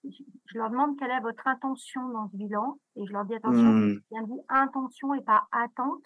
je 0.04 0.58
leur 0.58 0.70
demande 0.70 0.96
quelle 0.96 1.10
est 1.10 1.20
votre 1.20 1.46
intention 1.48 2.08
dans 2.10 2.28
ce 2.28 2.36
bilan. 2.36 2.78
Et 2.94 3.04
je 3.04 3.12
leur 3.12 3.24
dis 3.24 3.34
attention, 3.34 3.62
mmh. 3.64 4.00
bien 4.12 4.22
dit 4.22 4.40
intention 4.48 5.14
et 5.14 5.22
pas 5.22 5.42
attente. 5.50 6.04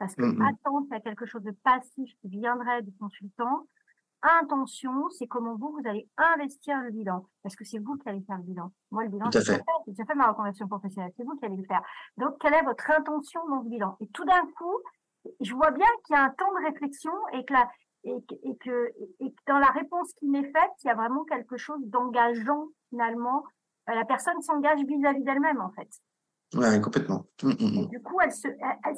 Parce 0.00 0.14
que 0.14 0.22
mmh 0.22 0.40
attente, 0.40 0.86
c'est 0.90 1.02
quelque 1.02 1.26
chose 1.26 1.42
de 1.42 1.50
passif 1.50 2.10
qui 2.20 2.28
viendrait 2.28 2.80
du 2.80 2.90
consultant. 2.96 3.66
Intention, 4.22 5.10
c'est 5.10 5.26
comment 5.26 5.56
vous, 5.56 5.72
vous 5.72 5.86
allez 5.86 6.08
investir 6.16 6.80
le 6.80 6.90
bilan. 6.90 7.26
Parce 7.42 7.54
que 7.54 7.64
c'est 7.64 7.78
vous 7.78 7.96
qui 7.98 8.08
allez 8.08 8.22
faire 8.22 8.38
le 8.38 8.44
bilan. 8.44 8.72
Moi, 8.90 9.04
le 9.04 9.10
bilan, 9.10 9.30
j'ai 9.30 9.40
déjà 9.40 9.58
fait. 9.58 10.04
fait 10.06 10.14
ma 10.14 10.28
reconversion 10.28 10.66
professionnelle. 10.68 11.12
C'est 11.18 11.22
vous 11.22 11.36
qui 11.36 11.44
allez 11.44 11.56
le 11.56 11.64
faire. 11.64 11.82
Donc, 12.16 12.38
quelle 12.40 12.54
est 12.54 12.62
votre 12.62 12.90
intention 12.90 13.46
dans 13.50 13.62
ce 13.62 13.68
bilan? 13.68 13.98
Et 14.00 14.08
tout 14.08 14.24
d'un 14.24 14.46
coup, 14.56 14.74
je 15.40 15.54
vois 15.54 15.70
bien 15.70 15.86
qu'il 16.06 16.16
y 16.16 16.18
a 16.18 16.24
un 16.24 16.30
temps 16.30 16.50
de 16.58 16.64
réflexion 16.64 17.12
et 17.34 17.44
que, 17.44 17.52
la, 17.52 17.70
et, 18.04 18.16
et, 18.42 18.56
que, 18.56 18.92
et 19.20 19.32
que 19.32 19.42
dans 19.46 19.58
la 19.58 19.70
réponse 19.70 20.14
qui 20.14 20.28
m'est 20.28 20.50
faite, 20.50 20.70
il 20.82 20.86
y 20.86 20.90
a 20.90 20.94
vraiment 20.94 21.24
quelque 21.24 21.58
chose 21.58 21.80
d'engageant 21.84 22.68
finalement. 22.88 23.44
Euh, 23.90 23.94
la 23.94 24.06
personne 24.06 24.40
s'engage 24.40 24.80
vis-à-vis 24.82 25.24
d'elle-même, 25.24 25.60
en 25.60 25.70
fait. 25.72 25.90
Ouais, 26.54 26.80
complètement. 26.80 27.26
Mmh, 27.42 27.48
mmh, 27.48 27.80
mmh. 27.80 27.86
Du 27.88 28.00
coup, 28.00 28.20
elle 28.22 28.32
se, 28.32 28.48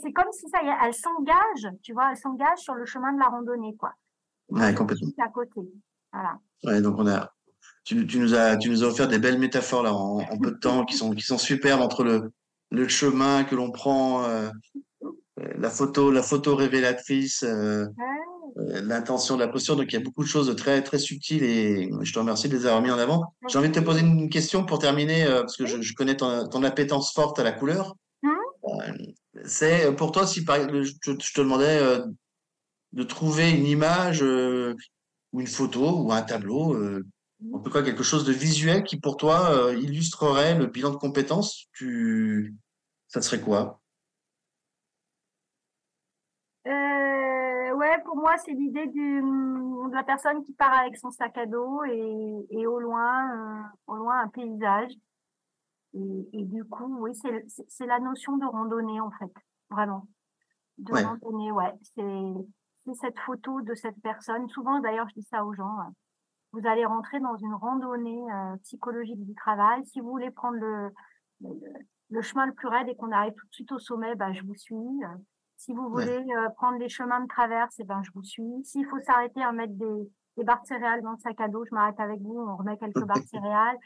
c'est 0.03 0.13
comme 0.13 0.33
si 0.33 0.49
ça 0.49 0.59
elle 0.83 0.95
s'engage, 0.95 1.69
tu 1.83 1.93
vois, 1.93 2.11
elle 2.11 2.17
s'engage 2.17 2.59
sur 2.59 2.75
le 2.75 2.87
chemin 2.87 3.13
de 3.13 3.19
la 3.19 3.27
randonnée, 3.27 3.77
quoi. 3.77 3.93
Ouais, 4.49 4.75
complètement. 4.75 5.09
À 5.19 5.29
côté. 5.29 5.61
Voilà. 6.13 6.39
Ouais, 6.65 6.81
donc 6.81 6.97
on 6.99 7.07
a, 7.07 7.33
tu, 7.85 8.07
tu, 8.07 8.19
nous 8.19 8.35
as, 8.35 8.57
tu 8.57 8.71
nous 8.71 8.85
as 8.85 8.87
offert 8.87 9.09
des 9.09 9.19
belles 9.19 9.39
métaphores 9.39 9.83
là 9.83 9.93
en, 9.93 10.21
en 10.21 10.39
peu 10.39 10.53
de 10.53 10.59
temps 10.59 10.85
qui 10.85 10.97
sont, 10.97 11.11
qui 11.13 11.23
sont 11.23 11.39
superbes 11.39 11.81
entre 11.81 12.05
le, 12.05 12.33
le 12.71 12.89
chemin 12.89 13.45
que 13.45 13.55
l'on 13.55 13.71
prend, 13.71 14.25
euh, 14.25 14.51
la 15.37 15.71
photo, 15.71 16.11
la 16.11 16.23
photo 16.23 16.57
révélatrice, 16.57 17.43
euh, 17.43 17.85
euh, 17.85 18.32
l'intention 18.57 19.37
de 19.37 19.41
la 19.41 19.49
posture. 19.49 19.77
Donc 19.77 19.93
il 19.93 19.95
y 19.95 19.97
a 19.97 20.01
beaucoup 20.01 20.23
de 20.23 20.29
choses 20.29 20.47
de 20.47 20.53
très 20.53 20.83
très 20.83 20.99
subtiles 20.99 21.43
et 21.43 21.91
je 22.03 22.13
te 22.13 22.19
remercie 22.19 22.49
de 22.49 22.57
les 22.57 22.67
avoir 22.67 22.83
mis 22.83 22.91
en 22.91 22.99
avant. 22.99 23.35
J'ai 23.49 23.59
envie 23.59 23.69
de 23.69 23.75
te 23.75 23.81
poser 23.81 24.01
une 24.01 24.29
question 24.29 24.65
pour 24.65 24.79
terminer 24.79 25.25
euh, 25.25 25.41
parce 25.41 25.57
que 25.57 25.67
je, 25.67 25.81
je 25.81 25.95
connais 25.95 26.17
ton, 26.17 26.49
ton, 26.49 26.63
appétence 26.63 27.13
forte 27.13 27.39
à 27.39 27.43
la 27.43 27.53
couleur. 27.53 27.97
Mmh. 28.23 28.29
Euh, 28.65 28.93
c'est 29.45 29.95
pour 29.97 30.13
toi 30.13 30.27
si 30.27 30.45
par, 30.45 30.59
je, 30.71 30.93
je, 31.03 31.13
te 31.13 31.41
demandais 31.41 31.81
de 32.93 33.03
trouver 33.03 33.51
une 33.51 33.67
image 33.67 34.23
ou 34.23 35.41
une 35.41 35.47
photo 35.47 36.03
ou 36.03 36.13
un 36.13 36.23
tableau, 36.23 36.77
en 37.53 37.59
tout 37.59 37.71
cas 37.71 37.83
quelque 37.83 38.03
chose 38.03 38.25
de 38.25 38.33
visuel 38.33 38.85
qui 38.85 39.01
pour 39.01 39.17
toi 39.17 39.73
illustrerait 39.73 40.55
le 40.55 40.67
bilan 40.67 40.91
de 40.91 40.97
compétences. 40.97 41.67
Tu, 41.73 42.55
ça 43.09 43.23
serait 43.23 43.41
quoi? 43.41 43.82
Pour 48.13 48.21
moi, 48.21 48.37
c'est 48.45 48.53
l'idée 48.53 48.89
de 48.89 49.91
la 49.95 50.03
personne 50.03 50.43
qui 50.43 50.53
part 50.53 50.75
avec 50.75 50.99
son 50.99 51.11
sac 51.11 51.39
à 51.39 51.47
dos 51.47 51.83
et, 51.85 52.47
et 52.51 52.67
au 52.67 52.79
loin, 52.79 53.31
euh, 53.35 53.63
au 53.87 53.97
loin 53.97 54.21
un 54.21 54.29
paysage. 54.29 54.93
Et, 55.95 56.29
et 56.35 56.45
du 56.45 56.63
coup, 56.67 56.95
oui, 57.01 57.13
c'est 57.15 57.87
la 57.87 58.01
notion 58.01 58.37
de 58.37 58.45
randonnée 58.45 59.01
en 59.01 59.11
fait, 59.13 59.33
vraiment. 59.71 60.07
De 60.77 60.93
randonnée, 60.93 61.53
ouais. 61.53 61.73
C'est 61.95 62.95
cette 63.01 63.19
photo 63.21 63.63
de 63.63 63.75
cette 63.75 63.99
personne. 64.03 64.47
Souvent, 64.51 64.81
d'ailleurs, 64.81 65.09
je 65.09 65.15
dis 65.15 65.27
ça 65.31 65.47
aux 65.47 65.55
gens. 65.55 65.79
Hein. 65.81 65.95
Vous 66.53 66.67
allez 66.67 66.85
rentrer 66.85 67.19
dans 67.19 67.37
une 67.37 67.55
randonnée 67.55 68.31
euh, 68.31 68.57
psychologique 68.65 69.25
du 69.25 69.35
travail. 69.35 69.87
Si 69.87 70.01
vous 70.01 70.11
voulez 70.11 70.31
prendre 70.31 70.59
le, 70.59 70.91
le, 72.11 72.21
chemin 72.21 72.45
le 72.45 72.53
plus 72.53 72.69
raide 72.69 72.89
et 72.89 72.95
qu'on 72.95 73.11
arrive 73.11 73.33
tout 73.33 73.47
de 73.47 73.55
suite 73.55 73.73
au 73.73 73.79
sommet, 73.79 74.15
bah, 74.17 74.35
je 74.35 74.43
vous 74.43 74.55
suis. 74.55 74.77
Si 75.63 75.73
vous 75.73 75.89
voulez 75.91 76.27
euh, 76.37 76.49
prendre 76.57 76.77
les 76.79 76.89
chemins 76.89 77.21
de 77.21 77.29
traverse, 77.29 77.77
eh 77.79 77.85
ben, 77.85 78.03
je 78.03 78.11
vous 78.17 78.25
suis. 78.25 78.65
S'il 78.65 78.85
faut 78.85 78.99
s'arrêter 78.99 79.41
à 79.45 79.53
mettre 79.53 79.75
des, 79.75 80.11
des 80.37 80.43
barres 80.43 80.61
de 80.63 80.67
céréales 80.67 81.03
dans 81.03 81.13
le 81.13 81.19
sac 81.19 81.41
à 81.41 81.47
dos, 81.47 81.65
je 81.65 81.73
m'arrête 81.73 82.01
avec 82.01 82.21
vous, 82.21 82.37
on 82.37 82.57
remet 82.57 82.77
quelques 82.77 83.05
barres 83.05 83.21
de 83.21 83.27
céréales. 83.29 83.79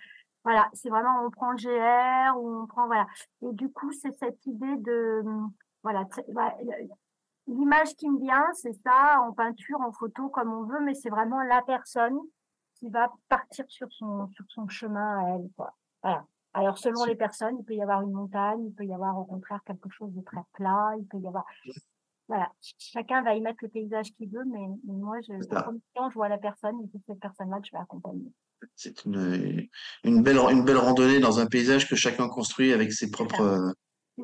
Voilà, 0.42 0.70
c'est 0.72 0.88
vraiment, 0.88 1.22
on 1.22 1.30
prend 1.30 1.50
le 1.50 1.58
GR 1.58 2.40
ou 2.40 2.62
on 2.62 2.66
prend, 2.66 2.86
voilà. 2.86 3.06
Et 3.42 3.52
du 3.52 3.70
coup, 3.70 3.92
c'est 3.92 4.16
cette 4.16 4.46
idée 4.46 4.76
de, 4.78 5.22
voilà, 5.82 6.04
l'image 7.46 7.94
qui 7.96 8.08
me 8.08 8.20
vient, 8.20 8.46
c'est 8.54 8.72
ça, 8.82 9.20
en 9.20 9.32
peinture, 9.32 9.78
en 9.82 9.92
photo, 9.92 10.30
comme 10.30 10.54
on 10.54 10.62
veut, 10.62 10.80
mais 10.80 10.94
c'est 10.94 11.10
vraiment 11.10 11.42
la 11.42 11.60
personne 11.60 12.18
qui 12.76 12.88
va 12.88 13.12
partir 13.28 13.66
sur 13.68 13.92
son, 13.92 14.28
sur 14.28 14.46
son 14.48 14.66
chemin 14.66 15.18
à 15.18 15.34
elle, 15.34 15.50
quoi. 15.54 15.74
Voilà. 16.02 16.24
Alors, 16.56 16.78
selon 16.78 17.04
les 17.04 17.16
personnes, 17.16 17.56
il 17.60 17.64
peut 17.64 17.74
y 17.74 17.82
avoir 17.82 18.00
une 18.00 18.12
montagne, 18.12 18.64
il 18.64 18.72
peut 18.72 18.86
y 18.86 18.94
avoir 18.94 19.18
au 19.18 19.24
contraire 19.24 19.60
quelque 19.66 19.90
chose 19.90 20.10
de 20.14 20.22
très 20.22 20.40
plat, 20.54 20.92
il 20.98 21.06
peut 21.06 21.18
y 21.18 21.28
avoir. 21.28 21.44
Voilà, 22.28 22.50
chacun 22.78 23.22
va 23.22 23.34
y 23.34 23.40
mettre 23.40 23.58
le 23.62 23.68
paysage 23.68 24.06
qu'il 24.16 24.30
veut, 24.30 24.44
mais, 24.50 24.66
moi, 24.84 25.18
je, 25.20 25.34
je 25.34 26.14
vois 26.14 26.28
la 26.28 26.38
personne 26.38 26.80
et 26.82 26.88
c'est 26.92 27.00
cette 27.06 27.20
personne-là 27.20 27.60
que 27.60 27.66
je 27.66 27.72
vais 27.72 27.82
accompagner. 27.82 28.32
C'est 28.74 29.04
une, 29.04 29.68
une, 30.02 30.22
belle, 30.22 30.38
une 30.38 30.64
belle 30.64 30.78
randonnée 30.78 31.20
dans 31.20 31.38
un 31.38 31.46
paysage 31.46 31.88
que 31.88 31.94
chacun 31.94 32.28
construit 32.28 32.72
avec 32.72 32.90
ses 32.92 33.10
propres, 33.10 33.74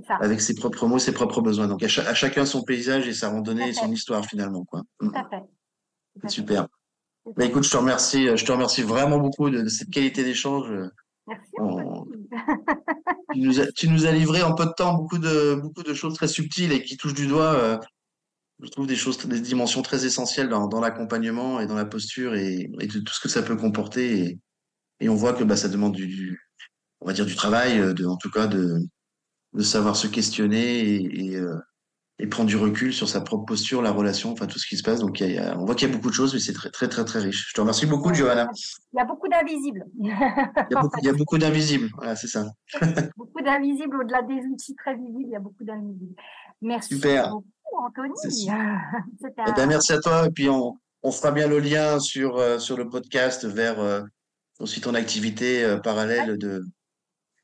avec 0.09 0.41
ses 0.41 0.55
propres 0.55 0.87
mots, 0.87 0.99
ses 0.99 1.13
propres 1.13 1.43
besoins. 1.43 1.69
Donc, 1.69 1.83
à, 1.83 1.89
chacun 1.89 2.47
son 2.47 2.65
paysage 2.65 3.07
et 3.07 3.13
sa 3.13 3.29
randonnée 3.29 3.69
et 3.69 3.73
son 3.75 3.93
histoire 3.93 4.25
finalement, 4.25 4.65
quoi. 4.65 4.83
Tout 4.99 5.13
à 5.15 5.29
fait. 5.29 5.43
C'est 6.23 6.31
super. 6.31 6.67
Bah, 7.37 7.45
écoute, 7.45 7.63
je 7.63 7.71
te 7.71 7.77
remercie, 7.77 8.37
je 8.37 8.45
te 8.45 8.51
remercie 8.51 8.83
vraiment 8.83 9.19
beaucoup 9.19 9.51
de, 9.51 9.69
cette 9.69 9.91
qualité 9.91 10.25
d'échange. 10.25 10.73
Merci. 11.27 11.53
tu, 13.33 13.41
nous 13.41 13.61
as, 13.61 13.73
tu 13.73 13.89
nous 13.89 14.07
as 14.07 14.13
livré 14.13 14.43
en 14.43 14.55
peu 14.55 14.67
de 14.67 14.73
temps 14.77 14.95
beaucoup 14.95 15.19
de, 15.19 15.55
beaucoup 15.55 15.83
de 15.83 15.95
choses 15.95 16.15
très 16.15 16.29
subtiles 16.29 16.73
et 16.73 16.83
qui 16.83 16.97
touchent 16.97 17.15
du 17.15 17.27
doigt, 17.27 17.55
euh, 17.55 17.79
je 18.61 18.69
trouve, 18.69 18.87
des 18.87 18.97
choses, 18.97 19.19
des 19.27 19.41
dimensions 19.41 19.83
très 19.83 20.05
essentielles 20.05 20.49
dans, 20.49 20.67
dans 20.67 20.81
l'accompagnement 20.81 21.61
et 21.61 21.67
dans 21.67 21.77
la 21.77 21.85
posture 21.85 22.35
et, 22.35 22.69
et, 22.81 22.87
de 22.87 22.99
tout 22.99 23.15
ce 23.15 23.21
que 23.21 23.29
ça 23.29 23.43
peut 23.43 23.57
comporter. 23.57 24.19
Et, 24.19 24.39
et 25.01 25.09
on 25.09 25.15
voit 25.15 25.33
que 25.33 25.45
bah, 25.45 25.57
ça 25.57 25.69
demande 25.69 25.95
du, 25.95 26.41
on 27.01 27.07
va 27.07 27.13
dire, 27.13 27.27
du 27.27 27.35
travail, 27.35 27.79
euh, 27.79 27.93
de, 27.93 28.07
en 28.07 28.17
tout 28.17 28.31
cas, 28.31 28.47
de, 28.47 28.79
de 29.53 29.63
savoir 29.63 29.97
se 29.97 30.07
questionner 30.07 30.81
et, 30.81 31.27
et, 31.27 31.37
euh, 31.37 31.57
et 32.19 32.27
prendre 32.27 32.49
du 32.49 32.57
recul 32.57 32.93
sur 32.93 33.09
sa 33.09 33.21
propre 33.21 33.47
posture, 33.47 33.83
la 33.83 33.91
relation, 33.91 34.33
enfin 34.33 34.47
tout 34.47 34.59
ce 34.59 34.67
qui 34.67 34.77
se 34.77 34.83
passe. 34.83 35.01
Donc 35.01 35.21
il 35.21 35.33
y 35.33 35.39
a, 35.39 35.59
on 35.59 35.65
voit 35.65 35.75
qu'il 35.75 35.89
y 35.89 35.91
a 35.91 35.95
beaucoup 35.95 36.11
de 36.11 36.15
choses, 36.15 36.35
mais 36.35 36.41
c'est 36.41 36.53
très 36.53 36.71
très 36.71 36.89
très 36.89 37.05
très 37.05 37.21
riche. 37.21 37.49
Je 37.49 37.55
te 37.55 37.61
remercie 37.61 37.87
beaucoup, 37.87 38.13
Johanna. 38.15 38.49
Il 38.93 38.99
y 38.99 39.01
a 39.01 39.05
beaucoup 39.05 39.29
d'invisibles. 39.29 39.85
il 39.99 40.09
y 40.09 41.09
a 41.09 41.13
beaucoup, 41.13 41.39
d'invisibles, 41.39 41.89
voilà, 41.97 42.15
c'est 42.15 42.29
ça. 42.29 42.45
beaucoup 43.17 43.43
d'invisibles 43.43 43.97
au-delà 43.97 44.23
des 44.23 44.47
outils 44.47 44.75
très 44.77 44.95
visibles, 44.95 45.25
il 45.25 45.31
y 45.31 45.37
a 45.37 45.41
beaucoup 45.41 45.65
d'invisibles. 45.65 46.15
Merci 46.61 46.95
Super. 46.95 47.31
beaucoup, 47.31 47.47
Anthony. 47.87 48.49
Eh 49.25 49.53
ben, 49.57 49.67
merci 49.67 49.93
à 49.93 50.01
toi. 50.01 50.27
Et 50.27 50.31
puis 50.31 50.49
on, 50.49 50.77
on 51.03 51.11
fera 51.11 51.33
bien 51.33 51.49
le 51.49 51.59
lien 51.59 51.99
sur 51.99 52.37
euh, 52.37 52.59
sur 52.59 52.77
le 52.77 52.89
podcast 52.89 53.45
vers 53.45 53.81
euh, 53.81 54.03
aussi 54.61 54.81
ton 54.81 54.95
activité 54.95 55.65
euh, 55.65 55.79
parallèle 55.79 56.39
de 56.39 56.65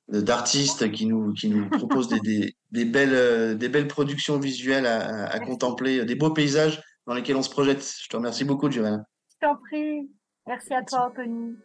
d'artistes 0.09 0.90
qui 0.90 1.07
nous 1.07 1.33
qui 1.35 1.49
nous 1.49 1.68
proposent 1.68 2.09
des, 2.09 2.21
des, 2.21 2.57
des, 2.71 2.85
belles 2.85 3.14
euh, 3.14 3.55
des 3.55 3.68
belles 3.68 3.88
productions 3.88 4.38
visuelles 4.38 4.87
à, 4.87 5.27
à, 5.27 5.38
contempler, 5.40 6.05
des 6.05 6.14
beaux 6.14 6.33
paysages 6.33 6.83
dans 7.07 7.14
lesquels 7.14 7.37
on 7.37 7.42
se 7.42 7.51
projette. 7.51 7.83
Je 8.03 8.09
te 8.09 8.16
remercie 8.16 8.44
beaucoup, 8.44 8.71
Giovanna. 8.71 9.05
Je 9.31 9.47
t'en 9.47 9.57
prie. 9.57 10.11
Merci 10.47 10.73
à 10.73 10.83
toi, 10.83 11.11
Anthony. 11.11 11.57